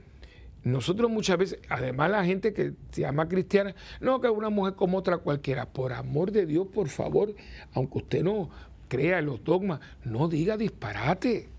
nosotros 0.63 1.11
muchas 1.11 1.37
veces, 1.37 1.59
además 1.69 2.09
la 2.09 2.25
gente 2.25 2.53
que 2.53 2.73
se 2.91 3.01
llama 3.01 3.29
cristiana, 3.29 3.75
no, 4.01 4.19
que 4.19 4.29
una 4.29 4.49
mujer 4.49 4.73
como 4.73 4.97
otra 4.97 5.19
cualquiera. 5.19 5.67
Por 5.67 5.93
amor 5.93 6.31
de 6.31 6.45
Dios, 6.45 6.67
por 6.73 6.89
favor, 6.89 7.35
aunque 7.73 7.99
usted 7.99 8.23
no 8.23 8.49
crea 8.87 9.19
en 9.19 9.27
los 9.27 9.43
dogmas, 9.43 9.79
no 10.03 10.27
diga 10.27 10.57
disparate. 10.57 11.49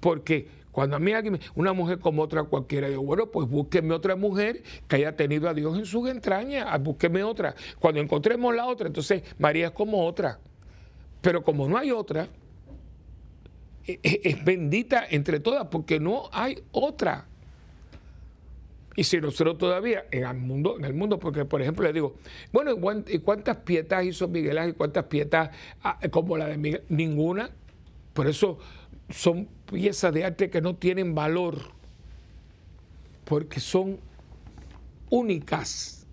Porque 0.00 0.48
cuando 0.72 0.96
a 0.96 0.98
mí 0.98 1.12
alguien, 1.12 1.38
una 1.54 1.74
mujer 1.74 1.98
como 1.98 2.22
otra 2.22 2.44
cualquiera, 2.44 2.88
digo, 2.88 3.02
bueno, 3.02 3.26
pues 3.26 3.46
búsqueme 3.46 3.92
otra 3.92 4.16
mujer 4.16 4.62
que 4.88 4.96
haya 4.96 5.14
tenido 5.14 5.48
a 5.48 5.54
Dios 5.54 5.78
en 5.78 5.84
sus 5.84 6.08
entrañas, 6.08 6.66
ah, 6.68 6.78
búsqueme 6.78 7.22
otra. 7.22 7.54
Cuando 7.78 8.00
encontremos 8.00 8.54
la 8.54 8.66
otra, 8.66 8.86
entonces 8.86 9.22
María 9.38 9.66
es 9.66 9.72
como 9.72 10.06
otra. 10.06 10.38
Pero 11.20 11.44
como 11.44 11.68
no 11.68 11.76
hay 11.76 11.90
otra, 11.90 12.26
es 13.86 14.44
bendita 14.44 15.04
entre 15.08 15.40
todas, 15.40 15.68
porque 15.68 15.98
no 16.00 16.28
hay 16.32 16.62
otra. 16.72 17.26
Y 18.94 19.04
si 19.04 19.20
nosotros 19.20 19.56
todavía 19.56 20.04
en 20.10 20.24
el 20.26 20.36
mundo, 20.36 20.76
en 20.78 20.84
el 20.84 20.92
mundo, 20.92 21.18
porque 21.18 21.44
por 21.44 21.62
ejemplo 21.62 21.84
le 21.84 21.92
digo, 21.92 22.14
bueno, 22.52 22.76
¿y 23.08 23.18
cuántas 23.20 23.58
pietas 23.58 24.04
hizo 24.04 24.28
Miguel 24.28 24.58
Ángel? 24.58 24.74
¿Cuántas 24.74 25.04
pietas 25.04 25.50
ah, 25.82 25.98
como 26.10 26.36
la 26.36 26.46
de 26.46 26.58
Miguel? 26.58 26.82
Ninguna. 26.88 27.50
Por 28.12 28.26
eso 28.26 28.58
son 29.08 29.48
piezas 29.70 30.12
de 30.12 30.24
arte 30.24 30.50
que 30.50 30.60
no 30.60 30.76
tienen 30.76 31.14
valor, 31.14 31.58
porque 33.24 33.60
son 33.60 33.98
únicas. 35.08 36.06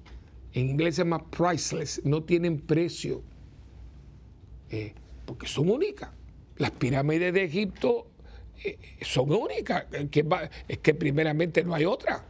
En 0.53 0.70
inglés 0.70 0.95
se 0.95 1.03
llama 1.03 1.30
priceless, 1.30 2.01
no 2.05 2.24
tienen 2.24 2.59
precio, 2.59 3.22
eh, 4.70 4.93
porque 5.26 5.47
son 5.47 5.70
únicas. 5.70 6.09
Las 6.60 6.72
pirámides 6.72 7.34
de 7.34 7.43
Egipto 7.45 8.07
eh, 8.64 8.78
son 9.01 9.32
únicas, 9.32 9.86
es 10.68 10.78
que 10.78 10.93
primeramente 10.93 11.64
no 11.64 11.74
hay 11.74 11.86
otra. 11.86 12.24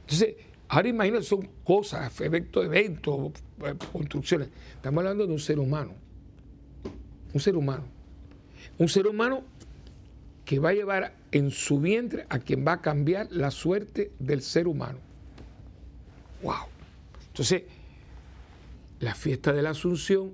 Entonces, 0.00 0.36
ahora 0.68 0.88
imagínense, 0.88 1.28
son 1.28 1.48
cosas, 1.64 2.20
efectos, 2.20 2.64
eventos, 2.64 3.32
eh, 3.64 3.74
construcciones. 3.92 4.48
Estamos 4.76 5.02
hablando 5.02 5.26
de 5.26 5.32
un 5.32 5.40
ser 5.40 5.58
humano. 5.58 5.92
Un 7.34 7.40
ser 7.40 7.56
humano. 7.56 7.84
Un 8.78 8.88
ser 8.88 9.06
humano 9.08 9.42
que 10.44 10.60
va 10.60 10.70
a 10.70 10.74
llevar 10.74 11.12
en 11.32 11.50
su 11.50 11.80
vientre 11.80 12.26
a 12.28 12.38
quien 12.38 12.64
va 12.64 12.74
a 12.74 12.80
cambiar 12.80 13.26
la 13.32 13.50
suerte 13.50 14.12
del 14.20 14.42
ser 14.42 14.68
humano. 14.68 14.98
¡Wow! 16.42 16.54
Entonces, 17.26 17.64
la 19.00 19.14
fiesta 19.14 19.52
de 19.52 19.62
la 19.62 19.70
Asunción 19.70 20.32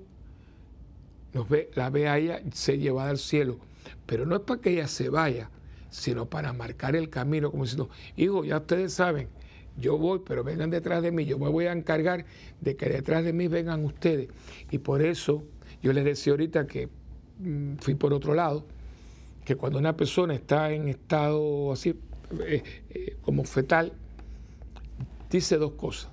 ve, 1.49 1.71
la 1.75 1.89
ve 1.89 2.07
a 2.07 2.17
ella 2.17 2.41
se 2.51 2.77
llevada 2.77 3.09
al 3.09 3.17
cielo. 3.17 3.57
Pero 4.05 4.25
no 4.25 4.35
es 4.35 4.41
para 4.41 4.61
que 4.61 4.71
ella 4.71 4.87
se 4.87 5.09
vaya, 5.09 5.49
sino 5.89 6.29
para 6.29 6.53
marcar 6.53 6.95
el 6.95 7.09
camino, 7.09 7.51
como 7.51 7.63
diciendo, 7.63 7.89
hijo, 8.15 8.43
ya 8.43 8.57
ustedes 8.57 8.93
saben, 8.93 9.29
yo 9.77 9.97
voy, 9.97 10.21
pero 10.25 10.43
vengan 10.43 10.69
detrás 10.69 11.01
de 11.01 11.11
mí, 11.11 11.25
yo 11.25 11.39
me 11.39 11.49
voy 11.49 11.65
a 11.65 11.71
encargar 11.71 12.25
de 12.61 12.75
que 12.75 12.89
detrás 12.89 13.23
de 13.23 13.33
mí 13.33 13.47
vengan 13.47 13.83
ustedes. 13.83 14.29
Y 14.71 14.77
por 14.77 15.01
eso 15.01 15.43
yo 15.81 15.93
les 15.93 16.05
decía 16.05 16.33
ahorita 16.33 16.67
que 16.67 16.89
mm, 17.39 17.75
fui 17.79 17.95
por 17.95 18.13
otro 18.13 18.33
lado, 18.33 18.65
que 19.43 19.55
cuando 19.55 19.79
una 19.79 19.97
persona 19.97 20.33
está 20.33 20.71
en 20.71 20.87
estado 20.87 21.71
así, 21.71 21.99
eh, 22.45 22.63
eh, 22.89 23.17
como 23.21 23.43
fetal, 23.43 23.93
dice 25.29 25.57
dos 25.57 25.73
cosas. 25.73 26.11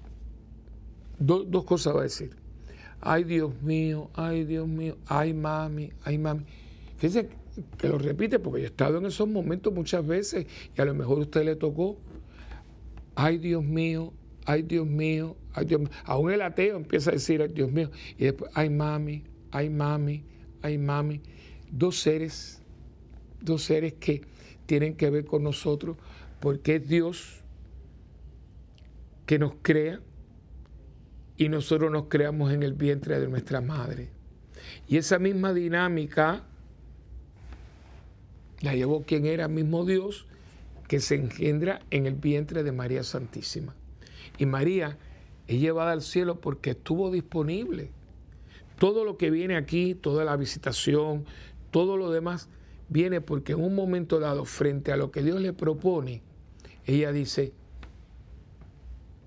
dos 1.18 1.64
cosas 1.64 1.94
va 1.94 2.00
a 2.00 2.04
decir. 2.04 2.39
Ay 3.01 3.24
Dios 3.24 3.61
mío, 3.62 4.11
ay 4.14 4.44
Dios 4.44 4.68
mío, 4.68 4.96
ay 5.07 5.32
mami, 5.32 5.92
ay 6.05 6.18
mami. 6.18 6.44
Fíjense 6.96 7.30
que 7.78 7.88
lo 7.88 7.98
repite 7.98 8.38
porque 8.38 8.61
yo 8.61 8.66
he 8.66 8.70
estado 8.70 8.98
en 8.98 9.07
esos 9.07 9.28
momentos 9.28 9.72
muchas 9.72 10.07
veces 10.07 10.46
y 10.76 10.80
a 10.80 10.84
lo 10.84 10.94
mejor 10.94 11.18
a 11.18 11.22
usted 11.22 11.44
le 11.44 11.57
tocó 11.57 11.98
ay 13.14 13.38
Dios 13.38 13.62
mío, 13.64 14.12
ay 14.46 14.62
Dios 14.62 14.86
mío, 14.86 15.36
ay 15.53 15.66
Dios 15.66 15.80
mío. 15.80 15.90
Aún 16.05 16.30
el 16.30 16.42
ateo 16.42 16.76
empieza 16.76 17.11
a 17.11 17.14
decir, 17.14 17.42
ay 17.42 17.48
Dios 17.48 17.70
mío. 17.70 17.90
Y 18.18 18.24
después, 18.24 18.51
ay 18.55 18.70
mami, 18.70 19.24
ay 19.51 19.68
mami, 19.70 20.24
ay 20.62 20.78
mami. 20.78 21.20
Dos 21.70 22.01
seres, 22.01 22.62
dos 23.40 23.62
seres 23.62 23.94
que 23.94 24.22
tienen 24.66 24.94
que 24.94 25.11
ver 25.11 25.24
con 25.24 25.42
nosotros, 25.42 25.96
porque 26.40 26.76
es 26.76 26.88
Dios 26.88 27.42
que 29.26 29.38
nos 29.38 29.53
crea 29.62 30.01
y 31.41 31.49
nosotros 31.49 31.91
nos 31.91 32.09
creamos 32.09 32.53
en 32.53 32.62
el 32.62 32.74
vientre 32.74 33.18
de 33.18 33.26
nuestra 33.26 33.62
madre. 33.62 34.11
Y 34.86 34.99
esa 34.99 35.18
misma 35.18 35.55
dinámica 35.55 36.45
la 38.61 38.74
llevó 38.74 39.05
quien 39.05 39.24
era 39.24 39.49
mismo 39.49 39.86
Dios 39.86 40.26
que 40.86 41.01
se 41.01 41.14
engendra 41.14 41.80
en 41.91 42.05
el 42.05 42.14
vientre 42.16 42.62
de 42.62 42.72
María 42.72 43.05
Santísima. 43.05 43.74
Y 44.36 44.45
María 44.45 44.99
es 45.47 45.59
llevada 45.59 45.93
al 45.93 46.03
cielo 46.03 46.43
porque 46.43 46.72
estuvo 46.72 47.11
disponible. 47.11 47.91
Todo 48.78 49.07
lo 49.07 49.16
que 49.16 49.30
viene 49.30 49.57
aquí, 49.57 49.95
toda 49.95 50.26
la 50.26 50.36
visitación, 50.36 51.24
todo 51.70 51.97
lo 51.97 52.11
demás, 52.11 52.51
viene 52.91 53.22
porque 53.22 53.53
en 53.53 53.64
un 53.64 53.74
momento 53.74 54.20
dado, 54.20 54.45
frente 54.45 54.93
a 54.93 54.99
lo 54.99 55.11
que 55.11 55.22
Dios 55.22 55.41
le 55.41 55.55
propone, 55.55 56.20
ella 56.84 57.12
dice, 57.12 57.55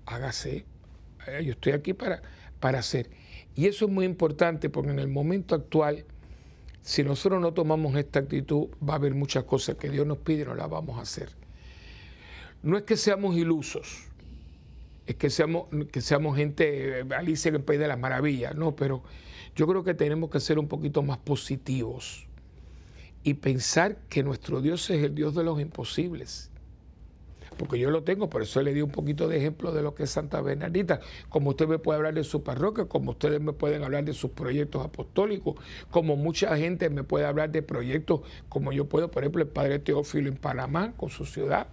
hágase, 0.06 0.64
yo 1.42 1.52
estoy 1.52 1.72
aquí 1.72 1.92
para, 1.92 2.22
para 2.60 2.78
hacer. 2.78 3.10
Y 3.54 3.66
eso 3.66 3.86
es 3.86 3.90
muy 3.90 4.04
importante 4.04 4.68
porque 4.68 4.90
en 4.90 4.98
el 4.98 5.08
momento 5.08 5.54
actual, 5.54 6.04
si 6.82 7.02
nosotros 7.02 7.40
no 7.40 7.52
tomamos 7.52 7.94
esta 7.96 8.20
actitud, 8.20 8.68
va 8.86 8.94
a 8.94 8.96
haber 8.96 9.14
muchas 9.14 9.44
cosas 9.44 9.76
que 9.76 9.88
Dios 9.88 10.06
nos 10.06 10.18
pide 10.18 10.42
y 10.42 10.44
no 10.44 10.54
las 10.54 10.68
vamos 10.68 10.98
a 10.98 11.02
hacer 11.02 11.30
no 12.64 12.78
es 12.78 12.84
que 12.84 12.96
seamos 12.96 13.36
ilusos, 13.36 14.04
es 15.06 15.16
que 15.16 15.28
seamos, 15.28 15.66
que 15.92 16.00
seamos 16.00 16.36
gente, 16.36 17.00
eh, 17.00 17.04
Alicia 17.14 17.50
en 17.50 17.56
el 17.56 17.62
País 17.62 17.78
de 17.78 17.86
las 17.86 17.98
Maravillas, 17.98 18.56
no, 18.56 18.74
pero 18.74 19.02
yo 19.54 19.66
creo 19.66 19.84
que 19.84 19.92
tenemos 19.92 20.30
que 20.30 20.40
ser 20.40 20.58
un 20.58 20.66
poquito 20.66 21.02
más 21.02 21.18
positivos 21.18 22.26
y 23.22 23.34
pensar 23.34 23.98
que 24.08 24.22
nuestro 24.22 24.62
Dios 24.62 24.88
es 24.88 25.02
el 25.02 25.14
Dios 25.14 25.34
de 25.34 25.44
los 25.44 25.60
imposibles. 25.60 26.50
Porque 27.54 27.78
yo 27.78 27.90
lo 27.90 28.02
tengo, 28.02 28.28
por 28.28 28.42
eso 28.42 28.60
le 28.62 28.74
di 28.74 28.82
un 28.82 28.90
poquito 28.90 29.28
de 29.28 29.38
ejemplo 29.38 29.72
de 29.72 29.82
lo 29.82 29.94
que 29.94 30.04
es 30.04 30.10
Santa 30.10 30.40
Bernardita. 30.40 31.00
Como 31.28 31.50
usted 31.50 31.66
me 31.66 31.78
puede 31.78 31.98
hablar 31.98 32.14
de 32.14 32.24
su 32.24 32.42
parroquia, 32.42 32.86
como 32.86 33.12
ustedes 33.12 33.40
me 33.40 33.52
pueden 33.52 33.82
hablar 33.82 34.04
de 34.04 34.12
sus 34.12 34.30
proyectos 34.30 34.84
apostólicos, 34.84 35.54
como 35.90 36.16
mucha 36.16 36.56
gente 36.56 36.90
me 36.90 37.04
puede 37.04 37.26
hablar 37.26 37.50
de 37.50 37.62
proyectos, 37.62 38.20
como 38.48 38.72
yo 38.72 38.88
puedo, 38.88 39.10
por 39.10 39.22
ejemplo, 39.22 39.42
el 39.42 39.48
Padre 39.48 39.78
Teófilo 39.78 40.28
en 40.28 40.36
Panamá, 40.36 40.92
con 40.96 41.10
su 41.10 41.24
ciudad 41.24 41.68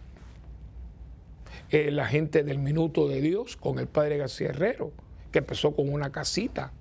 eh, 1.69 1.91
la 1.91 2.05
gente 2.05 2.43
del 2.43 2.59
Minuto 2.59 3.07
de 3.07 3.21
Dios 3.21 3.55
con 3.55 3.79
el 3.79 3.87
padre 3.87 4.17
García 4.17 4.49
Herrero, 4.49 4.91
que 5.31 5.39
empezó 5.39 5.73
con 5.73 5.91
una 5.91 6.11
casita, 6.11 6.73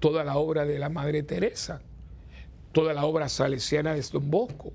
toda 0.00 0.24
la 0.24 0.36
obra 0.36 0.64
de 0.64 0.78
la 0.78 0.88
Madre 0.88 1.22
Teresa, 1.22 1.80
toda 2.72 2.92
la 2.92 3.04
obra 3.04 3.28
salesiana 3.28 3.94
de 3.94 4.02
Don 4.12 4.30
Bosco. 4.30 4.72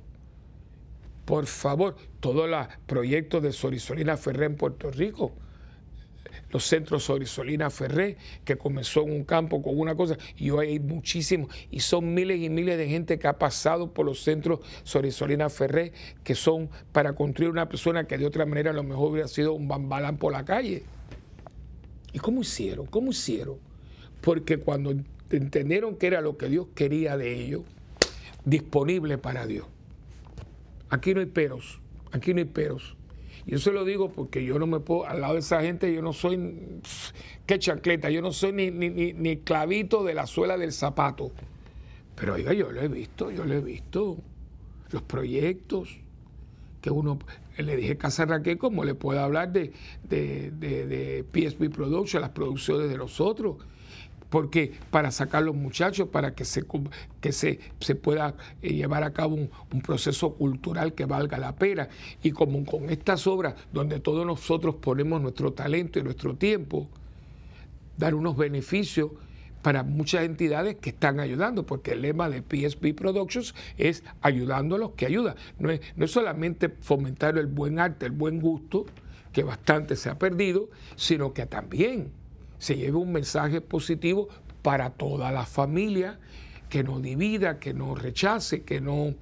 Por 1.26 1.47
favor, 1.47 1.95
todos 2.19 2.47
los 2.47 2.67
proyectos 2.86 3.41
de 3.41 3.51
Sorisolina 3.51 4.15
Ferrer 4.15 4.51
en 4.51 4.55
Puerto 4.55 4.91
Rico, 4.91 5.34
los 6.51 6.65
centros 6.65 7.03
Sorisolina 7.03 7.69
Ferré, 7.69 8.17
que 8.43 8.57
comenzó 8.57 9.01
en 9.01 9.11
un 9.11 9.23
campo 9.23 9.61
con 9.61 9.78
una 9.80 9.95
cosa, 9.95 10.17
y 10.38 10.51
hoy 10.51 10.67
hay 10.67 10.80
muchísimos, 10.80 11.49
y 11.71 11.80
son 11.80 12.13
miles 12.13 12.39
y 12.39 12.49
miles 12.49 12.78
de 12.78 12.88
gente 12.88 13.17
que 13.17 13.28
ha 13.28 13.38
pasado 13.39 13.91
por 13.91 14.05
los 14.05 14.21
centros 14.21 14.59
Sorisolina 14.84 15.49
Ferré, 15.49 15.93
que 16.23 16.36
son 16.36 16.69
para 16.91 17.13
construir 17.13 17.49
una 17.49 17.67
persona 17.67 18.05
que 18.05 18.17
de 18.17 18.26
otra 18.26 18.45
manera 18.45 18.69
a 18.69 18.73
lo 18.73 18.84
mejor 18.84 19.11
hubiera 19.11 19.28
sido 19.28 19.53
un 19.53 19.67
bambalán 19.67 20.17
por 20.17 20.32
la 20.32 20.45
calle. 20.45 20.84
¿Y 22.13 22.19
cómo 22.19 22.41
hicieron? 22.41 22.86
¿Cómo 22.86 23.11
hicieron? 23.11 23.57
Porque 24.21 24.57
cuando 24.57 24.93
entendieron 25.32 25.95
que 25.97 26.07
era 26.07 26.21
lo 26.21 26.38
que 26.38 26.47
Dios 26.47 26.67
quería 26.76 27.17
de 27.17 27.34
ellos, 27.34 27.63
disponible 28.45 29.17
para 29.17 29.45
Dios. 29.45 29.65
Aquí 30.96 31.14
no 31.14 31.20
hay 31.20 31.26
peros, 31.26 31.82
aquí 32.14 32.34
no 32.34 32.39
hay 32.39 32.46
peros. 32.46 32.96
Yo 33.46 33.60
se 33.60 33.74
lo 33.74 33.84
digo 33.84 34.10
porque 34.10 34.46
yo 34.46 34.58
no 34.58 34.66
me 34.66 34.80
puedo, 34.80 35.06
al 35.06 35.20
lado 35.20 35.34
de 35.34 35.41
esa 35.41 35.62
gente, 35.62 35.93
yo 35.93 36.02
no 36.02 36.14
soy, 36.14 36.82
qué 37.46 37.60
chancleta, 37.60 38.10
yo 38.10 38.22
no 38.22 38.32
soy 38.32 38.54
ni, 38.54 38.72
ni, 38.72 39.12
ni, 39.12 39.38
clavito 39.38 40.06
de 40.06 40.14
la 40.14 40.26
suela 40.26 40.58
del 40.58 40.72
zapato. 40.72 41.34
Pero 42.16 42.36
oiga, 42.36 42.54
yo 42.54 42.72
lo 42.72 42.82
he 42.82 42.88
visto, 42.88 43.30
yo 43.30 43.43
lo 43.43 43.56
he 43.56 43.60
visto. 43.60 44.18
Los 44.91 45.02
proyectos 45.02 45.98
que 46.80 46.91
uno, 46.91 47.20
le 47.58 47.76
dije 47.76 47.98
Casa 47.98 48.26
Raquel, 48.26 48.58
como 48.58 48.86
le 48.86 48.96
puedo 48.96 49.20
hablar 49.20 49.52
de, 49.52 49.74
de, 50.04 50.52
de, 50.52 50.86
de 50.86 51.70
Production, 51.70 52.22
las 52.22 52.32
producciones 52.32 52.89
de 52.89 52.96
los 52.96 53.20
otros 53.20 53.58
porque 54.36 54.73
para 54.91 55.11
sacar 55.11 55.43
los 55.43 55.55
muchachos, 55.55 56.09
para 56.09 56.36
que 56.36 56.43
se, 56.43 56.65
que 57.21 57.31
se, 57.31 57.57
se 57.79 57.95
pueda 57.95 58.36
eh, 58.61 58.73
llevar 58.73 59.01
a 59.03 59.13
cabo 59.13 59.36
un, 59.36 59.49
proceso 59.81 60.33
cultural 60.33 60.93
que 60.93 61.05
valga 61.05 61.38
la 61.38 61.55
pena. 61.55 61.88
Y 62.21 62.31
como 62.31 62.65
con 62.65 62.89
estas 62.89 63.27
obras, 63.27 63.55
donde 63.71 64.01
todos 64.01 64.25
nosotros 64.25 64.75
ponemos 64.75 65.21
nuestro 65.21 65.53
talento 65.53 65.99
y 65.99 66.03
nuestro 66.03 66.36
tiempo, 66.36 66.89
dar 67.95 68.13
unos 68.13 68.36
beneficios 68.36 69.11
para 69.61 69.83
muchas 69.83 70.25
entidades 70.25 70.75
que 70.81 70.89
están 70.89 71.21
ayudando, 71.21 71.65
porque 71.65 71.93
el 71.93 72.01
lema 72.01 72.29
de 72.29 72.41
PSP 72.41 72.93
Productions 72.93 73.55
es 73.77 74.03
ayudando 74.19 74.75
a 74.75 74.79
los 74.79 74.91
que 74.95 75.05
ayudan. 75.05 75.38
No 75.59 75.71
es, 75.71 75.79
no 75.95 76.03
es 76.03 76.11
solamente 76.11 76.67
fomentar 76.67 77.38
el 77.38 77.47
buen 77.47 77.79
arte, 77.79 78.05
el 78.05 78.11
buen 78.11 78.41
gusto, 78.41 78.86
que 79.31 79.43
bastante 79.43 79.95
se 79.95 80.09
ha 80.09 80.19
perdido, 80.19 80.67
sino 80.97 81.33
que 81.33 81.45
también 81.45 82.11
se 82.60 82.76
lleve 82.76 82.97
un 82.97 83.12
mensaje 83.12 83.62
positivo 83.62 84.28
para 84.62 84.89
toda 84.91 85.32
la 85.32 85.45
familia, 85.45 86.20
que 86.70 86.84
no 86.84 86.99
divida, 86.99 87.60
que 87.60 87.74
no 87.74 87.95
rechace, 87.95 88.64
que 88.64 88.82
no 88.82 89.14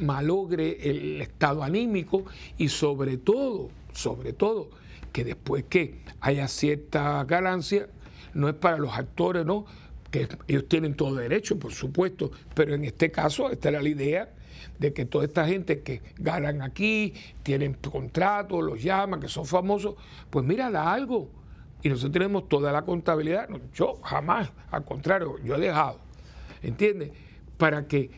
malogre 0.00 0.78
el 0.88 1.20
estado 1.20 1.62
anímico 1.62 2.24
y 2.58 2.68
sobre 2.68 3.16
todo, 3.16 3.70
sobre 3.92 4.32
todo, 4.32 4.70
que 5.12 5.24
después 5.24 5.64
que 5.64 6.00
haya 6.20 6.48
cierta 6.48 7.24
ganancia, 7.24 7.88
no 8.34 8.48
es 8.48 8.54
para 8.54 8.78
los 8.78 8.92
actores, 8.94 9.44
¿no? 9.44 9.66
Que 10.10 10.28
ellos 10.48 10.68
tienen 10.68 10.94
todo 10.94 11.14
derecho, 11.14 11.58
por 11.58 11.72
supuesto, 11.72 12.30
pero 12.54 12.74
en 12.74 12.84
este 12.84 13.10
caso, 13.10 13.50
esta 13.50 13.70
era 13.70 13.82
la 13.82 13.88
idea 13.88 14.32
de 14.78 14.92
que 14.92 15.04
toda 15.04 15.24
esta 15.24 15.46
gente 15.46 15.82
que 15.82 16.02
ganan 16.18 16.62
aquí, 16.62 17.14
tienen 17.42 17.74
contratos, 17.74 18.62
los 18.62 18.82
llaman, 18.82 19.20
que 19.20 19.28
son 19.28 19.46
famosos, 19.46 19.94
pues 20.30 20.44
mira, 20.44 20.70
da 20.70 20.92
algo 20.92 21.28
y 21.82 21.88
nosotros 21.88 22.12
tenemos 22.12 22.48
toda 22.48 22.72
la 22.72 22.82
contabilidad. 22.82 23.48
Yo 23.74 23.96
jamás, 24.02 24.50
al 24.70 24.84
contrario, 24.84 25.36
yo 25.44 25.56
he 25.56 25.60
dejado, 25.60 25.98
¿entiendes? 26.62 27.10
Para 27.56 27.86
que 27.86 28.10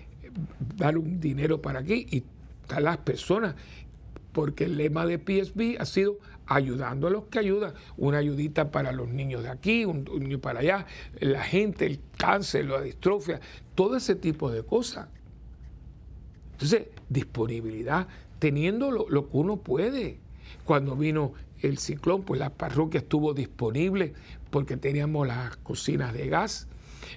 dar 0.76 0.98
un 0.98 1.20
dinero 1.20 1.62
para 1.62 1.80
aquí 1.80 2.06
y 2.10 2.24
a 2.72 2.80
las 2.80 2.98
personas, 2.98 3.54
porque 4.32 4.64
el 4.64 4.76
lema 4.76 5.06
de 5.06 5.18
PSB 5.18 5.80
ha 5.80 5.86
sido 5.86 6.18
ayudando 6.46 7.06
a 7.06 7.10
los 7.10 7.24
que 7.24 7.38
ayudan, 7.38 7.72
una 7.96 8.18
ayudita 8.18 8.70
para 8.70 8.92
los 8.92 9.08
niños 9.08 9.42
de 9.42 9.48
aquí, 9.48 9.84
un, 9.84 10.04
niño 10.04 10.40
para 10.40 10.60
allá, 10.60 10.86
la 11.20 11.42
gente, 11.42 11.86
el 11.86 12.00
cáncer, 12.18 12.66
la 12.66 12.82
distrofia, 12.82 13.40
todo 13.74 13.96
ese 13.96 14.14
tipo 14.14 14.50
de 14.50 14.62
cosas. 14.62 15.08
Entonces, 16.52 16.88
disponibilidad, 17.08 18.08
teniendo 18.38 18.90
lo, 18.90 19.08
lo 19.08 19.30
que 19.30 19.36
uno 19.36 19.56
puede. 19.56 20.18
Cuando 20.64 20.96
vino 20.96 21.32
el 21.66 21.78
ciclón, 21.78 22.22
pues 22.22 22.40
la 22.40 22.50
parroquia 22.50 22.98
estuvo 22.98 23.34
disponible 23.34 24.12
porque 24.50 24.76
teníamos 24.76 25.26
las 25.26 25.56
cocinas 25.56 26.12
de 26.12 26.28
gas. 26.28 26.68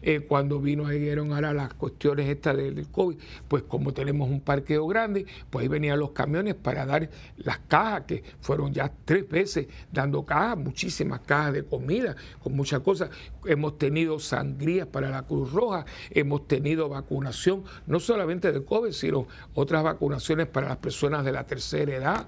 Eh, 0.01 0.21
cuando 0.27 0.59
vino 0.59 0.87
dieron 0.89 1.33
ahora 1.33 1.53
las 1.53 1.73
cuestiones 1.73 2.27
estas 2.27 2.57
del, 2.57 2.87
COVID, 2.89 3.17
pues 3.47 3.63
como 3.63 3.93
tenemos 3.93 4.29
un 4.29 4.41
parqueo 4.41 4.87
grande, 4.87 5.25
pues 5.49 5.63
ahí 5.63 5.67
venían 5.67 5.99
los 5.99 6.11
camiones 6.11 6.55
para 6.55 6.85
dar 6.85 7.09
las 7.37 7.59
cajas, 7.59 8.03
que 8.07 8.23
fueron 8.41 8.73
ya 8.73 8.91
tres 9.05 9.27
veces 9.27 9.67
dando 9.91 10.23
cajas, 10.23 10.57
muchísimas 10.57 11.21
cajas 11.21 11.53
de 11.53 11.63
comida, 11.63 12.15
con 12.43 12.55
muchas 12.55 12.81
cosas. 12.81 13.09
Hemos 13.45 13.77
tenido 13.77 14.19
sangrías 14.19 14.87
para 14.87 15.09
la 15.09 15.23
Cruz 15.23 15.51
Roja, 15.51 15.85
hemos 16.11 16.47
tenido 16.47 16.89
vacunación, 16.89 17.63
no 17.85 17.99
solamente 17.99 18.51
de 18.51 18.63
COVID, 18.63 18.91
sino 18.91 19.27
otras 19.53 19.83
vacunaciones 19.83 20.47
para 20.47 20.67
las 20.67 20.77
personas 20.77 21.25
de 21.25 21.31
la 21.31 21.45
tercera 21.45 21.95
edad. 21.95 22.27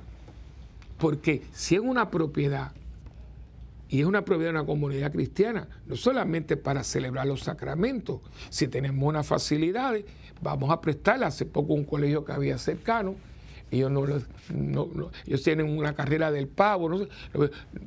Porque 0.99 1.43
si 1.51 1.75
es 1.75 1.81
una 1.81 2.11
propiedad 2.11 2.73
y 3.87 4.01
es 4.01 4.05
una 4.05 4.23
propiedad 4.23 4.53
de 4.53 4.59
una 4.59 4.67
comunidad 4.67 5.11
cristiana, 5.11 5.67
no 5.87 5.95
solamente 5.95 6.57
para 6.57 6.83
celebrar 6.83 7.25
los 7.25 7.41
sacramentos, 7.41 8.19
si 8.49 8.67
tenemos 8.67 9.03
unas 9.07 9.25
facilidades, 9.25 10.05
vamos 10.41 10.69
a 10.69 10.79
prestarla. 10.79 11.27
Hace 11.27 11.45
poco 11.45 11.73
un 11.73 11.85
colegio 11.85 12.23
que 12.23 12.33
había 12.33 12.57
cercano, 12.59 13.15
ellos 13.71 13.89
no, 13.89 14.05
no, 14.53 15.11
ellos 15.25 15.43
tienen 15.43 15.75
una 15.75 15.95
carrera 15.95 16.31
del 16.31 16.47
pavo. 16.47 17.07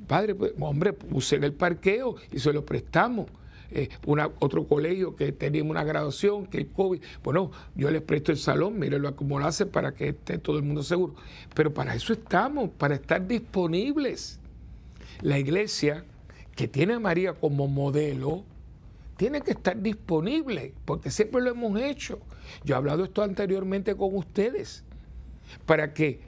Padre, 0.08 0.34
pues, 0.34 0.52
hombre, 0.58 0.96
usen 1.10 1.44
el 1.44 1.52
parqueo 1.52 2.16
y 2.32 2.38
se 2.38 2.52
lo 2.52 2.64
prestamos. 2.64 3.26
Eh, 3.74 3.88
otro 4.38 4.66
colegio 4.66 5.16
que 5.16 5.32
teníamos 5.32 5.70
una 5.70 5.84
graduación, 5.84 6.46
que 6.46 6.58
el 6.58 6.68
COVID, 6.68 7.00
bueno, 7.24 7.50
yo 7.74 7.90
les 7.90 8.02
presto 8.02 8.30
el 8.30 8.38
salón, 8.38 8.78
mírenlo 8.78 9.14
como 9.16 9.38
lo 9.38 9.46
hace 9.46 9.64
para 9.66 9.92
que 9.92 10.10
esté 10.10 10.38
todo 10.38 10.58
el 10.58 10.62
mundo 10.62 10.82
seguro. 10.82 11.14
Pero 11.54 11.72
para 11.72 11.94
eso 11.94 12.12
estamos, 12.12 12.70
para 12.70 12.96
estar 12.96 13.26
disponibles. 13.26 14.40
La 15.22 15.38
iglesia, 15.38 16.04
que 16.54 16.68
tiene 16.68 16.94
a 16.94 17.00
María 17.00 17.32
como 17.34 17.66
modelo, 17.66 18.44
tiene 19.16 19.40
que 19.40 19.52
estar 19.52 19.80
disponible, 19.80 20.74
porque 20.84 21.10
siempre 21.10 21.40
lo 21.40 21.50
hemos 21.50 21.80
hecho. 21.80 22.18
Yo 22.64 22.74
he 22.74 22.76
hablado 22.76 23.04
esto 23.04 23.22
anteriormente 23.22 23.96
con 23.96 24.14
ustedes, 24.16 24.84
para 25.64 25.94
que, 25.94 26.20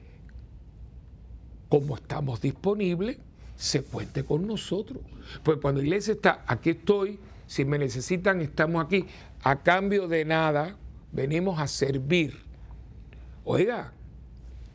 como 1.68 1.97
estamos 1.97 2.40
disponibles, 2.40 3.18
se 3.57 3.82
cuente 3.82 4.24
con 4.24 4.47
nosotros. 4.47 5.01
Pues 5.42 5.59
cuando 5.61 5.80
la 5.80 5.86
iglesia 5.86 6.14
está, 6.14 6.45
aquí 6.47 6.70
estoy, 6.70 7.18
si 7.47 7.64
me 7.64 7.78
necesitan, 7.78 8.40
estamos 8.40 8.84
aquí. 8.84 9.07
A 9.42 9.62
cambio 9.62 10.09
de 10.09 10.24
nada, 10.24 10.76
venimos 11.12 11.59
a 11.59 11.66
servir. 11.66 12.38
Oiga, 13.45 13.92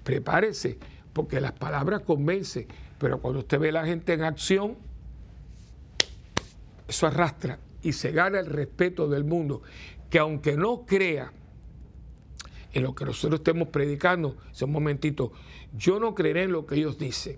prepárese, 0.04 0.78
porque 1.14 1.42
las 1.42 1.54
palabras 1.54 2.02
convencen, 2.02 2.68
pero 2.98 3.20
cuando 3.20 3.40
usted 3.40 3.60
ve 3.60 3.70
a 3.70 3.74
la 3.74 3.86
gente 3.86 4.14
en 4.14 4.24
acción, 4.24 4.78
eso 6.88 7.08
arrastra 7.08 7.60
y 7.82 7.94
se 7.94 8.12
gana 8.12 8.40
el 8.40 8.48
respeto 8.48 9.08
del 9.08 9.24
mundo, 9.24 9.62
que 10.10 10.20
aunque 10.20 10.56
no 10.56 10.86
crea 10.86 11.32
en 12.74 12.84
lo 12.84 12.94
que 12.94 13.06
nosotros 13.06 13.40
estemos 13.40 13.70
predicando, 13.70 14.38
ese 14.52 14.66
un 14.66 14.72
momentito, 14.72 15.32
yo 15.76 16.00
no 16.00 16.14
creeré 16.14 16.44
en 16.44 16.52
lo 16.52 16.66
que 16.66 16.76
ellos 16.76 16.98
dicen, 16.98 17.38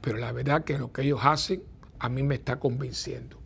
pero 0.00 0.18
la 0.18 0.32
verdad 0.32 0.64
que 0.64 0.78
lo 0.78 0.92
que 0.92 1.02
ellos 1.02 1.20
hacen 1.22 1.62
a 1.98 2.08
mí 2.08 2.22
me 2.22 2.36
está 2.36 2.58
convenciendo. 2.58 3.39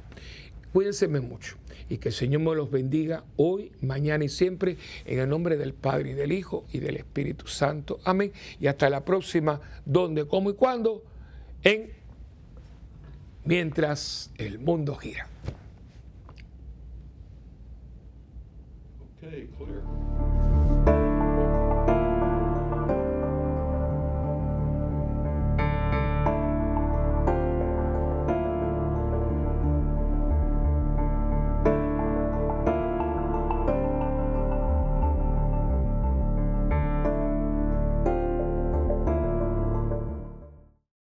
Cuídense 0.72 1.08
mucho 1.08 1.58
y 1.90 1.98
que 1.98 2.10
el 2.10 2.16
Señor 2.16 2.42
me 2.42 2.56
los 2.56 2.72
bendiga 2.72 3.24
hoy, 3.36 3.72
mañana 3.82 4.24
y 4.24 4.30
siempre 4.30 4.78
en 5.06 5.20
el 5.20 5.30
nombre 5.30 5.58
del 5.58 5.74
Padre 5.74 6.12
y 6.12 6.14
del 6.14 6.32
Hijo 6.32 6.66
y 6.72 6.80
del 6.80 6.98
Espíritu 6.98 7.48
Santo. 7.48 8.00
Amén. 8.04 8.32
Y 8.60 8.68
hasta 8.68 8.90
la 8.90 9.04
próxima, 9.04 9.60
donde, 9.86 10.28
cómo 10.28 10.50
y 10.50 10.54
cuándo, 10.54 11.04
en 11.64 12.04
Mientras 13.46 14.32
el 14.38 14.60
mundo 14.60 14.96
gira. 14.96 15.28